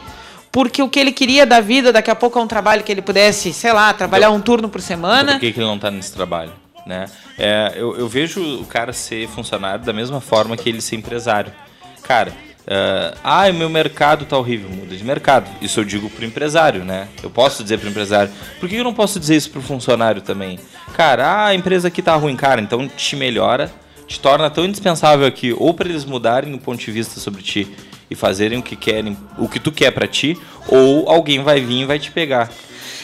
porque 0.53 0.81
o 0.81 0.89
que 0.89 1.01
ele 1.01 1.11
queria 1.11 1.45
da 1.45 1.61
vida, 1.61 1.93
daqui 1.93 2.13
a 2.13 2.15
pouco 2.15 2.39
é 2.39 2.43
um 2.43 2.47
trabalho 2.47 2.85
que 2.85 2.93
ele 2.93 3.03
pudesse, 3.03 3.53
sei 3.53 3.73
lá, 3.73 3.93
trabalhar 3.95 4.31
um 4.31 4.41
turno 4.41 4.69
por 4.69 4.81
semana. 4.81 5.23
Então, 5.23 5.35
por 5.35 5.41
que, 5.41 5.53
que 5.55 5.59
ele 5.59 5.67
não 5.67 5.75
está 5.75 5.91
nesse 5.91 6.13
trabalho? 6.13 6.53
Né? 6.87 7.07
É, 7.37 7.73
eu, 7.75 7.99
eu 7.99 8.07
vejo 8.07 8.41
o 8.61 8.65
cara 8.65 8.93
ser 8.93 9.27
funcionário 9.27 9.85
da 9.85 9.93
mesma 9.93 10.21
forma 10.21 10.57
que 10.57 10.69
ele 10.69 10.81
ser 10.81 10.95
empresário. 10.95 11.53
Cara, 12.05 12.33
Uh, 12.67 13.17
ah, 13.23 13.49
o 13.49 13.55
meu 13.55 13.71
mercado 13.71 14.25
tá 14.25 14.37
horrível, 14.37 14.69
muda 14.69 14.97
de 14.97 15.05
mercado. 15.05 15.49
Isso 15.63 15.79
eu 15.79 15.85
digo 15.85 16.11
pro 16.11 16.25
empresário, 16.25 16.85
né? 16.85 17.07
Eu 17.23 17.31
posso 17.31 17.63
dizer 17.63 17.79
pro 17.79 17.89
empresário. 17.89 18.33
Por 18.59 18.69
que 18.69 18.75
eu 18.75 18.83
não 18.83 18.93
posso 18.93 19.21
dizer 19.21 19.37
isso 19.37 19.51
pro 19.51 19.63
funcionário 19.63 20.21
também? 20.21 20.59
Cara, 20.93 21.27
ah, 21.27 21.47
a 21.47 21.55
empresa 21.55 21.87
aqui 21.87 22.03
tá 22.03 22.17
ruim, 22.17 22.35
cara, 22.35 22.61
então 22.61 22.89
te 22.89 23.15
melhora, 23.15 23.71
te 24.09 24.19
torna 24.19 24.51
tão 24.51 24.65
indispensável 24.65 25.27
aqui, 25.27 25.55
ou 25.57 25.73
para 25.75 25.89
eles 25.89 26.05
mudarem 26.05 26.53
o 26.55 26.59
ponto 26.59 26.85
de 26.85 26.91
vista 26.91 27.21
sobre 27.21 27.41
ti 27.41 27.69
e 28.11 28.17
fazerem 28.17 28.59
o 28.59 28.63
que 28.63 28.75
querem, 28.75 29.17
o 29.39 29.49
que 29.49 29.61
tu 29.61 29.71
quer 29.71 29.93
para 29.93 30.09
ti, 30.09 30.37
ou 30.67 31.09
alguém 31.09 31.43
vai 31.45 31.61
vir 31.61 31.83
e 31.83 31.85
vai 31.85 32.01
te 32.01 32.11
pegar. 32.11 32.51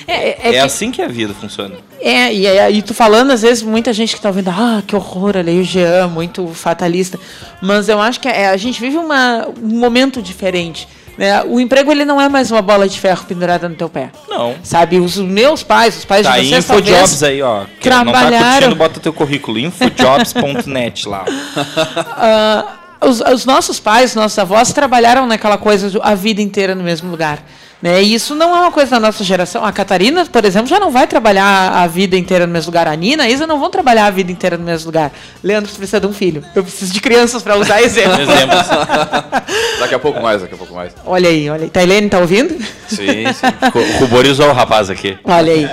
É, 0.07 0.13
é, 0.13 0.39
é, 0.43 0.49
é 0.49 0.51
que... 0.53 0.59
assim 0.59 0.91
que 0.91 1.03
a 1.03 1.09
vida 1.09 1.35
funciona. 1.35 1.75
É, 2.01 2.33
e 2.33 2.47
aí 2.47 2.83
tu 2.83 2.95
falando, 2.95 3.31
às 3.31 3.43
vezes, 3.43 3.63
muita 3.63 3.93
gente 3.93 4.15
que 4.17 4.21
tá 4.21 4.29
ouvindo, 4.29 4.51
ah, 4.51 4.83
que 4.87 4.97
horror, 4.97 5.37
ali 5.37 5.61
o 5.61 5.65
Jean, 5.65 6.09
muito 6.09 6.49
fatalista. 6.49 7.19
Mas 7.61 7.89
eu 7.89 8.01
acho 8.01 8.21
que 8.21 8.29
é, 8.29 8.49
a 8.49 8.57
gente 8.57 8.81
vive 8.81 8.97
uma, 8.97 9.49
um 9.63 9.79
momento 9.79 10.21
diferente. 10.21 10.89
Né? 11.17 11.43
O 11.45 11.61
emprego 11.61 11.91
ele 11.93 12.05
não 12.05 12.21
é 12.21 12.29
mais 12.29 12.51
uma 12.51 12.63
bola 12.63 12.89
de 12.89 12.99
ferro 12.99 13.25
pendurada 13.27 13.69
no 13.69 13.75
teu 13.75 13.89
pé. 13.89 14.11
Não. 14.29 14.55
Sabe, 14.63 14.99
os 14.99 15.17
meus 15.19 15.63
pais, 15.63 15.99
os 15.99 16.05
pais 16.05 16.27
tá, 16.27 16.39
de 16.39 16.49
vocês 16.49 16.65
Infojobs 16.65 17.23
aí, 17.23 17.43
ó. 17.43 17.65
Trabalharam... 17.81 18.31
Não 18.31 18.39
tá 18.39 18.53
curtindo, 18.53 18.77
bota 18.77 19.01
teu 19.01 19.13
currículo, 19.13 19.59
infojobs.net 19.59 21.09
lá. 21.09 21.25
uh, 23.01 23.07
os, 23.09 23.21
os, 23.21 23.45
nossos 23.45 23.79
pais, 23.79 24.15
nossos 24.15 24.39
avós 24.39 24.73
trabalharam 24.73 25.27
naquela 25.27 25.59
coisa 25.59 26.01
a 26.03 26.15
vida 26.15 26.41
inteira 26.41 26.75
no 26.75 26.83
mesmo 26.83 27.11
lugar. 27.11 27.45
Né? 27.83 28.01
E 28.01 28.15
isso 28.15 28.35
não 28.37 28.57
é 28.57 28.61
uma 28.61 28.71
coisa 28.71 28.93
da 28.93 29.01
nossa 29.01 29.25
geração. 29.25 29.65
A 29.65 29.73
Catarina, 29.73 30.25
por 30.25 30.45
exemplo, 30.45 30.69
já 30.69 30.79
não 30.79 30.91
vai 30.91 31.07
trabalhar 31.09 31.73
a 31.73 31.87
vida 31.89 32.17
inteira 32.17 32.47
no 32.47 32.53
mesmo 32.53 32.71
lugar. 32.71 32.87
A 32.87 32.95
Nina, 32.95 33.25
a 33.25 33.29
Isa 33.29 33.45
não 33.45 33.59
vão 33.59 33.69
trabalhar 33.69 34.07
a 34.07 34.11
vida 34.11 34.31
inteira 34.31 34.57
no 34.57 34.65
mesmo 34.65 34.87
lugar. 34.87 35.11
Leandro 35.43 35.73
precisa 35.73 35.99
de 35.99 36.07
um 36.07 36.13
filho. 36.13 36.45
Eu 36.55 36.63
preciso 36.63 36.93
de 36.93 37.01
crianças 37.01 37.43
para 37.43 37.57
usar 37.57 37.83
exemplos. 37.83 38.21
exemplos. 38.31 38.67
daqui 39.81 39.95
a 39.95 39.99
pouco 39.99 40.23
mais, 40.23 40.43
daqui 40.43 40.55
a 40.55 40.57
pouco 40.57 40.73
mais. 40.73 40.93
Olha 41.05 41.29
aí, 41.29 41.51
olha 41.51 41.65
aí. 41.65 41.71
Tailene, 41.71 42.09
tá 42.09 42.21
ouvindo? 42.21 42.55
Sim, 42.87 43.25
sim. 43.33 43.99
Ruborizou 43.99 44.49
o 44.49 44.53
rapaz 44.53 44.89
aqui. 44.89 45.19
Olha 45.25 45.53
aí. 45.53 45.69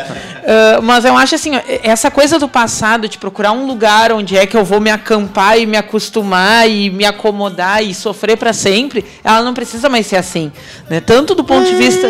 Uh, 0.50 0.82
mas 0.82 1.06
eu 1.06 1.16
acho 1.16 1.36
assim, 1.36 1.52
essa 1.84 2.10
coisa 2.10 2.40
do 2.40 2.50
passado, 2.50 3.08
de 3.08 3.20
procurar 3.20 3.52
um 3.52 3.68
lugar 3.68 4.12
onde 4.12 4.36
é 4.36 4.48
que 4.48 4.58
eu 4.58 4.66
vou 4.66 4.80
me 4.80 4.90
acampar 4.90 5.60
e 5.60 5.68
me 5.68 5.78
acostumar 5.78 6.68
e 6.68 6.90
me 6.90 7.06
acomodar 7.06 7.84
e 7.84 7.94
sofrer 7.94 8.36
para 8.36 8.52
sempre, 8.52 9.06
ela 9.24 9.44
não 9.44 9.54
precisa 9.54 9.88
mais 9.90 10.08
ser 10.08 10.16
assim. 10.16 10.52
Né? 10.90 11.02
Tanto 11.02 11.36
do 11.36 11.44
ponto 11.44 11.70
de 11.70 11.76
vista 11.76 12.10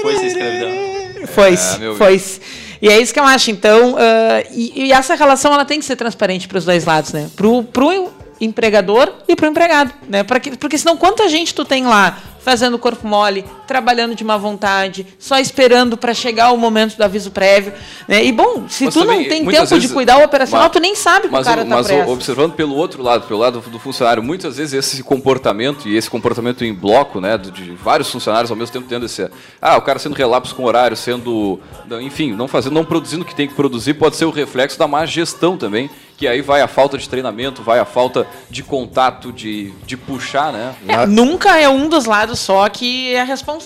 foi 0.00 0.14
essa 0.14 0.24
escravidão. 0.24 0.70
Foi, 1.26 1.54
ah, 1.54 1.96
foi. 1.98 2.22
E 2.80 2.88
é 2.88 2.98
isso 2.98 3.12
que 3.12 3.20
eu 3.20 3.24
acho. 3.24 3.50
Então, 3.50 3.92
uh, 3.92 3.98
e, 4.52 4.86
e, 4.86 4.92
essa 4.92 5.14
relação 5.14 5.52
ela 5.52 5.66
tem 5.66 5.78
que 5.78 5.84
ser 5.84 5.96
transparente 5.96 6.48
para 6.48 6.56
os 6.56 6.64
dois 6.64 6.86
lados, 6.86 7.12
né? 7.12 7.28
Pro, 7.36 7.62
pro 7.62 8.10
empregador 8.40 9.12
e 9.28 9.36
pro 9.36 9.46
empregado, 9.46 9.92
né? 10.08 10.24
Pra 10.24 10.40
que, 10.40 10.56
porque 10.56 10.78
senão 10.78 10.96
quanta 10.96 11.28
gente 11.28 11.54
tu 11.54 11.64
tem 11.64 11.84
lá 11.84 12.18
fazendo 12.40 12.78
corpo 12.78 13.06
mole, 13.06 13.44
trabalhando 13.72 14.14
de 14.14 14.22
má 14.22 14.36
vontade, 14.36 15.06
só 15.18 15.38
esperando 15.38 15.96
para 15.96 16.12
chegar 16.12 16.52
o 16.52 16.58
momento 16.58 16.94
do 16.94 17.02
aviso 17.02 17.30
prévio. 17.30 17.72
Né? 18.06 18.22
E 18.22 18.30
bom, 18.30 18.66
se 18.68 18.84
mas 18.84 18.92
tu 18.92 19.00
também, 19.00 19.22
não 19.22 19.28
tem 19.30 19.46
tempo 19.46 19.66
vezes, 19.70 19.80
de 19.80 19.88
cuidar 19.88 20.18
o 20.18 20.24
operacional, 20.24 20.64
mas, 20.64 20.72
tu 20.72 20.78
nem 20.78 20.94
sabe 20.94 21.28
que 21.28 21.34
o 21.34 21.42
cara 21.42 21.62
está 21.62 21.76
Mas 21.76 21.90
observando 22.06 22.52
pelo 22.52 22.76
outro 22.76 23.02
lado, 23.02 23.26
pelo 23.26 23.40
lado 23.40 23.60
do 23.60 23.78
funcionário, 23.78 24.22
muitas 24.22 24.58
vezes 24.58 24.74
esse 24.74 25.02
comportamento 25.02 25.88
e 25.88 25.96
esse 25.96 26.10
comportamento 26.10 26.62
em 26.66 26.74
bloco, 26.74 27.18
né, 27.18 27.38
de 27.38 27.70
vários 27.72 28.10
funcionários 28.10 28.50
ao 28.50 28.56
mesmo 28.58 28.74
tempo 28.74 28.86
tendo 28.86 29.06
esse, 29.06 29.26
ah, 29.60 29.78
o 29.78 29.80
cara 29.80 29.98
sendo 29.98 30.14
relapso 30.14 30.54
com 30.54 30.64
horário, 30.64 30.94
sendo, 30.94 31.58
enfim, 32.02 32.34
não 32.34 32.46
fazendo, 32.46 32.74
não 32.74 32.84
produzindo 32.84 33.22
o 33.22 33.26
que 33.26 33.34
tem 33.34 33.48
que 33.48 33.54
produzir, 33.54 33.94
pode 33.94 34.16
ser 34.16 34.26
o 34.26 34.30
reflexo 34.30 34.78
da 34.78 34.86
má 34.86 35.06
gestão 35.06 35.56
também 35.56 35.88
que 36.22 36.28
aí 36.28 36.40
vai 36.40 36.60
a 36.60 36.68
falta 36.68 36.96
de 36.96 37.08
treinamento, 37.08 37.64
vai 37.64 37.80
a 37.80 37.84
falta 37.84 38.28
de 38.48 38.62
contato, 38.62 39.32
de, 39.32 39.72
de 39.84 39.96
puxar, 39.96 40.52
né? 40.52 40.72
É, 40.86 41.04
nunca 41.04 41.58
é 41.58 41.68
um 41.68 41.88
dos 41.88 42.04
lados 42.04 42.38
só 42.38 42.68
que 42.68 43.12
é 43.12 43.24
responsável. 43.24 43.61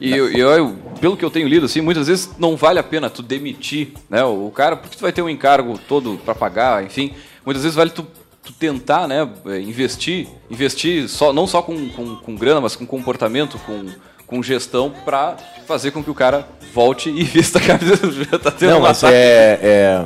E 0.00 0.10
eu, 0.10 0.30
eu, 0.30 0.76
pelo 1.00 1.16
que 1.16 1.24
eu 1.24 1.30
tenho 1.30 1.48
lido, 1.48 1.66
assim, 1.66 1.80
muitas 1.80 2.06
vezes 2.08 2.30
não 2.38 2.56
vale 2.56 2.78
a 2.78 2.82
pena 2.82 3.10
tu 3.10 3.22
demitir, 3.22 3.92
né? 4.08 4.24
O 4.24 4.50
cara, 4.50 4.76
porque 4.76 4.96
tu 4.96 5.02
vai 5.02 5.12
ter 5.12 5.22
um 5.22 5.28
encargo 5.28 5.78
todo 5.88 6.20
para 6.24 6.34
pagar, 6.34 6.84
enfim, 6.84 7.14
muitas 7.44 7.62
vezes 7.62 7.76
vale 7.76 7.90
tu 7.90 8.06
tu 8.46 8.52
tentar 8.52 9.08
né, 9.08 9.28
investir, 9.60 10.28
investir 10.48 11.08
só, 11.08 11.32
não 11.32 11.48
só 11.48 11.60
com, 11.60 11.88
com, 11.88 12.14
com 12.14 12.36
grana, 12.36 12.60
mas 12.60 12.76
com 12.76 12.86
comportamento, 12.86 13.58
com, 13.66 13.86
com 14.24 14.40
gestão 14.40 14.88
para 15.04 15.36
fazer 15.66 15.90
com 15.90 16.02
que 16.02 16.10
o 16.10 16.14
cara 16.14 16.48
volte 16.72 17.10
e 17.10 17.24
vista 17.24 17.58
a 17.58 17.60
camisa. 17.60 18.38
tá 18.38 18.52
tendo 18.52 18.70
não, 18.70 18.80
mas 18.80 19.02
é, 19.02 19.58
é, 19.60 20.04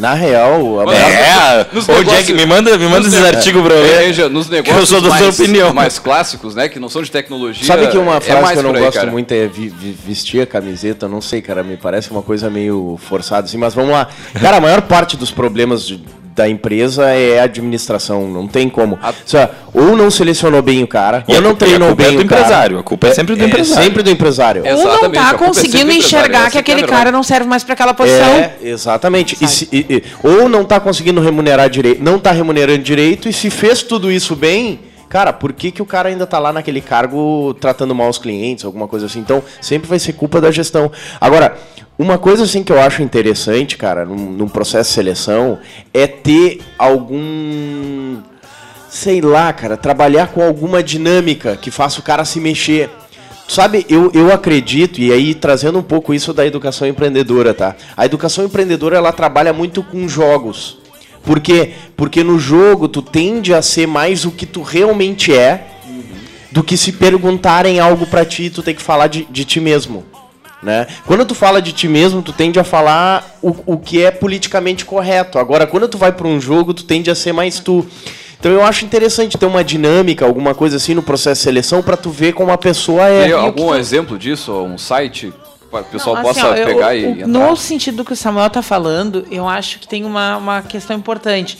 na 0.00 0.14
real, 0.14 0.80
a 0.80 0.94
é, 0.94 1.66
nos 1.72 1.88
Ô, 1.88 2.02
Jack, 2.02 2.32
me 2.32 2.46
manda, 2.46 2.76
me 2.78 2.88
manda 2.88 3.06
esses 3.06 3.22
artigos 3.22 3.62
pra 3.62 3.74
ler. 3.74 4.18
É, 4.18 4.28
nos 4.28 4.48
negócios 4.48 4.80
eu 4.80 4.86
sou 4.86 5.00
da 5.00 5.10
mais, 5.10 5.38
opinião. 5.38 5.74
mais 5.74 5.98
clássicos, 5.98 6.54
né, 6.54 6.68
que 6.68 6.80
não 6.80 6.88
são 6.88 7.02
de 7.02 7.10
tecnologia. 7.10 7.66
Sabe 7.66 7.88
que 7.88 7.98
uma 7.98 8.16
é 8.16 8.20
frase 8.20 8.52
é 8.52 8.52
que 8.54 8.58
eu 8.58 8.62
não 8.62 8.74
aí, 8.74 8.80
gosto 8.80 8.98
cara. 8.98 9.10
muito 9.10 9.32
é 9.32 9.46
vi, 9.46 9.68
vi, 9.68 9.92
vestir 9.92 10.40
a 10.40 10.46
camiseta, 10.46 11.06
não 11.06 11.20
sei, 11.20 11.42
cara, 11.42 11.62
me 11.62 11.76
parece 11.76 12.10
uma 12.10 12.22
coisa 12.22 12.48
meio 12.48 12.98
forçada 13.08 13.46
assim, 13.46 13.58
mas 13.58 13.74
vamos 13.74 13.90
lá. 13.90 14.08
Cara, 14.40 14.56
a 14.56 14.60
maior 14.60 14.80
parte 14.82 15.16
dos 15.16 15.30
problemas 15.30 15.86
de, 15.86 16.02
da 16.34 16.48
empresa 16.48 17.10
é 17.10 17.40
a 17.40 17.44
administração, 17.44 18.28
não 18.28 18.46
tem 18.46 18.68
como. 18.68 18.98
A... 19.02 19.12
ou 19.74 19.96
não 19.96 20.10
selecionou 20.10 20.62
bem 20.62 20.82
o 20.82 20.86
cara, 20.86 21.24
e 21.28 21.34
ou 21.34 21.40
não 21.40 21.54
treinou 21.54 21.94
bem 21.94 22.06
é 22.06 22.10
do 22.12 22.22
o 22.22 22.26
cara. 22.26 22.40
empresário. 22.40 22.78
A 22.78 22.82
culpa 22.82 23.08
é 23.08 23.14
sempre 23.14 23.34
do 23.34 23.42
é, 23.42 23.46
empresário. 23.46 23.84
Sempre 23.84 24.02
do 24.02 24.10
empresário. 24.10 24.62
Ou 24.66 24.84
não 24.84 25.06
está 25.06 25.30
é 25.30 25.34
conseguindo 25.34 25.90
enxergar 25.92 26.50
que 26.50 26.58
aquele 26.58 26.82
cara 26.84 27.10
não 27.10 27.22
serve 27.22 27.48
mais 27.48 27.64
para 27.64 27.74
aquela 27.74 27.94
posição. 27.94 28.28
É, 28.28 28.52
exatamente. 28.62 29.36
E 29.40 29.48
se, 29.48 29.68
e, 29.72 29.86
e, 29.88 30.02
ou 30.22 30.48
não 30.48 30.62
está 30.62 30.78
conseguindo 30.78 31.20
remunerar 31.20 31.68
direito, 31.68 32.02
não 32.02 32.16
está 32.16 32.32
remunerando 32.32 32.82
direito 32.82 33.28
e 33.28 33.32
se 33.32 33.50
fez 33.50 33.82
tudo 33.82 34.10
isso 34.10 34.36
bem, 34.36 34.80
cara, 35.10 35.32
por 35.32 35.52
que, 35.52 35.72
que 35.72 35.82
o 35.82 35.86
cara 35.86 36.08
ainda 36.08 36.24
tá 36.24 36.38
lá 36.38 36.52
naquele 36.52 36.80
cargo 36.80 37.52
tratando 37.54 37.94
mal 37.94 38.08
os 38.08 38.16
clientes, 38.16 38.64
alguma 38.64 38.86
coisa 38.86 39.06
assim? 39.06 39.18
Então, 39.18 39.42
sempre 39.60 39.88
vai 39.88 39.98
ser 39.98 40.12
culpa 40.12 40.40
da 40.40 40.52
gestão. 40.52 40.90
Agora, 41.20 41.58
uma 41.98 42.16
coisa 42.16 42.44
assim 42.44 42.62
que 42.62 42.72
eu 42.72 42.80
acho 42.80 43.02
interessante, 43.02 43.76
cara, 43.76 44.04
num, 44.04 44.30
num 44.30 44.48
processo 44.48 44.88
de 44.88 44.94
seleção, 44.94 45.58
é 45.92 46.06
ter 46.06 46.60
algum. 46.78 48.18
Sei 48.88 49.20
lá, 49.20 49.52
cara, 49.52 49.76
trabalhar 49.76 50.28
com 50.28 50.42
alguma 50.42 50.82
dinâmica 50.82 51.56
que 51.56 51.70
faça 51.70 51.98
o 51.98 52.02
cara 52.02 52.24
se 52.24 52.40
mexer. 52.40 52.88
Sabe, 53.48 53.84
eu, 53.88 54.12
eu 54.14 54.32
acredito, 54.32 55.00
e 55.00 55.12
aí 55.12 55.34
trazendo 55.34 55.76
um 55.76 55.82
pouco 55.82 56.14
isso 56.14 56.32
da 56.32 56.46
educação 56.46 56.86
empreendedora, 56.86 57.52
tá? 57.52 57.74
A 57.96 58.06
educação 58.06 58.44
empreendedora 58.44 58.96
ela 58.96 59.12
trabalha 59.12 59.52
muito 59.52 59.82
com 59.82 60.06
jogos. 60.06 60.79
Por 61.24 61.40
quê? 61.40 61.72
Porque 61.96 62.24
no 62.24 62.38
jogo 62.38 62.88
tu 62.88 63.02
tende 63.02 63.52
a 63.52 63.62
ser 63.62 63.86
mais 63.86 64.24
o 64.24 64.30
que 64.30 64.46
tu 64.46 64.62
realmente 64.62 65.34
é 65.34 65.66
do 66.50 66.64
que 66.64 66.76
se 66.76 66.92
perguntarem 66.92 67.78
algo 67.78 68.06
para 68.06 68.24
ti, 68.24 68.50
tu 68.50 68.62
tem 68.62 68.74
que 68.74 68.82
falar 68.82 69.06
de, 69.06 69.24
de 69.30 69.44
ti 69.44 69.60
mesmo. 69.60 70.04
Né? 70.62 70.86
Quando 71.06 71.24
tu 71.24 71.34
fala 71.34 71.62
de 71.62 71.72
ti 71.72 71.88
mesmo, 71.88 72.20
tu 72.20 72.32
tende 72.32 72.58
a 72.58 72.64
falar 72.64 73.38
o, 73.40 73.54
o 73.64 73.78
que 73.78 74.02
é 74.02 74.10
politicamente 74.10 74.84
correto. 74.84 75.38
Agora, 75.38 75.66
quando 75.66 75.88
tu 75.88 75.96
vai 75.96 76.12
para 76.12 76.28
um 76.28 76.40
jogo, 76.40 76.74
tu 76.74 76.84
tende 76.84 77.10
a 77.10 77.14
ser 77.14 77.32
mais 77.32 77.60
tu. 77.60 77.86
Então 78.38 78.52
eu 78.52 78.62
acho 78.62 78.84
interessante 78.84 79.38
ter 79.38 79.46
uma 79.46 79.62
dinâmica, 79.62 80.24
alguma 80.24 80.54
coisa 80.54 80.76
assim 80.76 80.94
no 80.94 81.02
processo 81.02 81.40
de 81.40 81.44
seleção 81.44 81.82
para 81.82 81.96
tu 81.96 82.10
ver 82.10 82.32
como 82.32 82.50
a 82.50 82.58
pessoa 82.58 83.06
é. 83.06 83.24
Tem 83.24 83.32
algum 83.32 83.74
exemplo 83.74 84.18
disso? 84.18 84.52
Um 84.52 84.76
site 84.76 85.32
o 85.72 85.84
pessoal 85.84 86.16
não, 86.16 86.30
assim, 86.30 86.40
possa 86.40 86.50
ó, 86.50 86.54
pegar 86.64 86.96
eu, 86.96 87.10
e. 87.10 87.12
entrar? 87.22 87.28
No 87.28 87.56
sentido 87.56 87.98
do 87.98 88.04
que 88.04 88.12
o 88.12 88.16
Samuel 88.16 88.48
está 88.48 88.62
falando, 88.62 89.26
eu 89.30 89.48
acho 89.48 89.78
que 89.78 89.86
tem 89.86 90.04
uma, 90.04 90.36
uma 90.36 90.62
questão 90.62 90.96
importante. 90.96 91.58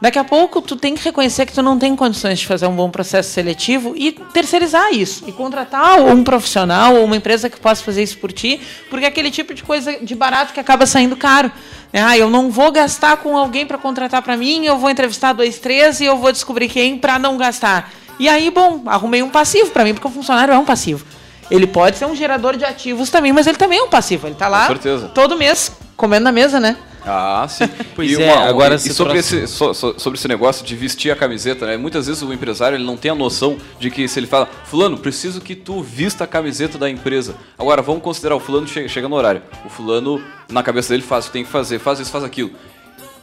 Daqui 0.00 0.18
a 0.18 0.24
pouco 0.24 0.60
tu 0.60 0.76
tem 0.76 0.94
que 0.94 1.02
reconhecer 1.02 1.46
que 1.46 1.54
tu 1.54 1.62
não 1.62 1.78
tem 1.78 1.96
condições 1.96 2.38
de 2.38 2.46
fazer 2.46 2.66
um 2.66 2.76
bom 2.76 2.90
processo 2.90 3.30
seletivo 3.30 3.94
e 3.96 4.12
terceirizar 4.12 4.92
isso 4.92 5.24
e 5.26 5.32
contratar 5.32 6.00
um 6.00 6.22
profissional 6.22 6.96
ou 6.96 7.04
uma 7.04 7.16
empresa 7.16 7.48
que 7.48 7.58
possa 7.58 7.82
fazer 7.82 8.02
isso 8.02 8.18
por 8.18 8.30
ti, 8.30 8.60
porque 8.90 9.06
é 9.06 9.08
aquele 9.08 9.30
tipo 9.30 9.54
de 9.54 9.62
coisa 9.62 9.98
de 9.98 10.14
barato 10.14 10.52
que 10.52 10.60
acaba 10.60 10.84
saindo 10.84 11.16
caro. 11.16 11.50
Né? 11.90 12.02
Ah, 12.02 12.16
eu 12.18 12.28
não 12.28 12.50
vou 12.50 12.70
gastar 12.70 13.16
com 13.16 13.36
alguém 13.38 13.64
para 13.64 13.78
contratar 13.78 14.20
para 14.20 14.36
mim, 14.36 14.66
eu 14.66 14.76
vou 14.76 14.90
entrevistar 14.90 15.32
dois, 15.32 15.58
três 15.58 15.98
e 16.00 16.04
eu 16.04 16.18
vou 16.18 16.30
descobrir 16.30 16.68
quem 16.68 16.98
para 16.98 17.18
não 17.18 17.38
gastar. 17.38 17.90
E 18.18 18.28
aí, 18.28 18.50
bom, 18.50 18.82
arrumei 18.86 19.22
um 19.22 19.30
passivo 19.30 19.70
para 19.70 19.84
mim, 19.84 19.94
porque 19.94 20.08
o 20.08 20.10
funcionário 20.10 20.52
é 20.52 20.58
um 20.58 20.64
passivo. 20.64 21.06
Ele 21.50 21.66
pode 21.66 21.96
ser 21.96 22.06
um 22.06 22.14
gerador 22.14 22.56
de 22.56 22.64
ativos 22.64 23.10
também, 23.10 23.32
mas 23.32 23.46
ele 23.46 23.56
também 23.56 23.78
é 23.78 23.82
um 23.82 23.88
passivo. 23.88 24.26
Ele 24.26 24.34
está 24.34 24.48
lá 24.48 24.68
todo 25.14 25.36
mês 25.36 25.72
comendo 25.96 26.24
na 26.24 26.32
mesa, 26.32 26.58
né? 26.60 26.76
Ah, 27.06 27.46
sim. 27.48 27.68
pois 27.94 28.10
e 28.10 28.20
é, 28.20 28.32
uma, 28.32 28.48
agora 28.48 28.74
e 28.74 28.78
sobre, 28.80 29.18
esse, 29.18 29.46
so, 29.46 29.72
so, 29.72 29.94
sobre 29.96 30.18
esse 30.18 30.26
negócio 30.26 30.66
de 30.66 30.74
vestir 30.74 31.12
a 31.12 31.16
camiseta, 31.16 31.64
né? 31.64 31.76
Muitas 31.76 32.08
vezes 32.08 32.20
o 32.22 32.32
empresário 32.32 32.76
ele 32.76 32.84
não 32.84 32.96
tem 32.96 33.12
a 33.12 33.14
noção 33.14 33.56
de 33.78 33.90
que 33.90 34.08
se 34.08 34.18
ele 34.18 34.26
fala, 34.26 34.48
fulano, 34.64 34.98
preciso 34.98 35.40
que 35.40 35.54
tu 35.54 35.80
vista 35.80 36.24
a 36.24 36.26
camiseta 36.26 36.76
da 36.76 36.90
empresa. 36.90 37.36
Agora, 37.56 37.80
vamos 37.80 38.02
considerar 38.02 38.34
o 38.34 38.40
fulano 38.40 38.66
chega, 38.66 38.88
chega 38.88 39.08
no 39.08 39.14
horário. 39.14 39.40
O 39.64 39.68
fulano, 39.68 40.20
na 40.50 40.64
cabeça 40.64 40.88
dele, 40.88 41.02
faz 41.04 41.26
o 41.26 41.28
que 41.28 41.34
tem 41.34 41.44
que 41.44 41.50
fazer, 41.50 41.78
faz 41.78 42.00
isso, 42.00 42.10
faz 42.10 42.24
aquilo. 42.24 42.50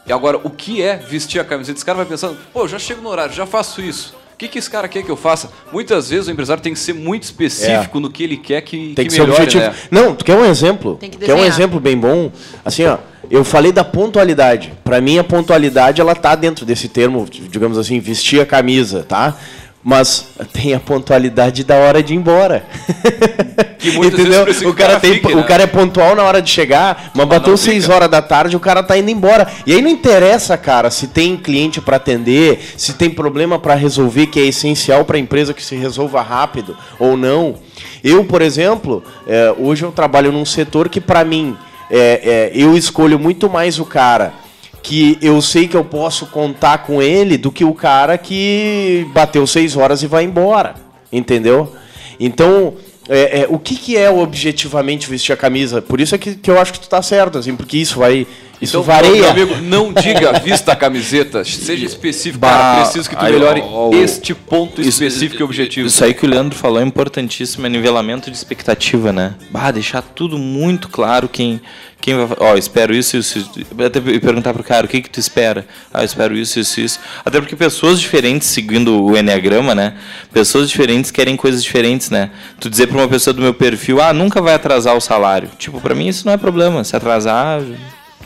E 0.08 0.14
agora, 0.14 0.40
o 0.42 0.50
que 0.50 0.82
é 0.82 0.96
vestir 0.96 1.42
a 1.42 1.44
camiseta? 1.44 1.78
Esse 1.78 1.86
cara 1.86 1.98
vai 1.98 2.06
pensando, 2.06 2.38
pô, 2.54 2.66
já 2.68 2.80
chego 2.80 3.02
no 3.02 3.10
horário, 3.10 3.34
já 3.34 3.46
faço 3.46 3.82
isso. 3.82 4.16
O 4.34 4.38
que, 4.38 4.48
que 4.48 4.60
esse 4.60 4.70
cara 4.70 4.88
quer 4.88 5.04
que 5.04 5.10
eu 5.10 5.16
faça? 5.16 5.50
Muitas 5.72 6.10
vezes 6.10 6.28
o 6.28 6.32
empresário 6.32 6.62
tem 6.62 6.74
que 6.74 6.80
ser 6.80 6.94
muito 6.94 7.24
específico 7.24 7.98
é. 7.98 8.02
no 8.02 8.10
que 8.10 8.24
ele 8.24 8.38
quer 8.38 8.62
que, 8.62 8.94
tem 8.96 9.08
que, 9.08 9.16
que 9.16 9.22
melhore, 9.22 9.36
ser 9.36 9.44
objetivo. 9.44 9.64
Né? 9.64 9.76
Não, 9.92 10.16
tu 10.16 10.26
quer 10.26 10.36
um 10.36 10.46
exemplo? 10.46 10.98
Tem 11.00 11.10
que 11.10 11.18
quer 11.18 11.36
um 11.36 11.46
exemplo 11.46 11.80
bem 11.80 11.98
bom? 11.98 12.32
Assim, 12.66 12.86
ó, 12.86 12.98
eu 13.30 13.44
falei 13.44 13.72
da 13.72 13.84
pontualidade. 13.84 14.74
Para 14.84 15.00
mim, 15.00 15.18
a 15.18 15.24
pontualidade 15.24 16.02
ela 16.02 16.16
tá 16.16 16.36
dentro 16.36 16.66
desse 16.66 16.88
termo, 16.90 17.28
digamos 17.30 17.78
assim, 17.78 18.00
vestir 18.00 18.42
a 18.42 18.46
camisa, 18.46 19.04
tá? 19.04 19.38
Mas 19.84 20.30
tem 20.54 20.74
a 20.74 20.80
pontualidade 20.80 21.64
da 21.64 21.76
hora 21.76 22.02
de 22.02 22.14
ir 22.14 22.18
embora. 22.18 22.66
Que 23.84 23.90
Entendeu? 23.90 24.46
O 24.70 24.74
cara, 24.74 24.98
tem, 24.98 25.16
fique, 25.16 25.34
o 25.34 25.36
né? 25.36 25.44
cara 25.44 25.64
é 25.64 25.68
pontual 25.68 26.16
na 26.16 26.24
hora 26.24 26.42
de 26.42 26.50
chegar, 26.50 27.12
mas, 27.14 27.28
mas 27.28 27.28
bateu 27.28 27.58
6 27.58 27.90
horas 27.90 28.10
da 28.10 28.22
tarde, 28.22 28.56
o 28.56 28.60
cara 28.60 28.82
tá 28.82 28.98
indo 28.98 29.10
embora. 29.10 29.46
E 29.68 29.74
aí 29.74 29.82
não 29.82 29.90
interessa, 29.90 30.58
cara, 30.58 30.90
se 30.90 31.08
tem 31.08 31.36
cliente 31.36 31.82
para 31.82 31.98
atender, 31.98 32.62
se 32.78 32.94
tem 32.94 33.10
problema 33.10 33.60
para 33.60 33.76
resolver 33.76 34.28
que 34.28 34.40
é 34.40 34.46
essencial 34.46 35.04
para 35.04 35.18
a 35.18 35.20
empresa 35.20 35.54
que 35.54 35.62
se 35.62 35.76
resolva 35.76 36.22
rápido 36.22 36.78
ou 36.98 37.18
não. 37.18 37.56
Eu, 38.02 38.24
por 38.24 38.42
exemplo, 38.42 39.04
é, 39.28 39.54
hoje 39.60 39.84
eu 39.84 39.92
trabalho 39.92 40.32
num 40.32 40.46
setor 40.46 40.88
que 40.88 41.02
para 41.02 41.26
mim 41.26 41.58
é, 41.92 41.98
é, 42.24 42.52
eu 42.56 42.78
escolho 42.78 43.20
muito 43.20 43.50
mais 43.50 43.80
o 43.80 43.86
cara 43.86 44.43
que 44.84 45.18
eu 45.22 45.42
sei 45.42 45.68
que 45.68 45.78
eu 45.78 45.86
posso 45.86 46.28
contar 46.28 46.80
com 46.80 47.02
ele 47.02 47.38
do 47.38 47.52
que 47.52 47.64
o 47.64 47.74
cara 47.74 48.18
que 48.18 49.08
bateu 49.14 49.48
seis 49.48 49.78
horas 49.78 50.04
e 50.04 50.08
vai 50.08 50.26
embora. 50.26 50.76
Entendeu? 51.12 51.74
Então, 52.20 52.76
é, 53.08 53.42
é, 53.42 53.48
o 53.50 53.58
que, 53.58 53.76
que 53.76 53.98
é 53.98 54.10
objetivamente 54.10 55.10
vestir 55.10 55.32
a 55.32 55.38
camisa? 55.38 55.82
Por 55.82 56.02
isso 56.02 56.14
é 56.14 56.18
que, 56.18 56.36
que 56.36 56.52
eu 56.52 56.60
acho 56.60 56.74
que 56.74 56.80
tu 56.80 56.90
tá 56.90 57.02
certo, 57.02 57.38
assim, 57.38 57.56
porque 57.56 57.78
isso 57.78 57.98
vai. 57.98 58.28
Isso 58.62 58.78
então, 58.78 58.84
varia. 58.84 59.30
Amigo, 59.30 59.56
não 59.58 59.92
diga 59.92 60.40
vista 60.40 60.72
a 60.72 60.76
camiseta, 60.76 61.44
seja 61.44 61.86
específico. 61.86 62.40
Bah, 62.40 62.50
cara, 62.50 62.82
preciso 62.84 63.10
que 63.10 63.16
tu 63.16 63.26
aí, 63.26 63.34
melhore 63.34 63.62
ó, 63.62 63.90
ó, 63.90 63.94
este 63.94 64.34
ponto 64.34 64.80
isso, 64.80 65.04
específico 65.04 65.42
e 65.42 65.44
objetivo. 65.44 65.88
Isso 65.88 66.04
aí 66.04 66.14
que 66.14 66.26
o 66.26 66.30
Leandro 66.30 66.58
falou 66.58 66.80
é 66.80 66.84
importantíssimo, 66.84 67.66
é 67.66 67.70
nivelamento 67.70 68.32
de 68.32 68.38
expectativa, 68.38 69.12
né? 69.12 69.34
Bah, 69.50 69.70
deixar 69.72 70.02
tudo 70.02 70.38
muito 70.38 70.88
claro 70.88 71.28
quem, 71.28 71.62
quem 72.00 72.16
vai, 72.16 72.38
ó, 72.40 72.56
espero 72.56 72.96
isso, 72.96 73.18
isso, 73.18 73.40
isso. 73.40 73.52
Até 73.86 74.00
perguntar 74.00 74.54
pro 74.54 74.64
cara, 74.64 74.86
o 74.86 74.90
que 74.90 75.02
que 75.02 75.10
tu 75.10 75.20
espera? 75.20 75.66
Ah, 75.94 76.02
eu 76.02 76.06
espero 76.06 76.36
isso, 76.38 76.60
isso, 76.60 76.80
isso. 76.80 77.00
Até 77.26 77.42
porque 77.42 77.56
pessoas 77.56 78.00
diferentes, 78.00 78.48
seguindo 78.48 79.04
o 79.04 79.18
Enneagrama, 79.18 79.76
né? 79.76 79.96
Pessoas 80.32 80.70
diferentes 80.70 81.12
querem 81.12 81.36
coisas 81.36 81.62
diferentes, 81.64 82.10
né? 82.10 82.30
Tu 82.60 82.70
dizer 82.70 82.88
pra 82.88 82.98
uma 82.98 83.10
pessoa 83.10 83.34
do 83.34 83.42
meu 83.42 83.54
perfil, 83.54 84.02
ah, 84.02 84.14
nunca 84.14 84.42
vai 84.42 84.54
atrasar 84.54 84.96
o 84.96 85.02
salário. 85.02 85.50
Tipo, 85.58 85.82
para 85.82 85.94
mim 85.94 86.08
isso 86.08 86.26
não 86.26 86.34
é 86.34 86.38
problema. 86.38 86.84
Se 86.84 86.96
atrasar, 86.96 87.62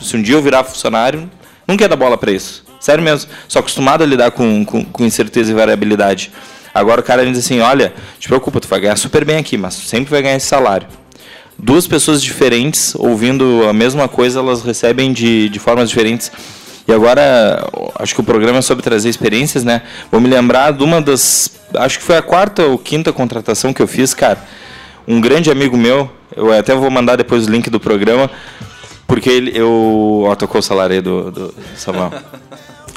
se 0.01 0.15
um 0.15 0.21
dia 0.21 0.35
eu 0.35 0.41
virar 0.41 0.63
funcionário, 0.63 1.29
não 1.67 1.77
quer 1.77 1.87
dar 1.87 1.95
bola 1.95 2.17
para 2.17 2.31
isso. 2.31 2.65
Sério 2.79 3.03
mesmo. 3.03 3.29
Sou 3.47 3.59
acostumado 3.59 4.03
a 4.03 4.07
lidar 4.07 4.31
com, 4.31 4.63
com, 4.63 4.83
com 4.85 5.05
incerteza 5.05 5.51
e 5.51 5.55
variabilidade. 5.55 6.31
Agora 6.73 7.01
o 7.01 7.03
cara 7.03 7.25
diz 7.25 7.39
assim, 7.39 7.59
olha, 7.59 7.93
te 8.19 8.27
preocupa, 8.27 8.59
tu 8.59 8.67
vai 8.67 8.79
ganhar 8.79 8.95
super 8.95 9.25
bem 9.25 9.37
aqui, 9.37 9.57
mas 9.57 9.73
sempre 9.73 10.11
vai 10.11 10.21
ganhar 10.21 10.35
esse 10.35 10.47
salário 10.47 10.87
duas 11.57 11.87
pessoas 11.87 12.21
diferentes 12.21 12.93
ouvindo 12.95 13.67
a 13.67 13.73
mesma 13.73 14.07
coisa, 14.07 14.39
elas 14.39 14.61
recebem 14.61 15.11
de, 15.11 15.49
de 15.49 15.59
formas 15.59 15.89
diferentes. 15.89 16.31
E 16.87 16.93
agora, 16.93 17.67
acho 17.95 18.13
que 18.13 18.21
o 18.21 18.23
programa 18.23 18.59
é 18.59 18.61
sobre 18.61 18.81
trazer 18.81 19.09
experiências, 19.09 19.63
né? 19.63 19.81
Vou 20.09 20.21
me 20.21 20.29
lembrar 20.29 20.71
de 20.71 20.83
uma 20.83 21.01
das. 21.01 21.51
Acho 21.75 21.99
que 21.99 22.05
foi 22.05 22.15
a 22.15 22.21
quarta 22.21 22.63
ou 22.63 22.77
quinta 22.77 23.11
contratação 23.11 23.73
que 23.73 23.81
eu 23.81 23.87
fiz, 23.87 24.13
cara. 24.13 24.41
Um 25.05 25.19
grande 25.19 25.51
amigo 25.51 25.75
meu, 25.75 26.09
eu 26.35 26.51
até 26.53 26.73
vou 26.73 26.89
mandar 26.89 27.17
depois 27.17 27.45
o 27.45 27.51
link 27.51 27.69
do 27.69 27.79
programa, 27.79 28.29
porque 29.07 29.29
ele. 29.29 29.51
Eu. 29.57 30.25
Ó, 30.27 30.35
tocou 30.35 30.59
o 30.59 30.63
salário 30.63 31.01
do, 31.01 31.31
do 31.31 31.53
Samuel. 31.75 32.11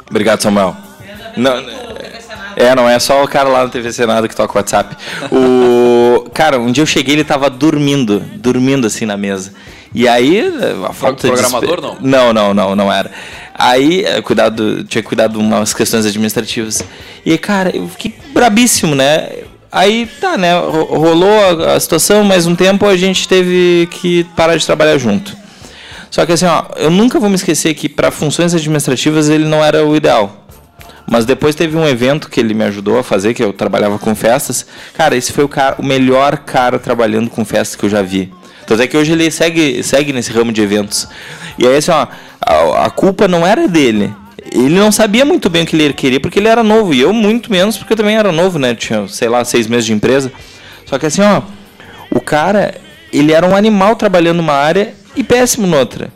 Obrigado, 0.09 0.41
Samuel. 0.41 0.75
Não, 1.37 1.53
é, 2.55 2.75
não 2.75 2.89
é 2.89 2.99
só 2.99 3.23
o 3.23 3.27
cara 3.27 3.47
lá 3.47 3.63
no 3.63 3.69
TV 3.69 3.91
Senado 3.93 4.27
que 4.27 4.35
toca 4.35 4.53
o 4.53 4.57
WhatsApp. 4.57 4.95
O 5.31 6.29
cara, 6.33 6.59
um 6.59 6.71
dia 6.71 6.81
eu 6.81 6.85
cheguei, 6.85 7.15
ele 7.15 7.23
tava 7.23 7.49
dormindo, 7.49 8.19
dormindo 8.35 8.85
assim 8.85 9.05
na 9.05 9.15
mesa. 9.15 9.53
E 9.93 10.07
aí, 10.07 10.41
a 10.87 10.93
falta 10.93 11.27
de 11.27 11.33
programador 11.33 11.81
não? 11.81 11.97
Não, 11.99 12.33
não, 12.33 12.53
não, 12.53 12.75
não 12.75 12.93
era. 12.93 13.11
Aí, 13.53 14.05
eh, 14.05 14.21
cuidado, 14.21 14.83
tinha 14.85 15.03
cuidado 15.03 15.33
de 15.33 15.39
umas 15.39 15.73
questões 15.73 16.05
administrativas. 16.05 16.81
E 17.25 17.37
cara, 17.37 17.75
eu 17.75 17.87
fiquei 17.87 18.15
brabíssimo, 18.33 18.95
né? 18.95 19.29
Aí 19.71 20.09
tá, 20.19 20.37
né? 20.37 20.57
Rolou 20.59 21.65
a, 21.65 21.79
situação, 21.79 22.23
mais 22.23 22.45
um 22.45 22.55
tempo 22.55 22.85
a 22.85 22.97
gente 22.97 23.27
teve 23.27 23.87
que 23.91 24.23
parar 24.35 24.57
de 24.57 24.65
trabalhar 24.65 24.97
junto. 24.97 25.35
Só 26.11 26.25
que 26.25 26.33
assim, 26.33 26.45
ó, 26.45 26.65
eu 26.75 26.91
nunca 26.91 27.19
vou 27.19 27.29
me 27.29 27.35
esquecer 27.35 27.73
que 27.73 27.87
para 27.87 28.11
funções 28.11 28.53
administrativas 28.53 29.29
ele 29.29 29.45
não 29.45 29.63
era 29.63 29.85
o 29.85 29.95
ideal. 29.95 30.45
Mas 31.09 31.25
depois 31.25 31.55
teve 31.55 31.77
um 31.77 31.87
evento 31.87 32.29
que 32.29 32.39
ele 32.39 32.53
me 32.53 32.65
ajudou 32.65 32.99
a 32.99 33.03
fazer, 33.03 33.33
que 33.33 33.41
eu 33.41 33.53
trabalhava 33.53 33.97
com 33.97 34.13
festas. 34.13 34.65
Cara, 34.93 35.15
esse 35.15 35.31
foi 35.31 35.45
o, 35.45 35.49
cara, 35.49 35.77
o 35.79 35.83
melhor 35.83 36.39
cara 36.39 36.77
trabalhando 36.77 37.29
com 37.29 37.45
festas 37.45 37.77
que 37.77 37.85
eu 37.85 37.89
já 37.89 38.01
vi. 38.01 38.31
Então 38.63 38.77
é 38.79 38.87
que 38.87 38.95
hoje 38.95 39.13
ele 39.13 39.31
segue, 39.31 39.81
segue 39.83 40.13
nesse 40.13 40.31
ramo 40.31 40.51
de 40.51 40.61
eventos. 40.61 41.07
E 41.57 41.65
aí, 41.65 41.77
assim, 41.77 41.91
ó, 41.91 42.07
a, 42.41 42.85
a 42.85 42.89
culpa 42.89 43.27
não 43.27 43.47
era 43.47 43.67
dele. 43.67 44.13
Ele 44.53 44.75
não 44.75 44.91
sabia 44.91 45.23
muito 45.23 45.49
bem 45.49 45.63
o 45.63 45.65
que 45.65 45.75
ele 45.75 45.93
queria 45.93 46.19
porque 46.19 46.39
ele 46.39 46.47
era 46.49 46.61
novo. 46.63 46.93
E 46.93 46.99
eu 46.99 47.13
muito 47.13 47.49
menos 47.49 47.77
porque 47.77 47.93
eu 47.93 47.97
também 47.97 48.17
era 48.17 48.31
novo, 48.31 48.59
né? 48.59 48.75
Tinha, 48.75 49.07
sei 49.07 49.29
lá, 49.29 49.43
seis 49.45 49.65
meses 49.65 49.85
de 49.85 49.93
empresa. 49.93 50.31
Só 50.85 50.99
que 50.99 51.05
assim, 51.05 51.21
ó, 51.21 51.41
o 52.09 52.19
cara, 52.19 52.75
ele 53.13 53.31
era 53.31 53.45
um 53.45 53.55
animal 53.55 53.95
trabalhando 53.95 54.37
numa 54.37 54.53
área 54.53 54.93
e 55.15 55.23
péssimo 55.23 55.67
noutra. 55.67 56.11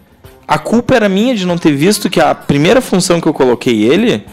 A 0.48 0.60
culpa 0.60 0.96
era 0.96 1.10
minha 1.10 1.36
de 1.36 1.46
não 1.46 1.58
ter 1.58 1.72
visto 1.72 2.10
que 2.10 2.20
a 2.20 2.36
primeira 2.36 2.82
função 2.82 3.20
que 3.20 3.28
eu 3.28 3.34
coloquei 3.34 3.84
ele 3.84 4.24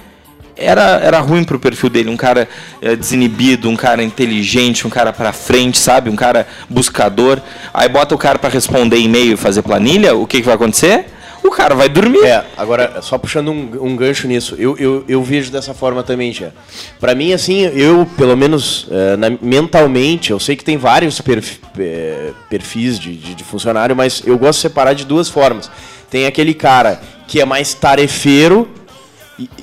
era, 0.57 1.01
era 1.03 1.19
ruim 1.21 1.45
pro 1.45 1.59
perfil 1.59 1.89
dele, 1.89 2.11
um 2.11 2.17
cara 2.17 2.49
é, 2.81 2.95
desinibido, 2.95 3.69
um 3.69 3.77
cara 3.77 4.03
inteligente, 4.03 4.87
um 4.87 4.91
cara 4.91 5.13
para 5.13 5.33
frente, 5.33 5.79
sabe? 5.79 6.11
Um 6.11 6.17
cara 6.17 6.47
buscador. 6.69 7.41
Aí 7.73 7.89
bota 7.89 8.15
o 8.15 8.19
cara 8.19 8.39
para 8.39 8.51
responder 8.51 8.99
e-mail 8.99 9.35
e 9.35 9.37
fazer 9.37 9.63
planilha, 9.63 10.15
o 10.15 10.27
que, 10.27 10.41
que 10.41 10.47
vai 10.47 10.55
acontecer? 10.55 11.07
O 11.43 11.51
cara 11.51 11.75
vai 11.75 11.89
dormir. 11.89 12.25
É, 12.25 12.45
agora, 12.57 13.03
só 13.03 13.19
puxando 13.19 13.51
um, 13.51 13.71
um 13.81 13.97
gancho 13.97 14.29
nisso, 14.29 14.55
eu, 14.59 14.77
eu, 14.79 15.05
eu, 15.09 15.23
vejo 15.23 15.51
dessa 15.51 15.75
forma 15.75 16.03
também, 16.03 16.31
Tia. 16.31 16.55
Pra 17.01 17.15
mim, 17.15 17.33
assim, 17.33 17.63
eu, 17.63 18.07
pelo 18.17 18.37
menos 18.37 18.87
é, 18.91 19.17
na, 19.17 19.31
mentalmente, 19.41 20.31
eu 20.31 20.39
sei 20.39 20.55
que 20.55 20.65
tem 20.65 20.77
vários 20.77 21.21
perf, 21.21 21.59
é, 21.79 22.31
perfis 22.49 22.99
de, 22.99 23.17
de, 23.17 23.35
de 23.35 23.45
funcionário, 23.45 23.97
mas 23.97 24.23
eu 24.25 24.39
gosto 24.39 24.59
de 24.59 24.63
separar 24.63 24.93
de 24.93 25.05
duas 25.05 25.29
formas. 25.29 25.71
Tem 26.09 26.27
aquele 26.27 26.55
cara 26.55 27.01
que 27.27 27.41
é 27.41 27.45
mais 27.45 27.75
tarefeiro, 27.75 28.69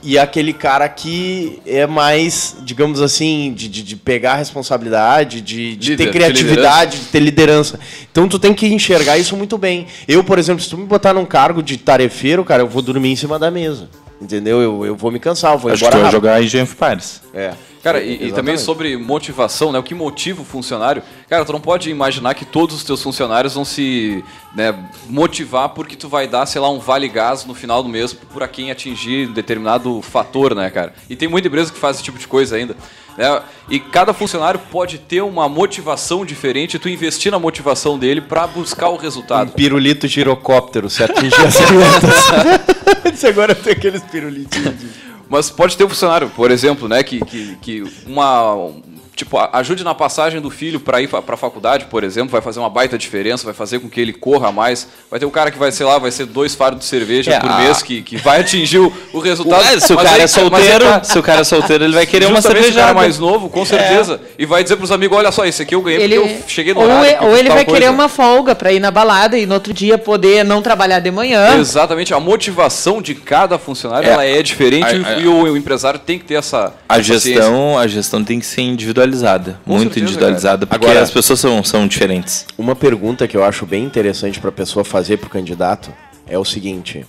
e, 0.03 0.13
e, 0.13 0.19
aquele 0.19 0.51
cara 0.53 0.87
que 0.89 1.61
é 1.65 1.85
mais, 1.87 2.57
digamos 2.61 3.01
assim, 3.01 3.53
de, 3.55 3.67
de, 3.67 3.83
de 3.83 3.95
pegar 3.95 4.33
a 4.33 4.35
responsabilidade, 4.35 5.41
de, 5.41 5.75
de 5.75 5.91
Líder, 5.91 6.05
ter 6.05 6.11
criatividade, 6.11 6.99
de 6.99 7.05
ter 7.05 7.19
liderança. 7.19 7.79
Então 8.11 8.27
tu 8.27 8.37
tem 8.37 8.53
que 8.53 8.67
enxergar 8.67 9.17
isso 9.17 9.37
muito 9.37 9.57
bem. 9.57 9.87
Eu, 10.07 10.23
por 10.23 10.37
exemplo, 10.39 10.63
se 10.63 10.69
tu 10.69 10.77
me 10.77 10.85
botar 10.85 11.13
num 11.13 11.25
cargo 11.25 11.63
de 11.63 11.77
tarefeiro, 11.77 12.43
cara, 12.43 12.63
eu 12.63 12.67
vou 12.67 12.81
dormir 12.81 13.11
em 13.11 13.15
cima 13.15 13.39
da 13.39 13.49
mesa. 13.49 13.89
Entendeu? 14.21 14.61
Eu, 14.61 14.85
eu 14.85 14.95
vou 14.95 15.11
me 15.11 15.19
cansar, 15.19 15.53
eu 15.53 15.59
vou 15.59 15.71
Acho 15.71 15.83
embora. 15.83 15.95
Que 15.95 15.99
tu 15.99 16.03
vai 16.03 16.11
jogar 16.11 16.41
em 16.41 16.45
of 16.45 16.57
Empires. 16.57 17.21
É. 17.33 17.53
Cara, 17.83 18.01
e, 18.01 18.27
e, 18.27 18.31
também 18.31 18.57
sobre 18.57 18.97
motivação, 18.97 19.71
né? 19.71 19.79
O 19.79 19.83
que 19.83 19.95
motiva 19.95 20.41
o 20.41 20.45
funcionário? 20.45 21.01
Cara, 21.29 21.45
tu 21.45 21.53
não 21.53 21.61
pode 21.61 21.89
imaginar 21.89 22.33
que 22.33 22.43
todos 22.43 22.75
os 22.75 22.83
teus 22.83 23.01
funcionários 23.01 23.53
vão 23.53 23.63
se 23.63 24.23
né, 24.53 24.75
motivar 25.07 25.69
porque 25.69 25.95
tu 25.95 26.09
vai 26.09 26.27
dar, 26.27 26.45
sei 26.45 26.59
lá, 26.59 26.69
um 26.69 26.79
vale 26.79 27.07
gás 27.07 27.45
no 27.45 27.53
final 27.53 27.81
do 27.81 27.87
mês 27.87 28.13
por 28.13 28.43
a 28.43 28.47
quem 28.47 28.69
atingir 28.69 29.27
determinado 29.27 30.01
fator, 30.01 30.53
né, 30.53 30.69
cara? 30.69 30.93
E 31.09 31.15
tem 31.15 31.27
muita 31.27 31.47
empresa 31.47 31.71
que 31.71 31.79
faz 31.79 31.97
esse 31.97 32.03
tipo 32.03 32.19
de 32.19 32.27
coisa 32.27 32.55
ainda. 32.55 32.75
Né? 33.19 33.41
E 33.69 33.81
cada 33.81 34.13
funcionário 34.13 34.61
pode 34.71 34.97
ter 34.97 35.21
uma 35.21 35.49
motivação 35.49 36.25
diferente 36.25 36.79
tu 36.79 36.87
investir 36.87 37.29
na 37.29 37.37
motivação 37.37 37.99
dele 37.99 38.21
para 38.21 38.47
buscar 38.47 38.87
o 38.87 38.95
resultado. 38.95 39.49
Um 39.49 39.51
pirulito 39.51 40.07
girocóptero, 40.07 40.89
se 40.89 41.03
atingir 41.03 41.35
as 41.35 41.59
metas. 41.59 43.25
agora 43.27 43.53
tem 43.53 43.73
aqueles 43.73 44.01
pirulitinhos. 44.03 44.73
Mas 45.27 45.49
pode 45.49 45.75
ter 45.75 45.83
um 45.83 45.89
funcionário, 45.89 46.29
por 46.29 46.49
exemplo, 46.49 46.87
né, 46.87 47.03
que, 47.03 47.19
que, 47.19 47.57
que 47.61 47.83
uma, 48.07 48.71
tipo, 49.19 49.37
ajude 49.53 49.83
na 49.83 49.93
passagem 49.93 50.39
do 50.39 50.49
filho 50.49 50.79
para 50.79 51.01
ir 51.01 51.07
para 51.07 51.21
a 51.27 51.37
faculdade, 51.37 51.85
por 51.85 52.03
exemplo, 52.03 52.29
vai 52.29 52.41
fazer 52.41 52.59
uma 52.59 52.69
baita 52.69 52.97
diferença, 52.97 53.43
vai 53.43 53.53
fazer 53.53 53.79
com 53.79 53.89
que 53.89 53.99
ele 53.99 54.13
corra 54.13 54.51
mais. 54.51 54.87
Vai 55.09 55.19
ter 55.19 55.25
um 55.25 55.29
cara 55.29 55.51
que 55.51 55.59
vai, 55.59 55.71
sei 55.71 55.85
lá, 55.85 55.97
vai 55.97 56.11
ser 56.11 56.25
dois 56.25 56.55
fardos 56.55 56.79
de 56.79 56.85
cerveja 56.85 57.33
é, 57.33 57.39
por 57.39 57.51
a... 57.51 57.57
mês 57.57 57.81
que, 57.81 58.01
que 58.01 58.17
vai 58.17 58.39
atingir 58.39 58.79
o, 58.79 58.91
o 59.13 59.19
resultado. 59.19 59.61
Ué, 59.61 59.79
se 59.79 59.93
o 59.93 59.97
cara 59.97 60.11
aí, 60.11 60.21
é 60.21 60.27
solteiro, 60.27 60.85
tá... 60.85 61.03
se 61.03 61.19
o 61.19 61.23
cara 61.23 61.41
é 61.41 61.43
solteiro, 61.43 61.83
ele 61.83 61.93
vai 61.93 62.05
querer 62.05 62.27
uma 62.27 62.41
cerveja. 62.41 62.79
cara 62.79 62.93
mais 62.93 63.19
novo, 63.19 63.49
com 63.49 63.65
certeza, 63.65 64.21
é. 64.23 64.43
e 64.43 64.45
vai 64.45 64.63
dizer 64.63 64.77
para 64.77 64.85
os 64.85 64.91
amigos, 64.91 65.17
olha 65.17 65.31
só, 65.31 65.45
esse 65.45 65.61
aqui 65.61 65.75
eu 65.75 65.81
ganhei 65.81 66.01
ele... 66.01 66.19
porque 66.19 66.33
eu 66.33 66.43
cheguei 66.47 66.73
no 66.73 66.79
ou, 66.79 66.85
horário, 66.85 67.27
ou 67.27 67.37
ele 67.37 67.49
vai 67.49 67.65
coisa. 67.65 67.79
querer 67.79 67.91
uma 67.91 68.07
folga 68.07 68.55
para 68.55 68.71
ir 68.71 68.79
na 68.79 68.91
balada 68.91 69.37
e 69.37 69.45
no 69.45 69.53
outro 69.53 69.73
dia 69.73 69.97
poder 69.97 70.43
não 70.45 70.61
trabalhar 70.61 70.99
de 70.99 71.11
manhã. 71.11 71.57
Exatamente, 71.57 72.13
a 72.13 72.19
motivação 72.19 73.01
de 73.01 73.15
cada 73.15 73.57
funcionário 73.57 74.09
é. 74.09 74.13
ela 74.13 74.25
é 74.25 74.41
diferente 74.41 74.85
a, 74.85 75.09
a, 75.09 75.19
e 75.19 75.27
o, 75.27 75.43
o, 75.43 75.57
empresário 75.57 75.99
tem 75.99 76.17
que 76.17 76.25
ter 76.25 76.35
essa 76.35 76.73
a 76.87 77.01
gestão, 77.01 77.77
a 77.77 77.87
gestão 77.87 78.23
tem 78.23 78.39
que 78.39 78.45
ser 78.45 78.61
individualizada, 78.61 79.08
com 79.65 79.71
muito 79.71 79.83
muito 79.83 79.99
individualizada, 79.99 80.65
porque 80.65 80.85
Agora, 80.85 81.01
as 81.01 81.11
pessoas 81.11 81.39
são, 81.39 81.63
são 81.63 81.87
diferentes. 81.87 82.45
Uma 82.57 82.75
pergunta 82.75 83.27
que 83.27 83.35
eu 83.35 83.43
acho 83.43 83.65
bem 83.65 83.83
interessante 83.83 84.39
para 84.39 84.49
a 84.49 84.53
pessoa 84.53 84.83
fazer 84.83 85.17
para 85.17 85.27
o 85.27 85.29
candidato 85.29 85.91
é 86.27 86.37
o 86.37 86.45
seguinte: 86.45 87.05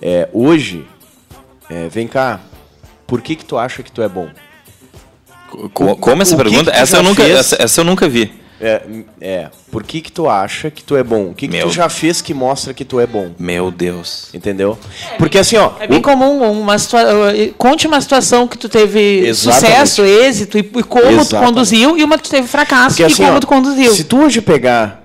é, 0.00 0.28
hoje, 0.32 0.84
é, 1.70 1.88
vem 1.88 2.06
cá, 2.06 2.40
por 3.06 3.22
que 3.22 3.36
que 3.36 3.44
tu 3.44 3.56
acha 3.56 3.82
que 3.82 3.90
tu 3.90 4.02
é 4.02 4.08
bom? 4.08 4.28
Como, 5.72 5.96
como 5.96 6.22
essa 6.22 6.36
pergunta? 6.36 6.70
Que 6.70 6.76
que 6.76 6.82
essa, 6.82 6.96
eu 6.96 7.02
nunca, 7.02 7.22
essa, 7.22 7.62
essa, 7.62 7.80
eu 7.80 7.84
nunca 7.84 8.08
vi. 8.08 8.32
É, 8.66 8.82
é, 9.20 9.48
por 9.70 9.82
que 9.82 10.00
que 10.00 10.10
tu 10.10 10.28
acha 10.28 10.70
que 10.70 10.82
tu 10.82 10.96
é 10.96 11.02
bom? 11.02 11.26
O 11.30 11.34
que 11.34 11.46
que 11.46 11.56
Meu. 11.56 11.66
tu 11.68 11.72
já 11.72 11.88
fez 11.88 12.22
que 12.22 12.32
mostra 12.32 12.72
que 12.72 12.84
tu 12.84 12.98
é 12.98 13.06
bom? 13.06 13.32
Meu 13.38 13.70
Deus. 13.70 14.30
Entendeu? 14.32 14.78
Porque 15.18 15.36
assim, 15.38 15.56
ó... 15.56 15.72
É 15.78 15.86
bem 15.86 15.98
o- 15.98 16.02
comum 16.02 16.50
uma 16.50 16.78
situa 16.78 17.02
conte 17.58 17.86
uma 17.86 18.00
situação 18.00 18.48
que 18.48 18.56
tu 18.56 18.68
teve 18.68 19.26
Exatamente. 19.26 19.66
sucesso, 19.66 20.02
êxito 20.02 20.56
e, 20.56 20.60
e 20.60 20.82
como 20.82 21.02
tu 21.04 21.08
Exatamente. 21.10 21.46
conduziu 21.48 21.98
e 21.98 22.02
uma 22.04 22.16
que 22.16 22.24
tu 22.24 22.30
teve 22.30 22.48
fracasso 22.48 22.96
Porque 22.96 23.02
e 23.02 23.06
assim, 23.06 23.24
como 23.24 23.36
ó, 23.36 23.40
tu 23.40 23.46
conduziu. 23.46 23.92
se 23.94 24.04
tu 24.04 24.18
hoje 24.24 24.40
pegar 24.40 25.02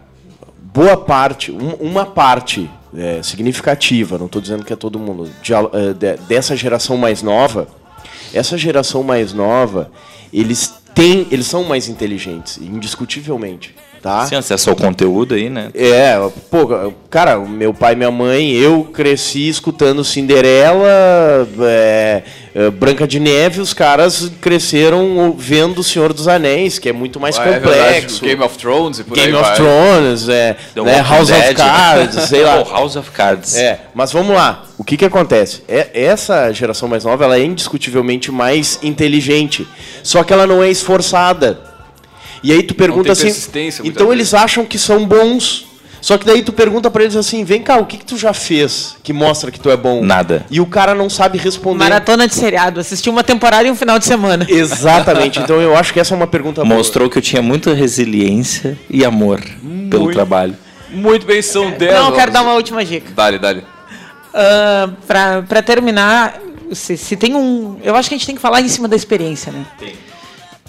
boa 0.74 0.96
parte, 0.96 1.52
um- 1.52 1.74
uma 1.82 2.06
parte 2.06 2.70
é, 2.98 3.22
significativa, 3.22 4.18
não 4.18 4.26
estou 4.28 4.42
dizendo 4.42 4.64
que 4.64 4.72
é 4.74 4.76
todo 4.76 4.98
mundo, 4.98 5.30
de 5.44 5.54
al- 5.54 5.70
é, 5.74 5.94
de- 5.94 6.18
dessa 6.28 6.56
geração 6.56 6.96
mais 6.98 7.22
nova, 7.22 7.68
essa 8.34 8.58
geração 8.58 9.04
mais 9.04 9.34
nova, 9.34 9.92
eles 10.34 10.74
eles 11.00 11.48
são 11.48 11.64
mais 11.64 11.88
inteligentes, 11.88 12.58
indiscutivelmente, 12.58 13.76
tá? 14.02 14.26
Sim, 14.26 14.36
acesso 14.36 14.70
ao 14.70 14.76
conteúdo 14.76 15.36
aí, 15.36 15.50
né? 15.50 15.70
É, 15.74 16.16
pô, 16.50 16.94
cara, 17.10 17.38
meu 17.40 17.74
pai 17.74 17.94
e 17.94 17.96
minha 17.96 18.12
mãe, 18.12 18.52
eu 18.52 18.84
cresci 18.84 19.48
escutando 19.48 20.04
Cinderela, 20.04 21.48
é, 21.62 22.24
é, 22.54 22.70
Branca 22.70 23.08
de 23.08 23.20
Neve, 23.20 23.62
os 23.62 23.74
caras 23.74 24.32
cresceram 24.42 25.36
vendo 25.38 25.80
O 25.80 25.84
Senhor 25.84 26.14
dos 26.14 26.28
Anéis, 26.28 26.80
que 26.80 26.90
é 26.90 26.94
muito 26.94 27.20
mais 27.20 27.38
é 27.38 27.60
complexo. 27.60 28.22
Game 28.24 28.42
of 28.44 28.58
Thrones 28.58 29.00
e 29.00 29.04
por 29.04 29.16
Game 29.16 29.28
aí 29.30 29.34
of 29.36 29.44
vai. 29.44 29.56
Thrones, 29.56 30.30
é, 30.30 30.58
né, 30.76 31.02
House 31.02 31.30
of 31.30 31.40
Dead. 31.40 31.56
Cards, 31.56 32.24
sei 32.24 32.44
lá. 32.44 32.64
Pô, 32.64 32.72
House 32.74 32.96
of 32.96 33.12
Cards. 33.12 33.56
É, 33.56 33.82
mas 33.94 34.12
vamos 34.12 34.36
lá. 34.36 34.66
O 34.78 34.84
que 34.84 34.98
que 34.98 35.06
acontece? 35.06 35.62
É- 35.68 35.90
essa 35.94 36.52
geração 36.52 36.88
mais 36.88 37.04
nova, 37.06 37.24
ela 37.24 37.38
é 37.38 37.44
indiscutivelmente 37.44 38.32
mais 38.32 38.80
inteligente. 38.82 39.68
Só 40.02 40.24
que 40.24 40.34
ela 40.34 40.48
não 40.48 40.64
é 40.64 40.70
esforçada. 40.72 41.60
E 42.42 42.52
aí 42.52 42.64
tu 42.64 42.74
pergunta 42.74 43.12
assim, 43.12 43.34
então 43.84 44.12
eles 44.14 44.34
acham 44.34 44.66
que 44.66 44.80
são 44.80 45.06
bons. 45.06 45.68
Só 46.02 46.18
que 46.18 46.26
daí 46.26 46.42
tu 46.42 46.54
pergunta 46.54 46.90
pra 46.90 47.04
eles 47.04 47.16
assim, 47.16 47.44
vem 47.44 47.62
cá, 47.62 47.78
o 47.78 47.86
que 47.86 47.98
que 47.98 48.06
tu 48.06 48.18
já 48.18 48.34
fez 48.34 48.96
que 49.04 49.12
mostra 49.14 49.52
que 49.52 49.60
tu 49.60 49.70
é 49.70 49.78
bom? 49.78 50.04
Nada. 50.04 50.46
E 50.50 50.62
o 50.62 50.66
cara 50.66 50.96
não 50.96 51.10
sabe 51.10 51.38
responder. 51.38 51.84
Maratona 51.84 52.28
de 52.28 52.36
seriado, 52.36 52.80
assisti 52.80 53.10
uma 53.10 53.24
temporada 53.24 53.68
e 53.68 53.72
um 53.72 53.76
final 53.76 54.00
de 54.00 54.06
semana. 54.06 54.46
Exatamente. 54.50 55.40
Então 55.40 55.62
eu 55.62 55.76
acho 55.76 55.94
que 55.94 56.00
essa 56.00 56.14
é 56.14 56.18
uma 56.18 56.28
pergunta 56.28 56.64
boa. 56.64 56.76
Mostrou 56.78 57.10
que 57.10 57.18
eu 57.18 57.22
tinha 57.22 57.42
muita 57.42 57.74
resiliência 57.74 58.78
e 58.90 59.04
amor 59.04 59.42
pelo 59.90 60.04
Muito. 60.04 60.16
trabalho. 60.16 60.56
Muito 60.90 61.26
bem, 61.26 61.42
são 61.42 61.70
10 61.72 61.94
Não, 61.94 62.10
eu 62.10 62.16
quero 62.16 62.32
dar 62.32 62.42
uma 62.42 62.54
última 62.54 62.84
dica. 62.84 63.12
Dale, 63.16 63.38
dale. 63.38 63.64
Ah, 64.34 64.90
pra, 65.08 65.42
pra 65.44 65.62
terminar, 65.62 66.40
se, 66.72 66.98
se 66.98 67.16
tem 67.16 67.36
um. 67.36 67.78
Eu 67.84 67.96
acho 67.96 68.10
que 68.10 68.16
a 68.16 68.18
gente 68.18 68.26
tem 68.26 68.36
que 68.36 68.42
falar 68.42 68.62
em 68.62 68.68
cima 68.68 68.88
da 68.88 68.96
experiência, 68.96 69.52
né? 69.52 69.66
Tem. 69.78 69.94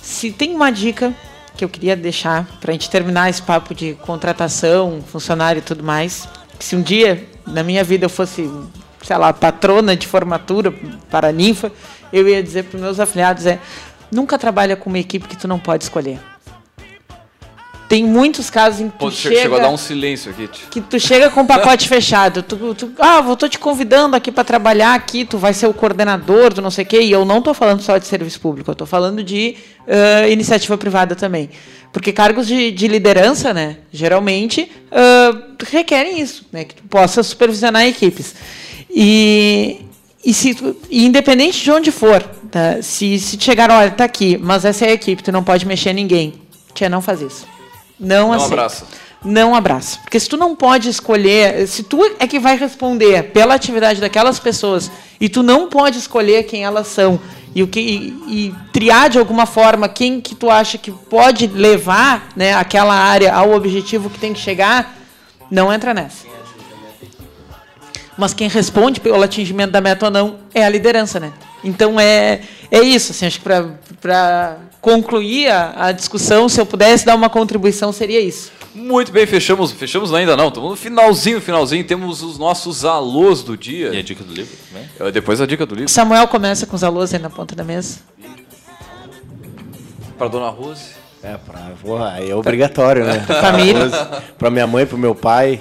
Se 0.01 0.31
tem 0.31 0.55
uma 0.55 0.71
dica 0.71 1.15
que 1.61 1.65
eu 1.65 1.69
queria 1.69 1.95
deixar 1.95 2.47
pra 2.59 2.73
gente 2.73 2.89
terminar 2.89 3.29
esse 3.29 3.43
papo 3.43 3.75
de 3.75 3.93
contratação, 4.07 5.03
funcionário 5.07 5.59
e 5.59 5.63
tudo 5.63 5.85
mais, 5.85 6.27
que 6.59 6.65
se 6.65 6.75
um 6.75 6.81
dia 6.81 7.29
na 7.47 7.63
minha 7.63 7.85
vida 7.85 8.07
eu 8.07 8.09
fosse, 8.09 8.51
sei 9.03 9.17
lá, 9.19 9.31
patrona 9.31 9.95
de 9.95 10.07
formatura 10.07 10.73
para 11.11 11.29
a 11.29 11.33
ninfa, 11.33 11.71
eu 12.11 12.27
ia 12.27 12.43
dizer 12.43 12.65
para 12.65 12.81
meus 12.81 12.99
afiliados 12.99 13.45
é 13.45 13.59
nunca 14.11 14.39
trabalha 14.39 14.75
com 14.75 14.89
uma 14.89 14.99
equipe 14.99 15.29
que 15.29 15.37
tu 15.37 15.47
não 15.47 15.59
pode 15.59 15.85
escolher. 15.85 16.19
Tem 17.91 18.05
muitos 18.05 18.49
casos 18.49 18.81
em 18.81 18.87
que 18.89 18.93
tu 18.93 18.99
Pô, 18.99 19.11
che- 19.11 19.29
chega 19.31 19.41
chegou 19.43 19.59
a 19.59 19.63
dar 19.63 19.69
um 19.71 19.77
silêncio 19.77 20.31
aqui. 20.31 20.49
que 20.71 20.81
tu 20.81 21.01
chega 21.01 21.29
com 21.29 21.41
um 21.41 21.47
pacote 21.47 21.89
fechado. 21.91 22.41
Tu, 22.41 22.57
tu- 22.77 22.93
ah, 23.01 23.21
vou 23.21 23.37
tô 23.37 23.49
te 23.49 23.59
convidando 23.59 24.15
aqui 24.15 24.31
para 24.31 24.45
trabalhar 24.45 24.95
aqui, 24.95 25.25
tu 25.25 25.37
vai 25.39 25.53
ser 25.53 25.67
o 25.67 25.75
coordenador 25.75 26.55
do 26.55 26.63
não 26.63 26.71
sei 26.71 26.85
o 26.85 26.87
quê. 26.87 27.01
E 27.01 27.11
eu 27.11 27.25
não 27.25 27.43
tô 27.43 27.53
falando 27.53 27.83
só 27.83 27.99
de 27.99 28.07
serviço 28.07 28.41
público, 28.41 28.71
eu 28.71 28.77
tô 28.77 28.87
falando 28.87 29.25
de 29.25 29.57
ah, 29.89 30.29
iniciativa 30.29 30.79
privada 30.79 31.17
também. 31.17 31.51
Porque 31.93 32.13
cargos 32.13 32.47
de, 32.47 32.71
de 32.71 32.87
liderança, 32.87 33.53
né, 33.53 33.79
geralmente 33.93 34.71
ah, 34.93 35.37
requerem 35.69 36.21
isso, 36.21 36.47
né, 36.53 36.63
que 36.63 36.77
tu 36.77 36.85
possa 36.85 37.25
supervisionar 37.25 37.85
equipes. 37.89 38.37
E, 38.89 39.81
e, 40.25 40.33
se, 40.33 40.55
tu- 40.55 40.77
e 40.89 41.05
independente 41.07 41.61
de 41.65 41.71
onde 41.73 41.91
for, 41.91 42.23
tá, 42.51 42.81
se, 42.83 43.19
se 43.19 43.37
chegar, 43.41 43.69
olha, 43.69 43.91
tá 43.91 44.05
aqui, 44.05 44.39
mas 44.41 44.65
essa 44.65 44.85
é 44.87 44.91
a 44.91 44.93
equipe, 44.93 45.25
tu 45.25 45.33
não 45.33 45.43
pode 45.43 45.67
mexer 45.67 45.91
em 45.91 45.95
ninguém. 45.95 46.35
Tia, 46.73 46.89
não 46.89 47.01
faz 47.03 47.21
isso. 47.21 47.50
Não, 48.01 48.29
Não 48.29 48.33
aceita 48.33 48.55
abraça. 48.55 48.87
não 49.23 49.55
abraça. 49.55 49.99
Porque 50.03 50.19
se 50.19 50.29
tu 50.29 50.37
não 50.39 50.57
pode 50.57 50.89
escolher, 50.89 51.69
se 51.69 51.83
tu 51.83 52.03
é 52.19 52.27
que 52.27 52.39
vai 52.41 52.57
responder 52.57 53.25
pela 53.33 53.55
atividade 53.55 54.01
daquelas 54.01 54.39
pessoas 54.39 54.91
e 55.21 55.29
tu 55.29 55.43
não 55.43 55.69
pode 55.69 55.99
escolher 55.99 56.45
quem 56.45 56.65
elas 56.65 56.87
são 56.87 57.21
e 57.55 57.63
o 57.63 57.69
que 57.69 57.81
e, 57.81 58.47
e 58.47 58.55
triar 58.73 59.11
de 59.11 59.19
alguma 59.19 59.45
forma 59.45 59.89
quem 59.89 60.21
que 60.21 60.35
tu 60.35 60.49
acha 60.49 60.79
que 60.79 60.91
pode 60.91 61.47
levar, 61.49 62.29
né, 62.35 62.55
aquela 62.55 62.95
área 62.95 63.35
ao 63.35 63.53
objetivo 63.53 64.09
que 64.09 64.19
tem 64.19 64.33
que 64.33 64.41
chegar, 64.41 64.97
não 65.51 65.71
entra 65.73 65.93
nessa. 65.93 66.31
Mas 68.17 68.35
quem 68.35 68.49
responde 68.49 69.01
pelo 69.01 69.23
atingimento 69.23 69.73
da 69.73 69.81
meta 69.81 70.07
ou 70.07 70.11
não 70.11 70.39
é 70.55 70.65
a 70.65 70.69
liderança, 70.69 71.19
né? 71.19 71.33
Então 71.65 71.99
é, 71.99 72.41
é 72.71 72.81
isso, 72.81 73.13
assim, 73.13 73.27
acho 73.27 73.39
que 73.41 73.45
para 74.01 74.57
concluir 74.81 75.49
a, 75.49 75.87
a 75.87 75.93
discussão, 75.93 76.49
se 76.49 76.61
eu 76.61 76.67
pudesse 76.67 77.05
dar 77.05 77.15
uma 77.15 77.29
contribuição, 77.29 77.93
seria 77.93 78.21
isso. 78.21 78.51
Muito 78.75 79.11
bem, 79.11 79.27
fechamos. 79.27 79.73
Fechamos 79.73 80.15
ainda 80.15 80.37
não, 80.37 80.49
estamos 80.49 80.71
no 80.71 80.77
finalzinho, 80.77 81.41
finalzinho. 81.41 81.85
Temos 81.85 82.23
os 82.23 82.39
nossos 82.39 82.85
alôs 82.85 83.43
do 83.43 83.57
dia. 83.57 83.89
E 83.89 83.99
a 83.99 84.03
dica 84.03 84.23
do 84.23 84.33
livro 84.33 84.57
também? 84.69 84.89
É, 84.99 85.11
Depois 85.11 85.41
a 85.41 85.47
dica 85.47 85.67
do 85.67 85.75
livro. 85.75 85.91
Samuel 85.91 86.29
começa 86.29 86.67
com 86.67 86.77
os 86.77 86.85
alôs 86.85 87.13
aí 87.13 87.21
na 87.21 87.31
ponta 87.31 87.55
da 87.55 87.65
mesa. 87.65 87.99
Para 90.17 90.29
dona 90.29 90.49
Rose. 90.51 91.01
É, 91.23 91.37
pra, 91.37 91.73
porra, 91.83 92.13
aí 92.13 92.31
é 92.31 92.35
obrigatório, 92.35 93.05
né? 93.05 93.21
Família. 93.41 93.91
Pra 94.39 94.51
minha 94.51 94.67
mãe, 94.67 94.87
pro 94.87 94.97
meu 94.97 95.15
pai, 95.15 95.61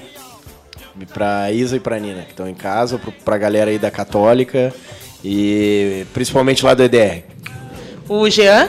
pra 1.13 1.51
Isa 1.51 1.75
e 1.75 1.79
pra 1.79 1.99
Nina, 1.99 2.21
que 2.23 2.31
estão 2.31 2.47
em 2.47 2.53
casa, 2.53 2.97
pro, 2.97 3.11
pra 3.11 3.37
galera 3.37 3.69
aí 3.71 3.79
da 3.79 3.91
Católica 3.91 4.73
e 5.23 6.05
principalmente 6.13 6.63
lá 6.63 6.73
do 6.73 6.83
EDR. 6.83 7.23
O 8.09 8.27
Jean, 8.27 8.67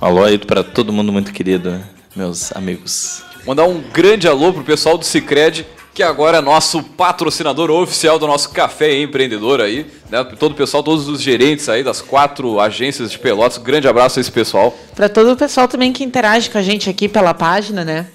Alô 0.00 0.24
aí 0.24 0.38
pra 0.38 0.64
todo 0.64 0.92
mundo 0.92 1.12
muito 1.12 1.30
querido, 1.30 1.78
meus 2.16 2.50
amigos. 2.56 3.22
Mandar 3.46 3.66
um 3.66 3.82
grande 3.92 4.26
alô 4.26 4.50
pro 4.50 4.64
pessoal 4.64 4.96
do 4.96 5.04
Cicred, 5.04 5.66
que 5.92 6.02
agora 6.02 6.38
é 6.38 6.40
nosso 6.40 6.82
patrocinador 6.82 7.70
oficial 7.70 8.18
do 8.18 8.26
nosso 8.26 8.48
Café 8.48 8.98
Empreendedor 8.98 9.60
aí. 9.60 9.86
Né? 10.10 10.24
Todo 10.24 10.52
o 10.52 10.54
pessoal, 10.54 10.82
todos 10.82 11.06
os 11.06 11.20
gerentes 11.20 11.68
aí 11.68 11.84
das 11.84 12.00
quatro 12.00 12.58
agências 12.58 13.10
de 13.10 13.18
Pelotas. 13.18 13.58
Grande 13.58 13.86
abraço 13.86 14.18
a 14.18 14.22
esse 14.22 14.32
pessoal. 14.32 14.74
para 14.96 15.10
todo 15.10 15.30
o 15.32 15.36
pessoal 15.36 15.68
também 15.68 15.92
que 15.92 16.02
interage 16.02 16.48
com 16.48 16.56
a 16.56 16.62
gente 16.62 16.88
aqui 16.88 17.10
pela 17.10 17.34
página, 17.34 17.84
né? 17.84 18.06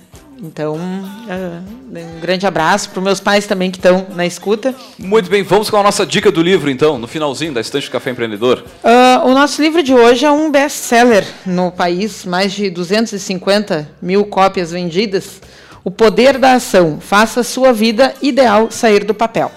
Então, 0.42 0.78
é, 1.28 2.00
um 2.18 2.20
grande 2.20 2.46
abraço 2.46 2.90
para 2.92 3.02
meus 3.02 3.20
pais 3.20 3.48
também 3.48 3.72
que 3.72 3.78
estão 3.78 4.06
na 4.16 4.26
escuta. 4.26 4.76
Muito 4.98 5.30
bem, 5.30 5.42
vamos 5.42 5.70
com 5.70 5.78
a 5.78 5.84
nossa 5.84 6.06
dica 6.06 6.32
do 6.32 6.42
livro 6.42 6.70
então, 6.70 6.98
no 6.98 7.08
finalzinho 7.08 7.54
da 7.54 7.62
estante 7.62 7.88
do 7.88 7.92
Café 7.92 8.12
Empreendedor. 8.12 8.64
Ah, 8.84 9.24
o 9.26 9.34
nosso 9.34 9.62
livro 9.62 9.82
de 9.82 9.94
hoje 9.94 10.26
é 10.26 10.32
um 10.32 10.52
best-seller 10.52 11.26
no 11.46 11.72
país, 11.72 12.24
mais 12.24 12.54
de 12.54 12.70
250 12.70 13.90
mil 14.02 14.26
cópias 14.26 14.72
vendidas. 14.72 15.42
O 15.84 15.90
Poder 15.90 16.38
da 16.38 16.54
Ação, 16.54 17.00
faça 17.00 17.40
a 17.40 17.44
sua 17.44 17.74
vida 17.74 18.14
ideal 18.22 18.70
sair 18.70 19.04
do 19.04 19.14
papel. 19.14 19.52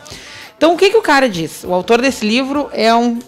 Então, 0.56 0.74
o 0.74 0.76
que, 0.76 0.90
que 0.90 0.96
o 0.96 1.02
cara 1.02 1.28
diz? 1.28 1.64
O 1.64 1.74
autor 1.74 2.00
desse 2.00 2.24
livro 2.24 2.70
é 2.72 2.94
um, 2.94 3.18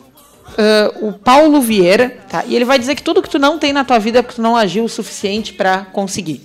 ah, 0.57 0.93
o 1.01 1.13
Paulo 1.13 1.61
Vieira, 1.61 2.17
tá? 2.31 2.45
e 2.47 2.55
ele 2.55 2.65
vai 2.65 2.79
dizer 2.79 2.95
que 2.95 3.03
tudo 3.03 3.23
que 3.23 3.29
tu 3.29 3.39
não 3.39 3.59
tem 3.59 3.73
na 3.73 3.85
tua 3.85 3.99
vida 3.99 4.21
é 4.21 4.23
porque 4.23 4.37
tu 4.37 4.43
não 4.43 4.57
agiu 4.57 4.85
o 4.85 4.89
suficiente 4.89 5.53
para 5.53 5.87
conseguir. 5.93 6.43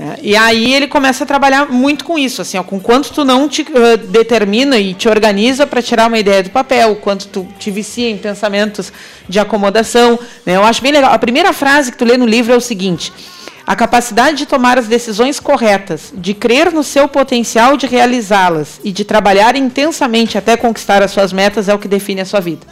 É, 0.00 0.18
e 0.22 0.36
aí 0.36 0.72
ele 0.72 0.86
começa 0.86 1.24
a 1.24 1.26
trabalhar 1.26 1.68
muito 1.68 2.04
com 2.04 2.16
isso, 2.16 2.40
assim, 2.40 2.56
ó, 2.56 2.62
com 2.62 2.78
quanto 2.78 3.12
tu 3.12 3.24
não 3.24 3.48
te 3.48 3.62
uh, 3.62 3.96
determina 3.96 4.78
e 4.78 4.94
te 4.94 5.08
organiza 5.08 5.66
para 5.66 5.82
tirar 5.82 6.06
uma 6.06 6.18
ideia 6.18 6.40
do 6.40 6.50
papel, 6.50 6.94
quanto 6.96 7.26
tu 7.26 7.48
te 7.58 7.68
vicia 7.68 8.08
em 8.08 8.16
pensamentos 8.16 8.92
de 9.28 9.40
acomodação. 9.40 10.16
né? 10.46 10.54
Eu 10.54 10.62
acho 10.62 10.80
bem 10.80 10.92
legal. 10.92 11.12
A 11.12 11.18
primeira 11.18 11.52
frase 11.52 11.90
que 11.90 11.98
tu 11.98 12.04
lê 12.04 12.16
no 12.16 12.26
livro 12.26 12.52
é 12.52 12.56
o 12.56 12.60
seguinte: 12.60 13.12
a 13.66 13.74
capacidade 13.74 14.38
de 14.38 14.46
tomar 14.46 14.78
as 14.78 14.86
decisões 14.86 15.40
corretas, 15.40 16.12
de 16.14 16.32
crer 16.32 16.72
no 16.72 16.84
seu 16.84 17.08
potencial 17.08 17.76
de 17.76 17.86
realizá-las 17.86 18.80
e 18.84 18.92
de 18.92 19.04
trabalhar 19.04 19.56
intensamente 19.56 20.38
até 20.38 20.56
conquistar 20.56 21.02
as 21.02 21.10
suas 21.10 21.32
metas 21.32 21.68
é 21.68 21.74
o 21.74 21.78
que 21.78 21.88
define 21.88 22.20
a 22.20 22.24
sua 22.24 22.38
vida. 22.38 22.64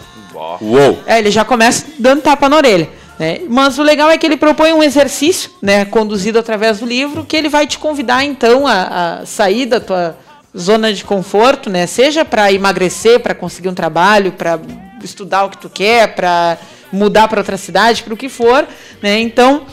Uou! 0.61 1.03
É, 1.07 1.19
ele 1.19 1.33
já 1.33 1.45
começa 1.45 1.87
dando 1.99 2.23
tapa 2.23 2.49
na 2.49 2.57
orelha. 2.57 2.89
Né? 3.19 3.41
Mas 3.49 3.79
o 3.79 3.83
legal 3.83 4.11
é 4.11 4.19
que 4.19 4.27
ele 4.27 4.37
propõe 4.37 4.73
um 4.73 4.83
exercício, 4.83 5.51
né, 5.63 5.85
conduzido 5.85 6.39
através 6.39 6.81
do 6.81 6.87
livro, 6.87 7.25
que 7.25 7.37
ele 7.37 7.49
vai 7.49 7.67
te 7.67 7.79
convidar 7.79 8.25
então 8.25 8.67
a, 8.67 9.21
a 9.21 9.27
sair 9.27 9.67
da 9.67 9.81
tua 9.81 10.19
zona 10.57 10.93
de 10.93 11.05
conforto, 11.05 11.71
né, 11.71 11.87
seja 11.87 12.25
para 12.25 12.53
emagrecer, 12.53 13.21
para 13.21 13.35
conseguir 13.35 13.69
um 13.69 13.75
trabalho, 13.75 14.33
para 14.33 14.59
estudar 15.03 15.45
o 15.45 15.51
que 15.51 15.59
tu 15.59 15.71
quer, 15.71 16.15
para 16.15 16.59
mudar 16.93 17.29
para 17.29 17.41
outra 17.41 17.57
cidade, 17.57 18.03
para 18.03 18.15
o 18.15 18.17
que 18.17 18.29
for. 18.29 18.67
Né? 19.03 19.21
Então, 19.21 19.67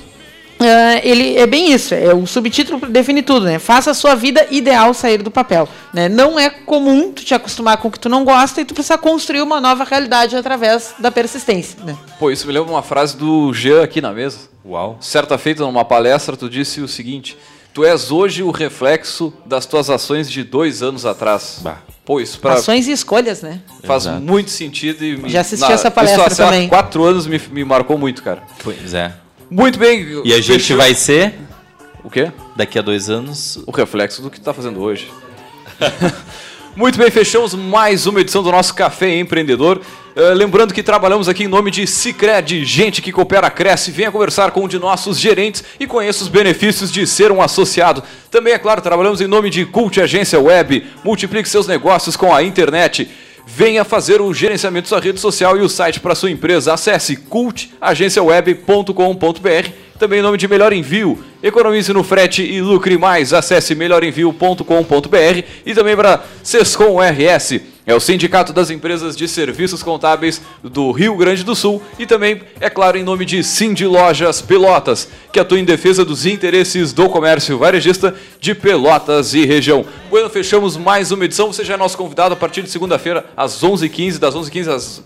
Uh, 0.63 1.01
ele 1.03 1.35
é 1.37 1.45
bem 1.45 1.73
isso, 1.73 1.93
é 1.93 2.13
o 2.13 2.25
subtítulo 2.25 2.87
define 2.87 3.21
tudo, 3.21 3.45
né? 3.45 3.59
Faça 3.59 3.91
a 3.91 3.93
sua 3.93 4.15
vida 4.15 4.47
ideal 4.49 4.93
sair 4.93 5.21
do 5.21 5.29
papel, 5.29 5.67
né? 5.93 6.07
Não 6.07 6.39
é 6.39 6.49
comum 6.49 7.11
tu 7.11 7.25
te 7.25 7.33
acostumar 7.33 7.75
com 7.77 7.89
o 7.89 7.91
que 7.91 7.99
tu 7.99 8.07
não 8.07 8.23
gosta 8.23 8.61
e 8.61 8.65
tu 8.65 8.73
precisa 8.73 8.97
construir 8.97 9.41
uma 9.41 9.59
nova 9.59 9.83
realidade 9.83 10.37
através 10.37 10.95
da 10.97 11.11
persistência, 11.11 11.77
né? 11.83 11.97
Pô, 12.17 12.31
isso 12.31 12.47
me 12.47 12.53
lembra 12.53 12.71
uma 12.71 12.81
frase 12.81 13.17
do 13.17 13.53
Jean 13.53 13.83
aqui 13.83 13.99
na 13.99 14.13
mesa. 14.13 14.37
Uau. 14.65 14.97
Certa 15.01 15.37
feita 15.37 15.63
numa 15.63 15.83
palestra, 15.83 16.37
tu 16.37 16.49
disse 16.49 16.79
o 16.79 16.87
seguinte: 16.87 17.37
Tu 17.73 17.83
és 17.83 18.11
hoje 18.11 18.41
o 18.41 18.51
reflexo 18.51 19.33
das 19.45 19.65
tuas 19.65 19.89
ações 19.89 20.31
de 20.31 20.43
dois 20.43 20.81
anos 20.81 21.05
atrás. 21.05 21.59
Bah. 21.61 21.79
Pô, 22.05 22.19
isso 22.19 22.39
pra... 22.39 22.53
Ações 22.53 22.87
e 22.87 22.91
escolhas, 22.91 23.41
né? 23.41 23.61
Faz 23.83 24.05
Exato. 24.05 24.21
muito 24.21 24.51
sentido 24.51 25.03
e... 25.03 25.29
Já 25.29 25.41
assisti 25.41 25.67
na... 25.67 25.73
essa 25.73 25.89
palestra 25.89 26.27
isso, 26.27 26.37
também. 26.37 26.67
Há 26.67 26.69
quatro 26.69 27.03
anos 27.03 27.25
me, 27.25 27.41
me 27.51 27.63
marcou 27.63 27.97
muito, 27.97 28.21
cara. 28.21 28.43
Pois 28.61 28.93
é. 28.93 29.13
Muito 29.53 29.77
bem. 29.77 30.23
E 30.25 30.33
a 30.33 30.37
gente 30.37 30.61
fechou. 30.61 30.77
vai 30.77 30.95
ser. 30.95 31.35
O 32.03 32.09
quê? 32.09 32.31
Daqui 32.55 32.79
a 32.79 32.81
dois 32.81 33.07
anos. 33.07 33.59
O 33.67 33.71
reflexo 33.71 34.19
do 34.19 34.31
que 34.31 34.39
está 34.39 34.51
fazendo 34.51 34.81
hoje. 34.81 35.11
Muito 36.75 36.97
bem, 36.97 37.11
fechamos 37.11 37.53
mais 37.53 38.07
uma 38.07 38.19
edição 38.19 38.41
do 38.41 38.51
nosso 38.51 38.73
Café 38.73 39.15
Empreendedor. 39.19 39.79
Uh, 40.15 40.33
lembrando 40.33 40.73
que 40.73 40.81
trabalhamos 40.81 41.29
aqui 41.29 41.43
em 41.43 41.47
nome 41.47 41.69
de 41.69 41.85
Cicred, 41.85 42.65
gente 42.65 42.99
que 42.99 43.11
coopera, 43.11 43.47
cresce. 43.51 43.91
Venha 43.91 44.11
conversar 44.11 44.49
com 44.49 44.61
um 44.61 44.67
de 44.67 44.79
nossos 44.79 45.19
gerentes 45.19 45.63
e 45.79 45.85
conheça 45.85 46.23
os 46.23 46.29
benefícios 46.29 46.91
de 46.91 47.05
ser 47.05 47.31
um 47.31 47.39
associado. 47.39 48.01
Também, 48.31 48.53
é 48.53 48.57
claro, 48.57 48.81
trabalhamos 48.81 49.21
em 49.21 49.27
nome 49.27 49.51
de 49.51 49.67
Cult 49.67 50.01
Agência 50.01 50.39
Web. 50.39 50.83
Multiplique 51.03 51.47
seus 51.47 51.67
negócios 51.67 52.15
com 52.15 52.33
a 52.33 52.41
internet. 52.41 53.07
Venha 53.45 53.83
fazer 53.83 54.21
o 54.21 54.33
gerenciamento 54.33 54.85
da 54.85 54.89
sua 54.89 54.99
rede 54.99 55.19
social 55.19 55.57
e 55.57 55.61
o 55.61 55.69
site 55.69 55.99
para 55.99 56.15
sua 56.15 56.31
empresa. 56.31 56.73
Acesse 56.73 57.15
cultagenciaweb.com.br. 57.15 59.69
Também 59.99 60.19
em 60.19 60.23
nome 60.23 60.37
de 60.37 60.47
Melhor 60.47 60.73
Envio. 60.73 61.23
Economize 61.41 61.93
no 61.93 62.03
frete 62.03 62.41
e 62.41 62.61
lucre 62.61 62.97
mais. 62.97 63.33
Acesse 63.33 63.75
melhorenvio.com.br 63.75 65.43
e 65.65 65.73
também 65.73 65.95
para 65.95 66.23
Sescom 66.41 66.97
RS 66.99 67.72
é 67.85 67.93
o 67.93 67.99
Sindicato 67.99 68.53
das 68.53 68.69
Empresas 68.69 69.15
de 69.15 69.27
Serviços 69.27 69.83
Contábeis 69.83 70.41
do 70.63 70.91
Rio 70.91 71.15
Grande 71.15 71.43
do 71.43 71.55
Sul 71.55 71.81
e 71.99 72.05
também, 72.05 72.41
é 72.59 72.69
claro, 72.69 72.97
em 72.97 73.03
nome 73.03 73.25
de 73.25 73.43
Cindy 73.43 73.85
Lojas 73.85 74.41
Pelotas, 74.41 75.09
que 75.31 75.39
atua 75.39 75.59
em 75.59 75.65
defesa 75.65 76.05
dos 76.05 76.25
interesses 76.25 76.93
do 76.93 77.09
comércio 77.09 77.57
varejista 77.57 78.15
de 78.39 78.55
Pelotas 78.55 79.33
e 79.33 79.45
região. 79.45 79.85
Bueno, 80.09 80.29
fechamos 80.29 80.77
mais 80.77 81.11
uma 81.11 81.25
edição. 81.25 81.51
Você 81.51 81.65
já 81.65 81.73
é 81.73 81.77
nosso 81.77 81.97
convidado 81.97 82.33
a 82.33 82.37
partir 82.37 82.61
de 82.61 82.69
segunda-feira, 82.69 83.25
às 83.35 83.61
11h15, 83.61 84.17
das 84.17 84.35
11h15 84.35 84.67
às 84.67 85.03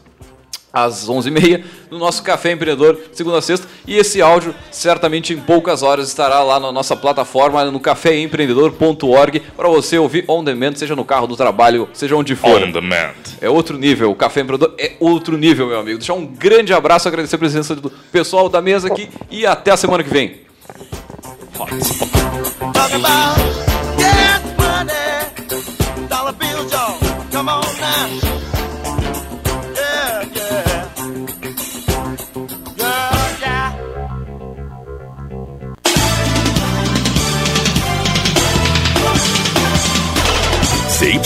às 0.71 1.07
11h30 1.07 1.63
no 1.89 1.97
nosso 1.97 2.21
Café 2.21 2.51
Empreendedor, 2.51 2.99
segunda 3.11 3.37
a 3.37 3.41
sexta. 3.41 3.67
E 3.85 3.95
esse 3.97 4.21
áudio, 4.21 4.53
certamente 4.71 5.33
em 5.33 5.37
poucas 5.37 5.81
horas, 5.83 6.07
estará 6.07 6.41
lá 6.43 6.59
na 6.59 6.71
nossa 6.71 6.95
plataforma, 6.95 7.63
no 7.65 7.79
caféempreendedor.org, 7.79 9.39
para 9.55 9.67
você 9.69 9.97
ouvir 9.97 10.25
on 10.27 10.43
demand, 10.43 10.75
seja 10.75 10.95
no 10.95 11.05
carro 11.05 11.27
do 11.27 11.35
trabalho, 11.35 11.89
seja 11.93 12.15
onde 12.15 12.35
for. 12.35 12.61
On 12.61 12.71
demand. 12.71 13.13
É 13.41 13.49
outro 13.49 13.77
nível, 13.77 14.11
o 14.11 14.15
Café 14.15 14.41
Empreendedor 14.41 14.75
é 14.77 14.93
outro 14.99 15.37
nível, 15.37 15.67
meu 15.67 15.79
amigo. 15.79 15.97
Deixar 15.97 16.13
um 16.13 16.25
grande 16.25 16.73
abraço, 16.73 17.07
agradecer 17.07 17.35
a 17.35 17.39
presença 17.39 17.75
do 17.75 17.89
pessoal 18.11 18.49
da 18.49 18.61
mesa 18.61 18.87
aqui 18.87 19.09
e 19.29 19.45
até 19.45 19.71
a 19.71 19.77
semana 19.77 20.03
que 20.03 20.09
vem. 20.09 20.41
Come 21.57 21.81